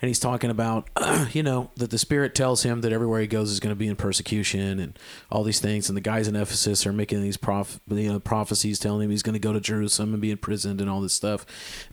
and 0.02 0.08
he's 0.08 0.20
talking 0.20 0.50
about, 0.50 0.90
you 1.32 1.44
know, 1.44 1.72
that 1.76 1.90
the 1.90 1.98
Spirit 1.98 2.36
tells 2.36 2.64
him 2.64 2.82
that 2.82 2.92
everywhere 2.92 3.22
he 3.22 3.28
goes 3.28 3.52
is 3.52 3.60
going 3.60 3.72
to 3.72 3.76
be 3.76 3.88
in 3.88 3.96
persecution 3.96 4.80
and 4.80 5.00
all 5.32 5.44
these 5.44 5.60
things, 5.60 5.90
and 5.90 5.98
the 5.98 6.02
guys 6.02 6.28
in 6.28 6.36
Ephesus 6.36 6.86
are 6.86 6.94
making 6.94 7.22
these 7.22 7.38
prof, 7.38 7.80
you 7.90 8.12
know, 8.12 8.20
prophecies 8.20 8.80
telling 8.80 9.04
him 9.04 9.10
he's 9.10 9.24
going 9.24 9.34
to 9.34 9.40
go 9.40 9.54
to 9.54 9.60
Jerusalem 9.60 10.14
and 10.14 10.22
be 10.22 10.32
imprisoned 10.32 10.82
and 10.82 10.90
all 10.90 11.02
this 11.02 11.14
stuff, 11.14 11.46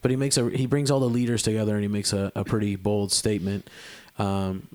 but 0.02 0.10
he 0.10 0.16
makes 0.16 0.36
a 0.36 0.50
he 0.50 0.66
brings 0.66 0.90
all 0.90 1.00
the 1.00 1.08
leaders 1.08 1.42
together 1.42 1.74
and 1.74 1.82
he 1.82 1.88
makes 1.88 2.12
a, 2.12 2.30
a 2.34 2.44
pretty 2.44 2.76
bold 2.76 3.12
statement. 3.12 3.68
Um, 4.18 4.68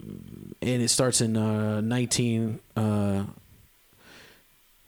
and 0.61 0.81
it 0.81 0.89
starts 0.89 1.21
in 1.21 1.37
uh, 1.37 1.81
19. 1.81 2.59
Uh, 2.75 3.23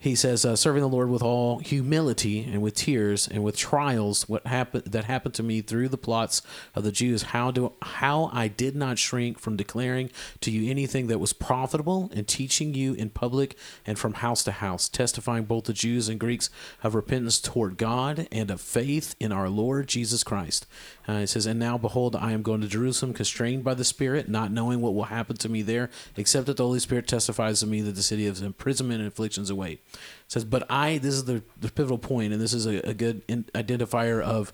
he 0.01 0.15
says, 0.15 0.43
uh, 0.43 0.55
"Serving 0.55 0.81
the 0.81 0.89
Lord 0.89 1.11
with 1.11 1.21
all 1.21 1.59
humility 1.59 2.39
and 2.43 2.59
with 2.59 2.73
tears 2.73 3.27
and 3.27 3.43
with 3.43 3.55
trials, 3.55 4.27
what 4.27 4.47
happened 4.47 4.85
that 4.85 5.03
happened 5.03 5.35
to 5.35 5.43
me 5.43 5.61
through 5.61 5.89
the 5.89 5.97
plots 5.97 6.41
of 6.73 6.83
the 6.83 6.91
Jews. 6.91 7.21
How 7.21 7.51
do 7.51 7.73
how 7.83 8.31
I 8.33 8.47
did 8.47 8.75
not 8.75 8.97
shrink 8.97 9.37
from 9.37 9.55
declaring 9.55 10.09
to 10.39 10.49
you 10.49 10.71
anything 10.71 11.05
that 11.05 11.19
was 11.19 11.33
profitable 11.33 12.09
and 12.15 12.27
teaching 12.27 12.73
you 12.73 12.93
in 12.93 13.11
public 13.11 13.55
and 13.85 13.99
from 13.99 14.15
house 14.15 14.43
to 14.45 14.51
house, 14.53 14.89
testifying 14.89 15.45
both 15.45 15.65
to 15.65 15.73
Jews 15.73 16.09
and 16.09 16.19
Greeks 16.19 16.49
of 16.83 16.95
repentance 16.95 17.39
toward 17.39 17.77
God 17.77 18.27
and 18.31 18.49
of 18.49 18.59
faith 18.59 19.13
in 19.19 19.31
our 19.31 19.49
Lord 19.49 19.87
Jesus 19.87 20.23
Christ." 20.23 20.65
Uh, 21.07 21.13
it 21.13 21.27
says, 21.27 21.45
"And 21.45 21.59
now 21.59 21.77
behold, 21.77 22.15
I 22.15 22.31
am 22.31 22.41
going 22.41 22.61
to 22.61 22.67
Jerusalem, 22.67 23.13
constrained 23.13 23.63
by 23.63 23.75
the 23.75 23.83
Spirit, 23.83 24.27
not 24.27 24.51
knowing 24.51 24.81
what 24.81 24.95
will 24.95 25.03
happen 25.03 25.37
to 25.37 25.49
me 25.49 25.61
there, 25.61 25.91
except 26.17 26.47
that 26.47 26.57
the 26.57 26.63
Holy 26.63 26.79
Spirit 26.79 27.07
testifies 27.07 27.59
to 27.59 27.67
me 27.67 27.81
that 27.81 27.93
the 27.93 28.01
city 28.01 28.25
of 28.25 28.41
imprisonment 28.41 29.01
and 29.01 29.07
afflictions 29.07 29.51
await." 29.51 29.79
It 29.93 29.99
says, 30.27 30.45
"But 30.45 30.65
I." 30.69 30.97
This 30.97 31.13
is 31.13 31.25
the, 31.25 31.43
the 31.59 31.71
pivotal 31.71 31.97
point, 31.97 32.33
and 32.33 32.41
this 32.41 32.53
is 32.53 32.65
a, 32.65 32.89
a 32.89 32.93
good 32.93 33.23
in, 33.27 33.45
identifier 33.55 34.21
of 34.21 34.53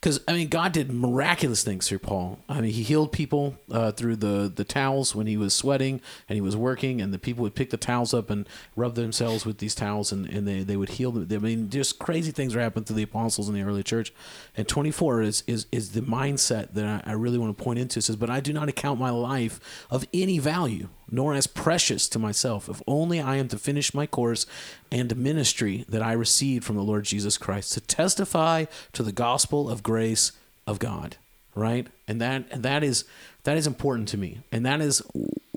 because 0.00 0.20
I 0.28 0.34
mean, 0.34 0.48
God 0.48 0.72
did 0.72 0.92
miraculous 0.92 1.64
things 1.64 1.88
through 1.88 2.00
Paul. 2.00 2.38
I 2.48 2.60
mean, 2.60 2.72
he 2.72 2.82
healed 2.82 3.12
people 3.12 3.56
uh, 3.70 3.92
through 3.92 4.16
the 4.16 4.52
the 4.54 4.64
towels 4.64 5.14
when 5.14 5.26
he 5.26 5.36
was 5.36 5.54
sweating 5.54 6.00
and 6.28 6.36
he 6.36 6.40
was 6.40 6.54
working, 6.54 7.00
and 7.00 7.12
the 7.12 7.18
people 7.18 7.42
would 7.42 7.54
pick 7.54 7.70
the 7.70 7.76
towels 7.76 8.12
up 8.12 8.30
and 8.30 8.48
rub 8.76 8.94
themselves 8.94 9.46
with 9.46 9.58
these 9.58 9.74
towels, 9.74 10.12
and, 10.12 10.28
and 10.28 10.46
they, 10.46 10.62
they 10.62 10.76
would 10.76 10.90
heal 10.90 11.10
them. 11.12 11.26
I 11.30 11.38
mean, 11.38 11.70
just 11.70 11.98
crazy 11.98 12.30
things 12.30 12.54
were 12.54 12.60
happening 12.60 12.84
to 12.84 12.92
the 12.92 13.02
apostles 13.02 13.48
in 13.48 13.54
the 13.54 13.62
early 13.62 13.82
church. 13.82 14.12
And 14.56 14.68
24 14.68 15.22
is 15.22 15.42
is, 15.46 15.66
is 15.72 15.92
the 15.92 16.02
mindset 16.02 16.74
that 16.74 17.04
I, 17.06 17.10
I 17.10 17.14
really 17.14 17.38
want 17.38 17.56
to 17.56 17.64
point 17.64 17.78
into. 17.78 17.98
It 17.98 18.02
says, 18.02 18.16
"But 18.16 18.30
I 18.30 18.40
do 18.40 18.52
not 18.52 18.68
account 18.68 19.00
my 19.00 19.10
life 19.10 19.86
of 19.90 20.06
any 20.12 20.38
value." 20.38 20.88
Nor 21.08 21.34
as 21.34 21.46
precious 21.46 22.08
to 22.08 22.18
myself, 22.18 22.68
if 22.68 22.82
only 22.88 23.20
I 23.20 23.36
am 23.36 23.46
to 23.48 23.58
finish 23.58 23.94
my 23.94 24.08
course 24.08 24.44
and 24.90 25.16
ministry 25.16 25.84
that 25.88 26.02
I 26.02 26.12
received 26.12 26.64
from 26.64 26.76
the 26.76 26.82
Lord 26.82 27.04
Jesus 27.04 27.38
Christ 27.38 27.72
to 27.72 27.80
testify 27.80 28.66
to 28.92 29.02
the 29.02 29.12
gospel 29.12 29.68
of 29.68 29.82
grace 29.82 30.32
of 30.66 30.78
God, 30.78 31.16
right? 31.54 31.86
And 32.08 32.20
that 32.20 32.44
and 32.50 32.62
that 32.62 32.82
is 32.82 33.04
that 33.44 33.56
is 33.56 33.66
important 33.66 34.08
to 34.08 34.18
me. 34.18 34.40
And 34.50 34.64
that 34.66 34.80
is 34.80 35.02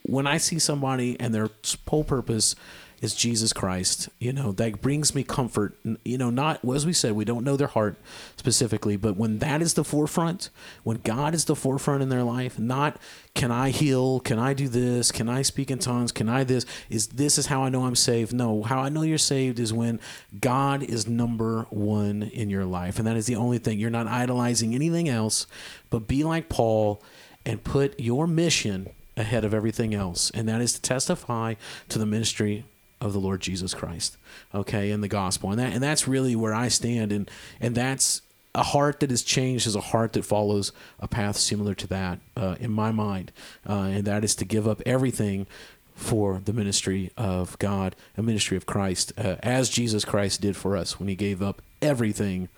when 0.03 0.27
I 0.27 0.37
see 0.37 0.59
somebody 0.59 1.19
and 1.19 1.33
their 1.33 1.49
whole 1.87 2.03
purpose 2.03 2.55
is 3.01 3.15
Jesus 3.15 3.53
Christ, 3.53 4.09
you 4.19 4.33
know, 4.33 4.51
that 4.53 4.81
brings 4.81 5.15
me 5.15 5.23
comfort. 5.23 5.77
You 6.03 6.17
know, 6.17 6.29
not 6.29 6.59
as 6.65 6.85
we 6.85 6.93
said, 6.93 7.13
we 7.13 7.25
don't 7.25 7.43
know 7.43 7.55
their 7.55 7.67
heart 7.67 7.97
specifically, 8.35 8.97
but 8.97 9.15
when 9.15 9.39
that 9.39 9.61
is 9.61 9.75
the 9.75 9.83
forefront, 9.83 10.49
when 10.83 10.97
God 10.97 11.33
is 11.33 11.45
the 11.45 11.55
forefront 11.55 12.03
in 12.03 12.09
their 12.09 12.23
life, 12.23 12.59
not 12.59 12.97
can 13.35 13.51
I 13.51 13.69
heal, 13.69 14.19
can 14.19 14.37
I 14.37 14.53
do 14.53 14.67
this, 14.67 15.11
can 15.11 15.29
I 15.29 15.43
speak 15.43 15.71
in 15.71 15.79
tongues, 15.79 16.11
can 16.11 16.27
I 16.27 16.43
this, 16.43 16.65
is 16.89 17.07
this 17.07 17.37
is 17.37 17.45
how 17.45 17.63
I 17.63 17.69
know 17.69 17.85
I'm 17.85 17.95
saved. 17.95 18.33
No, 18.33 18.63
how 18.63 18.79
I 18.79 18.89
know 18.89 19.03
you're 19.03 19.17
saved 19.17 19.59
is 19.59 19.71
when 19.71 19.99
God 20.39 20.83
is 20.83 21.07
number 21.07 21.65
one 21.69 22.23
in 22.23 22.49
your 22.49 22.65
life. 22.65 22.97
And 22.97 23.07
that 23.07 23.15
is 23.15 23.27
the 23.27 23.37
only 23.37 23.59
thing. 23.59 23.79
You're 23.79 23.89
not 23.89 24.07
idolizing 24.07 24.75
anything 24.75 25.07
else, 25.07 25.47
but 25.89 26.07
be 26.07 26.23
like 26.23 26.49
Paul 26.49 27.01
and 27.45 27.63
put 27.63 27.97
your 27.99 28.27
mission 28.27 28.89
ahead 29.15 29.45
of 29.45 29.53
everything 29.53 29.93
else. 29.93 30.31
And 30.31 30.47
that 30.49 30.61
is 30.61 30.73
to 30.73 30.81
testify 30.81 31.55
to 31.89 31.99
the 31.99 32.05
ministry 32.05 32.65
of 33.01 33.13
the 33.13 33.19
Lord 33.19 33.41
Jesus 33.41 33.73
Christ. 33.73 34.17
Okay, 34.53 34.91
and 34.91 35.03
the 35.03 35.07
gospel. 35.07 35.51
And 35.51 35.59
that 35.59 35.73
and 35.73 35.81
that's 35.83 36.07
really 36.07 36.35
where 36.35 36.53
I 36.53 36.67
stand 36.67 37.11
and 37.11 37.29
and 37.59 37.75
that's 37.75 38.21
a 38.55 38.63
heart 38.63 38.99
that 38.99 39.11
is 39.11 39.23
changed 39.23 39.67
is 39.67 39.75
a 39.75 39.81
heart 39.81 40.13
that 40.13 40.25
follows 40.25 40.71
a 40.99 41.07
path 41.07 41.37
similar 41.37 41.75
to 41.75 41.87
that 41.87 42.19
uh, 42.35 42.55
in 42.59 42.71
my 42.71 42.91
mind, 42.91 43.31
uh, 43.67 43.73
and 43.73 44.05
that 44.05 44.23
is 44.23 44.35
to 44.35 44.45
give 44.45 44.67
up 44.67 44.81
everything 44.85 45.45
for 45.93 46.41
the 46.43 46.53
ministry 46.53 47.11
of 47.17 47.59
God, 47.59 47.95
a 48.17 48.23
ministry 48.23 48.57
of 48.57 48.65
Christ, 48.65 49.13
uh, 49.17 49.35
as 49.43 49.69
Jesus 49.69 50.05
Christ 50.05 50.41
did 50.41 50.55
for 50.55 50.75
us 50.75 50.99
when 50.99 51.09
He 51.09 51.15
gave 51.15 51.41
up 51.41 51.61
everything 51.81 52.49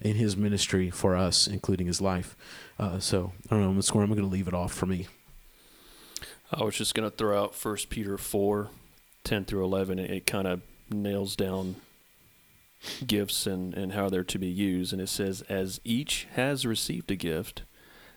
in 0.00 0.16
His 0.16 0.36
ministry 0.36 0.90
for 0.90 1.14
us, 1.14 1.46
including 1.46 1.86
His 1.86 2.00
life. 2.00 2.34
Uh, 2.78 2.98
so 2.98 3.32
I 3.50 3.54
don't 3.54 3.62
know, 3.62 4.00
I'm 4.00 4.08
going 4.08 4.16
to 4.16 4.26
leave 4.26 4.48
it 4.48 4.54
off 4.54 4.72
for 4.72 4.86
me. 4.86 5.06
I 6.52 6.64
was 6.64 6.76
just 6.76 6.94
going 6.94 7.08
to 7.08 7.16
throw 7.16 7.42
out 7.42 7.54
First 7.54 7.88
Peter 7.90 8.16
four 8.18 8.70
10 9.26 9.44
through 9.44 9.64
11, 9.64 9.98
it, 9.98 10.10
it 10.10 10.26
kind 10.26 10.46
of 10.46 10.62
nails 10.90 11.36
down 11.36 11.76
gifts 13.06 13.46
and, 13.46 13.74
and 13.74 13.92
how 13.92 14.08
they're 14.08 14.24
to 14.24 14.38
be 14.38 14.46
used. 14.46 14.92
And 14.92 15.02
it 15.02 15.08
says, 15.08 15.42
As 15.48 15.80
each 15.84 16.28
has 16.34 16.64
received 16.64 17.10
a 17.10 17.16
gift, 17.16 17.62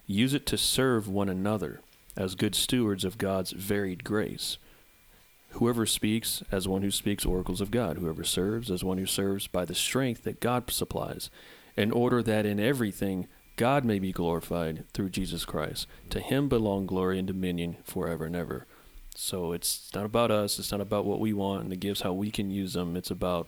use 0.06 0.34
it 0.34 0.46
to 0.46 0.58
serve 0.58 1.08
one 1.08 1.28
another 1.28 1.82
as 2.16 2.36
good 2.36 2.54
stewards 2.56 3.04
of 3.04 3.18
God's 3.18 3.52
varied 3.52 4.04
grace. 4.04 4.58
Whoever 5.54 5.88
speaks, 5.88 6.44
as 6.52 6.68
one 6.68 6.84
who 6.84 6.92
speaks 6.92 7.26
oracles 7.26 7.60
of 7.60 7.72
God. 7.72 7.98
Whoever 7.98 8.24
serves, 8.24 8.70
as 8.70 8.84
one 8.84 9.00
who 9.00 9.08
serves 9.08 9.48
by 9.48 9.66
the 9.66 9.74
strength 9.74 10.24
that 10.24 10.40
God 10.40 10.70
supplies, 10.70 11.32
in 11.76 11.92
order 11.92 12.22
that 12.22 12.46
in 12.46 12.60
everything 12.60 13.28
God 13.56 13.84
may 13.84 13.98
be 13.98 14.12
glorified 14.12 14.86
through 14.94 15.10
Jesus 15.10 15.44
Christ. 15.44 15.88
To 16.12 16.20
him 16.20 16.50
belong 16.50 16.86
glory 16.86 17.18
and 17.18 17.28
dominion 17.28 17.78
forever 17.84 18.26
and 18.26 18.36
ever. 18.36 18.68
So 19.20 19.52
it's 19.52 19.92
not 19.94 20.06
about 20.06 20.32
us. 20.32 20.60
It's 20.60 20.72
not 20.72 20.80
about 20.80 21.04
what 21.04 21.20
we 21.20 21.34
want 21.34 21.64
and 21.64 21.72
the 21.72 21.76
gifts, 21.76 22.02
how 22.02 22.14
we 22.14 22.32
can 22.32 22.50
use 22.50 22.72
them. 22.74 22.96
It's 22.96 23.12
about 23.12 23.48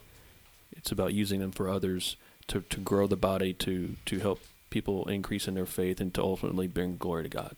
it's 0.73 0.91
about 0.91 1.13
using 1.13 1.39
them 1.39 1.51
for 1.51 1.69
others 1.69 2.17
to, 2.47 2.61
to 2.61 2.79
grow 2.81 3.07
the 3.07 3.15
body, 3.15 3.53
to 3.53 3.95
to 4.05 4.19
help 4.19 4.41
people 4.69 5.07
increase 5.07 5.47
in 5.47 5.53
their 5.53 5.65
faith, 5.65 6.01
and 6.01 6.13
to 6.13 6.21
ultimately 6.21 6.67
bring 6.67 6.97
glory 6.97 7.23
to 7.23 7.29
God. 7.29 7.55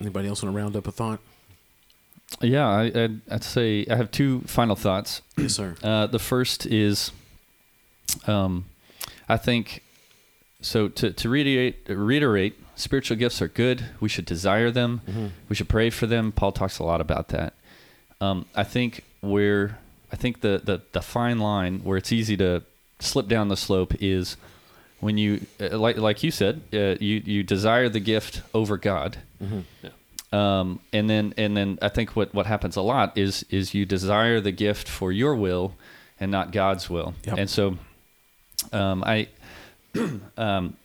Anybody 0.00 0.28
else 0.28 0.42
want 0.42 0.54
to 0.54 0.58
round 0.58 0.76
up 0.76 0.86
a 0.86 0.92
thought? 0.92 1.20
Yeah, 2.40 2.66
I, 2.66 2.84
I'd, 2.84 3.20
I'd 3.30 3.44
say 3.44 3.86
I 3.88 3.96
have 3.96 4.10
two 4.10 4.40
final 4.46 4.74
thoughts. 4.74 5.20
Yes, 5.36 5.54
sir. 5.54 5.76
Uh, 5.82 6.06
the 6.06 6.18
first 6.18 6.64
is, 6.66 7.12
um, 8.26 8.64
I 9.28 9.36
think, 9.36 9.82
so 10.62 10.88
to 10.88 11.12
to 11.12 11.28
reiterate 11.28 11.86
reiterate 11.86 12.58
spiritual 12.76 13.16
gifts 13.16 13.42
are 13.42 13.48
good. 13.48 13.86
We 14.00 14.08
should 14.08 14.24
desire 14.24 14.70
them. 14.70 15.00
Mm-hmm. 15.08 15.26
We 15.48 15.56
should 15.56 15.68
pray 15.68 15.90
for 15.90 16.06
them. 16.06 16.32
Paul 16.32 16.52
talks 16.52 16.78
a 16.78 16.84
lot 16.84 17.00
about 17.00 17.28
that. 17.28 17.54
Um, 18.20 18.46
I 18.54 18.64
think 18.64 19.04
where 19.20 19.78
I 20.12 20.16
think 20.16 20.40
the, 20.40 20.60
the 20.62 20.82
the 20.92 21.02
fine 21.02 21.38
line 21.38 21.80
where 21.80 21.96
it's 21.96 22.12
easy 22.12 22.36
to 22.36 22.62
slip 23.00 23.28
down 23.28 23.48
the 23.48 23.56
slope 23.56 23.94
is 24.00 24.36
when 25.00 25.18
you 25.18 25.46
uh, 25.60 25.76
like 25.76 25.96
like 25.96 26.22
you 26.22 26.30
said 26.30 26.62
uh, 26.72 26.96
you 27.00 27.22
you 27.24 27.42
desire 27.42 27.88
the 27.88 28.00
gift 28.00 28.42
over 28.54 28.76
God. 28.76 29.18
Mm-hmm. 29.42 29.60
Yeah. 29.82 29.90
Um, 30.32 30.80
and 30.92 31.08
then 31.10 31.34
and 31.36 31.56
then 31.56 31.78
I 31.82 31.88
think 31.88 32.16
what 32.16 32.34
what 32.34 32.46
happens 32.46 32.76
a 32.76 32.82
lot 32.82 33.16
is 33.18 33.44
is 33.50 33.74
you 33.74 33.84
desire 33.84 34.40
the 34.40 34.52
gift 34.52 34.88
for 34.88 35.12
your 35.12 35.34
will 35.34 35.74
and 36.18 36.30
not 36.30 36.52
God's 36.52 36.88
will. 36.88 37.14
Yep. 37.24 37.38
And 37.38 37.50
so 37.50 37.78
um, 38.72 39.04
I 39.04 39.28
um, 40.36 40.76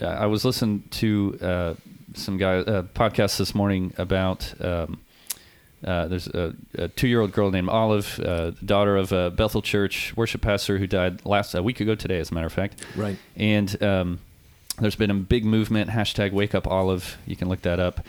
I 0.00 0.26
was 0.26 0.44
listening 0.44 0.84
to 0.90 1.38
uh, 1.40 1.74
some 2.14 2.36
guy 2.36 2.58
uh, 2.58 2.82
podcast 2.82 3.38
this 3.38 3.54
morning 3.54 3.92
about 3.98 4.52
um, 4.60 5.00
uh, 5.84 6.08
there's 6.08 6.26
a, 6.28 6.54
a, 6.74 6.88
two-year-old 6.88 7.32
girl 7.32 7.50
named 7.50 7.68
Olive, 7.68 8.18
uh, 8.24 8.50
daughter 8.64 8.96
of 8.96 9.12
a 9.12 9.30
Bethel 9.30 9.62
Church 9.62 10.16
worship 10.16 10.40
pastor 10.40 10.78
who 10.78 10.86
died 10.86 11.24
last 11.24 11.54
a 11.54 11.62
week 11.62 11.80
ago 11.80 11.94
today, 11.94 12.18
as 12.18 12.30
a 12.30 12.34
matter 12.34 12.46
of 12.46 12.52
fact. 12.52 12.84
Right. 12.96 13.16
And 13.36 13.80
um, 13.82 14.20
there's 14.80 14.96
been 14.96 15.10
a 15.10 15.14
big 15.14 15.44
movement 15.44 15.90
hashtag 15.90 16.32
Wake 16.32 16.54
Up 16.54 16.66
Olive. 16.66 17.16
You 17.26 17.36
can 17.36 17.48
look 17.48 17.62
that 17.62 17.78
up. 17.78 18.04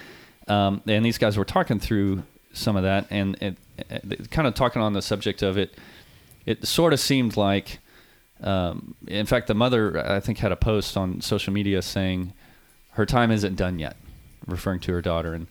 Um, 0.48 0.82
and 0.88 1.06
these 1.06 1.20
guys 1.20 1.38
were 1.38 1.46
talking 1.46 1.80
through 1.80 2.24
some 2.54 2.76
of 2.76 2.84
that 2.84 3.06
and, 3.12 3.38
and, 3.40 3.56
and 3.90 4.32
kind 4.32 4.48
of 4.48 4.56
talking 4.56 4.82
on 4.82 4.94
the 4.94 5.02
subject 5.04 5.44
of 5.44 5.58
it. 5.58 5.78
It 6.48 6.68
sort 6.68 6.94
of 6.94 7.00
seemed 7.00 7.38
like 7.38 7.78
um, 8.42 8.96
in 9.08 9.26
fact, 9.26 9.48
the 9.48 9.54
mother, 9.54 10.00
I 10.06 10.20
think, 10.20 10.38
had 10.38 10.52
a 10.52 10.56
post 10.56 10.96
on 10.96 11.22
social 11.22 11.54
media 11.54 11.82
saying 11.82 12.34
her 12.92 13.06
time 13.06 13.32
isn't 13.32 13.56
done 13.56 13.80
yet, 13.80 13.98
referring 14.48 14.80
to 14.82 14.94
her 14.94 15.02
daughter. 15.02 15.34
And 15.34 15.48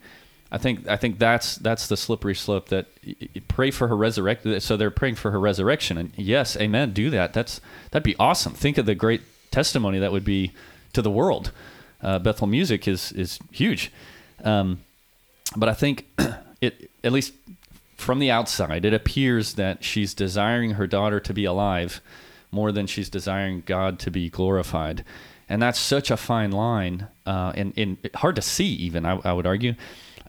I 0.51 0.59
think 0.59 0.89
I 0.89 0.97
think 0.97 1.19
that's 1.19 1.57
that's 1.57 1.89
the 1.89 1.97
slippery 1.97 2.35
slope 2.35 2.69
that 2.69 2.87
you 3.03 3.41
pray 3.49 3.71
for 3.71 3.89
her 3.89 3.97
resurrection. 3.97 4.59
So 4.61 4.77
they're 4.77 4.91
praying 4.91 5.17
for 5.17 5.31
her 5.31 5.41
resurrection, 5.41 5.99
and 5.99 6.13
yes, 6.17 6.57
amen. 6.57 6.93
Do 6.93 7.11
that. 7.11 7.35
That's 7.35 7.61
that'd 7.91 8.05
be 8.05 8.17
awesome. 8.19 8.55
Think 8.55 8.79
of 8.79 8.87
the 8.87 8.95
great 8.95 9.23
testimony 9.51 9.99
that 9.99 10.13
would 10.13 10.25
be 10.25 10.53
to 10.95 11.03
the 11.03 11.11
world. 11.11 11.53
Uh, 12.03 12.19
Bethel 12.19 12.47
Music 12.47 12.89
is 12.89 13.13
is 13.13 13.39
huge, 13.53 13.93
um, 14.43 14.81
but 15.55 15.69
I 15.69 15.75
think 15.75 16.07
it 16.63 16.91
at 17.05 17.13
least 17.13 17.35
from 17.99 18.19
the 18.19 18.31
outside, 18.31 18.87
it 18.87 18.95
appears 18.95 19.55
that 19.55 19.85
she's 19.85 20.15
desiring 20.15 20.73
her 20.73 20.87
daughter 20.87 21.21
to 21.21 21.35
be 21.35 21.45
alive 21.45 22.01
more 22.51 22.73
than 22.73 22.87
she's 22.87 23.09
desiring 23.09 23.63
God 23.67 23.99
to 24.01 24.11
be 24.11 24.31
glorified. 24.31 25.05
And 25.49 25.63
that's 25.63 25.79
such 25.79 26.11
a 26.11 26.17
fine 26.17 26.51
line, 26.51 27.09
uh, 27.25 27.53
and, 27.55 27.73
and 27.77 27.97
hard 28.15 28.37
to 28.37 28.43
see, 28.43 28.67
even, 28.67 29.07
I, 29.07 29.19
I 29.25 29.33
would 29.33 29.47
argue. 29.47 29.75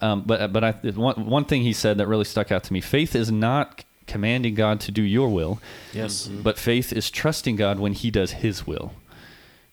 Um, 0.02 0.24
but 0.26 0.54
but 0.54 0.64
I, 0.64 0.72
one, 0.72 1.26
one 1.26 1.44
thing 1.44 1.62
he 1.62 1.74
said 1.74 1.98
that 1.98 2.08
really 2.08 2.24
stuck 2.24 2.54
out 2.54 2.64
to 2.64 2.74
me 2.74 2.80
faith 2.80 3.16
is 3.16 3.32
not 3.32 3.84
commanding 4.08 4.56
God 4.56 4.80
to 4.82 4.92
do 4.92 5.02
your 5.02 5.30
will. 5.30 5.60
Yes. 5.94 6.28
Mm-hmm. 6.28 6.42
But 6.42 6.58
faith 6.58 6.92
is 6.92 7.12
trusting 7.12 7.56
God 7.58 7.80
when 7.80 7.94
he 7.94 8.10
does 8.12 8.32
his 8.32 8.66
will. 8.66 8.94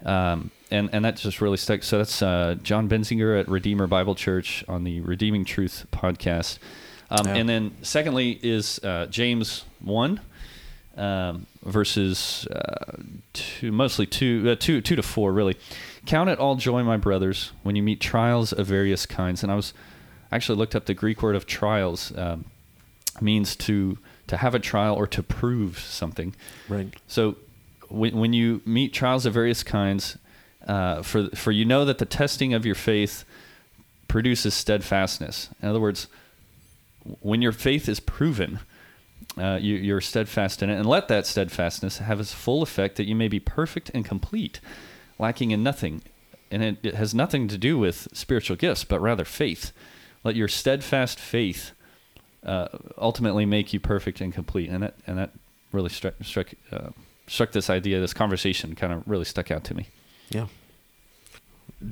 Um, 0.05 0.51
and, 0.71 0.91
and 0.93 1.05
that 1.05 1.17
just 1.17 1.41
really 1.41 1.57
stuck. 1.57 1.83
So 1.83 1.99
that's 1.99 2.23
uh, 2.23 2.57
John 2.63 2.89
Benzinger 2.89 3.41
at 3.41 3.49
Redeemer 3.49 3.87
Bible 3.87 4.15
Church 4.15 4.65
on 4.69 4.85
the 4.85 5.01
Redeeming 5.01 5.45
Truth 5.45 5.87
podcast. 5.91 6.59
Um, 7.09 7.27
yeah. 7.27 7.35
And 7.35 7.49
then, 7.49 7.77
secondly, 7.83 8.39
is 8.43 8.81
uh, 8.85 9.07
James 9.07 9.65
1 9.81 10.21
um, 10.97 11.47
verses 11.65 12.47
uh, 12.51 12.97
two, 13.33 13.73
mostly 13.73 14.07
two, 14.07 14.51
uh, 14.51 14.57
two, 14.57 14.81
two 14.81 14.97
to 14.97 15.03
four, 15.03 15.33
really. 15.33 15.57
Count 16.07 16.31
it 16.31 16.39
all 16.39 16.55
joy, 16.55 16.83
my 16.83 16.97
brothers, 16.97 17.53
when 17.63 17.77
you 17.77 17.83
meet 17.83 18.01
trials 18.01 18.53
of 18.53 18.67
various 18.67 19.07
kinds. 19.07 19.43
And 19.43 19.53
I 19.53 19.57
was 19.57 19.75
actually 20.33 20.59
looked 20.59 20.75
up 20.75 20.87
the 20.87 20.95
Greek 20.95 21.23
word 21.23 21.37
of 21.37 21.47
trials 21.47 22.17
um, 22.17 22.45
means 23.21 23.57
to 23.57 23.99
to 24.27 24.37
have 24.37 24.55
a 24.57 24.59
trial 24.59 24.95
or 24.95 25.07
to 25.07 25.23
prove 25.23 25.79
something. 25.79 26.35
Right. 26.69 26.93
So 27.07 27.37
when 27.89 28.17
when 28.17 28.33
you 28.33 28.63
meet 28.65 28.93
trials 28.93 29.27
of 29.27 29.35
various 29.35 29.63
kinds, 29.63 30.19
uh, 30.67 31.03
for 31.03 31.29
for 31.31 31.53
you 31.53 31.65
know 31.65 31.85
that 31.85 31.99
the 31.99 32.07
testing 32.07 32.55
of 32.55 32.67
your 32.67 32.75
faith 32.75 33.25
produces 34.09 34.55
steadfastness. 34.55 35.51
In 35.63 35.69
other 35.69 35.81
words, 35.81 36.09
when 37.21 37.43
your 37.43 37.53
faith 37.53 37.89
is 37.89 38.01
proven 38.01 38.61
uh, 39.39 39.59
you, 39.61 39.95
are 39.95 40.01
steadfast 40.01 40.63
in 40.63 40.71
it, 40.71 40.77
and 40.77 40.87
let 40.87 41.09
that 41.09 41.27
steadfastness 41.27 41.99
have 41.99 42.21
its 42.21 42.33
full 42.33 42.63
effect, 42.63 42.97
that 42.97 43.07
you 43.07 43.15
may 43.15 43.29
be 43.29 43.41
perfect 43.41 43.91
and 43.95 44.05
complete, 44.05 44.61
lacking 45.19 45.51
in 45.51 45.63
nothing. 45.63 46.03
And 46.51 46.63
it, 46.63 46.79
it 46.83 46.95
has 46.95 47.15
nothing 47.15 47.49
to 47.49 47.59
do 47.59 47.79
with 47.79 48.09
spiritual 48.13 48.57
gifts, 48.57 48.85
but 48.85 49.01
rather 49.01 49.25
faith. 49.25 49.73
Let 50.25 50.37
your 50.37 50.49
steadfast 50.49 51.19
faith 51.19 51.73
uh, 52.45 52.69
ultimately 52.97 53.45
make 53.45 53.73
you 53.73 53.81
perfect 53.81 54.21
and 54.21 54.33
complete. 54.33 54.71
And 54.71 54.83
that, 54.83 54.95
and 55.07 55.19
that 55.19 55.31
really 55.73 55.89
struck, 55.91 56.15
struck, 56.23 56.55
uh, 56.73 56.91
struck 57.27 57.53
this 57.53 57.69
idea, 57.69 58.01
this 58.01 58.15
conversation 58.15 58.75
kind 58.75 58.93
of 58.93 59.03
really 59.07 59.25
stuck 59.25 59.51
out 59.51 59.65
to 59.65 59.75
me. 59.75 59.89
Yeah. 60.31 60.47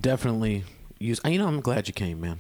Definitely 0.01 0.65
use. 0.99 1.21
You 1.25 1.39
know, 1.39 1.49
I'm 1.49 1.61
glad 1.61 1.89
you 1.89 1.95
came, 1.95 2.21
man. 2.21 2.39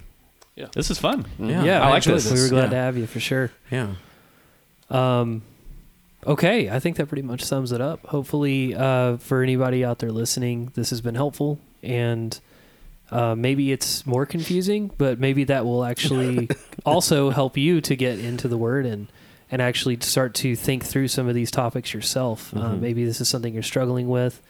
Yeah. 0.56 0.66
This 0.72 0.90
is 0.90 0.98
fun. 0.98 1.26
Yeah, 1.38 1.64
yeah, 1.64 1.82
I 1.82 1.90
like 1.90 1.96
enjoyed 2.06 2.16
this. 2.16 2.32
We 2.32 2.40
were 2.42 2.48
glad 2.48 2.62
Yeah. 2.64 2.70
to 2.70 2.76
have 2.76 2.96
you 2.96 3.06
for 3.06 3.20
sure. 3.20 3.50
Yeah. 3.70 3.94
Um, 4.90 5.42
okay, 6.26 6.70
I 6.70 6.78
think 6.80 6.96
that 6.96 7.06
pretty 7.06 7.22
much 7.22 7.42
sums 7.42 7.72
it 7.72 7.80
up. 7.80 8.04
Hopefully, 8.06 8.74
uh, 8.74 9.16
for 9.18 9.42
anybody 9.42 9.84
out 9.84 9.98
there 9.98 10.12
listening, 10.12 10.70
this 10.74 10.90
has 10.90 11.00
been 11.00 11.14
helpful, 11.14 11.58
and 11.82 12.38
uh, 13.10 13.34
maybe 13.34 13.72
it's 13.72 14.06
more 14.06 14.26
confusing, 14.26 14.90
but 14.98 15.18
maybe 15.20 15.44
that 15.44 15.64
will 15.64 15.84
actually 15.84 16.48
also 16.86 17.30
help 17.30 17.56
you 17.56 17.80
to 17.82 17.96
get 17.96 18.18
into 18.18 18.48
the 18.48 18.58
word 18.58 18.86
and 18.86 19.08
and 19.50 19.60
actually 19.60 19.96
start 20.00 20.34
to 20.34 20.56
think 20.56 20.84
through 20.84 21.06
some 21.06 21.28
of 21.28 21.34
these 21.34 21.50
topics 21.50 21.92
yourself. 21.94 22.52
Uh, 22.56 22.60
Mhm. 22.70 22.80
maybe 22.80 23.04
this 23.04 23.20
is 23.20 23.28
something 23.28 23.52
you're 23.54 23.62
struggling 23.62 24.08
with. 24.08 24.40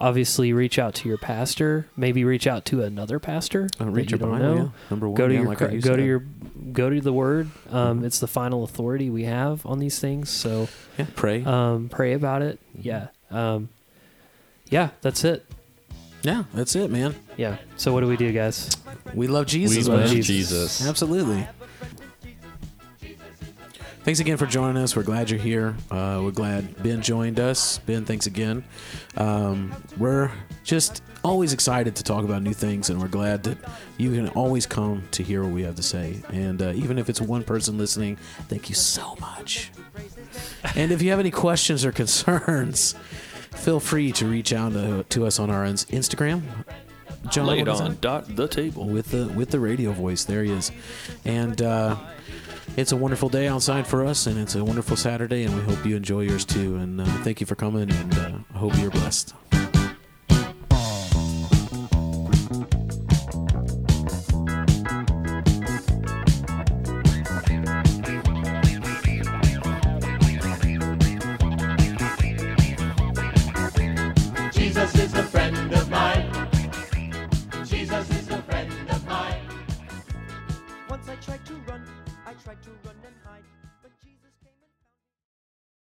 Obviously, 0.00 0.52
reach 0.54 0.78
out 0.78 0.94
to 0.94 1.08
your 1.08 1.18
pastor. 1.18 1.86
Maybe 1.96 2.24
reach 2.24 2.46
out 2.46 2.64
to 2.66 2.82
another 2.82 3.18
pastor. 3.18 3.68
Uh, 3.78 3.84
that 3.84 3.90
read 3.90 4.10
you 4.10 4.16
your 4.16 4.26
don't 4.30 4.38
Bible. 4.38 4.54
know 4.54 4.62
Yeah. 4.64 4.68
Number 4.90 5.08
one. 5.08 5.14
go 5.16 5.28
to 5.28 5.34
yeah, 5.34 5.40
your 5.40 5.48
like 5.48 5.60
what 5.60 5.72
you 5.74 5.80
go 5.82 5.94
to 5.96 6.02
your 6.04 6.24
go 6.72 6.88
to 6.88 7.00
the 7.00 7.12
word 7.12 7.48
um, 7.70 8.00
Mhm. 8.00 8.04
it's 8.06 8.18
the 8.18 8.26
final 8.28 8.64
authority 8.64 9.10
we 9.10 9.24
have 9.24 9.64
on 9.66 9.78
these 9.78 9.98
things 9.98 10.30
so 10.30 10.68
Yeah. 10.98 11.06
Pray. 11.16 11.42
um, 11.44 11.88
pray 11.90 12.12
about 12.14 12.42
it 12.42 12.58
Mhm. 12.78 12.84
yeah 12.84 13.06
um, 13.30 13.68
yeah 14.70 14.90
that's 15.02 15.24
it 15.24 15.44
yeah. 16.22 16.44
That's 16.52 16.76
it, 16.76 16.90
man. 16.90 17.14
yeah 17.38 17.56
so 17.76 17.92
what 17.94 18.00
do 18.02 18.06
we 18.06 18.16
do 18.16 18.30
guys 18.32 18.70
We 19.14 19.26
love 19.26 19.46
Jesus. 19.46 19.88
We 19.88 19.92
love 19.92 20.00
man. 20.12 20.22
Jesus. 20.22 20.86
Absolutely. 20.86 21.46
Thanks 24.02 24.18
again 24.18 24.38
for 24.38 24.46
joining 24.46 24.82
us. 24.82 24.96
We're 24.96 25.02
glad 25.02 25.28
you're 25.30 25.38
here. 25.38 25.76
Uh, 25.90 26.20
we're 26.24 26.30
glad 26.30 26.82
Ben 26.82 27.02
joined 27.02 27.38
us. 27.38 27.78
Ben, 27.80 28.06
thanks 28.06 28.26
again. 28.26 28.64
Um, 29.18 29.74
we're 29.98 30.30
just 30.64 31.02
always 31.22 31.52
excited 31.52 31.94
to 31.96 32.02
talk 32.02 32.24
about 32.24 32.42
new 32.42 32.54
things, 32.54 32.88
and 32.88 32.98
we're 33.00 33.08
glad 33.08 33.42
that 33.42 33.58
you 33.98 34.10
can 34.12 34.28
always 34.30 34.64
come 34.66 35.02
to 35.12 35.22
hear 35.22 35.42
what 35.42 35.52
we 35.52 35.62
have 35.64 35.74
to 35.76 35.82
say. 35.82 36.18
And 36.32 36.62
uh, 36.62 36.72
even 36.74 36.98
if 36.98 37.10
it's 37.10 37.20
one 37.20 37.44
person 37.44 37.76
listening, 37.76 38.16
thank 38.48 38.70
you 38.70 38.74
so 38.74 39.16
much. 39.20 39.70
And 40.74 40.92
if 40.92 41.02
you 41.02 41.10
have 41.10 41.20
any 41.20 41.30
questions 41.30 41.84
or 41.84 41.92
concerns, 41.92 42.94
feel 43.52 43.80
free 43.80 44.12
to 44.12 44.26
reach 44.26 44.54
out 44.54 44.72
to, 44.72 45.04
to 45.10 45.26
us 45.26 45.38
on 45.38 45.50
our 45.50 45.64
Instagram. 45.64 46.42
John, 47.30 47.46
Laid 47.46 47.68
on 47.68 47.98
dot 48.00 48.34
the 48.34 48.48
table. 48.48 48.86
with 48.86 49.10
the 49.10 49.26
with 49.28 49.50
the 49.50 49.60
radio 49.60 49.92
voice. 49.92 50.24
There 50.24 50.42
he 50.42 50.52
is, 50.52 50.72
and 51.26 51.60
uh, 51.60 51.96
it's 52.76 52.92
a 52.92 52.96
wonderful 52.96 53.28
day 53.28 53.48
outside 53.48 53.86
for 53.86 54.04
us, 54.04 54.26
and 54.26 54.38
it's 54.38 54.54
a 54.54 54.64
wonderful 54.64 54.96
Saturday, 54.96 55.44
and 55.44 55.54
we 55.54 55.62
hope 55.62 55.84
you 55.84 55.96
enjoy 55.96 56.20
yours 56.20 56.44
too. 56.44 56.76
And 56.76 57.00
uh, 57.00 57.04
thank 57.22 57.40
you 57.40 57.46
for 57.46 57.54
coming, 57.54 57.90
and 57.90 58.18
uh, 58.18 58.32
I 58.54 58.58
hope 58.58 58.76
you're 58.78 58.90
blessed. 58.90 59.34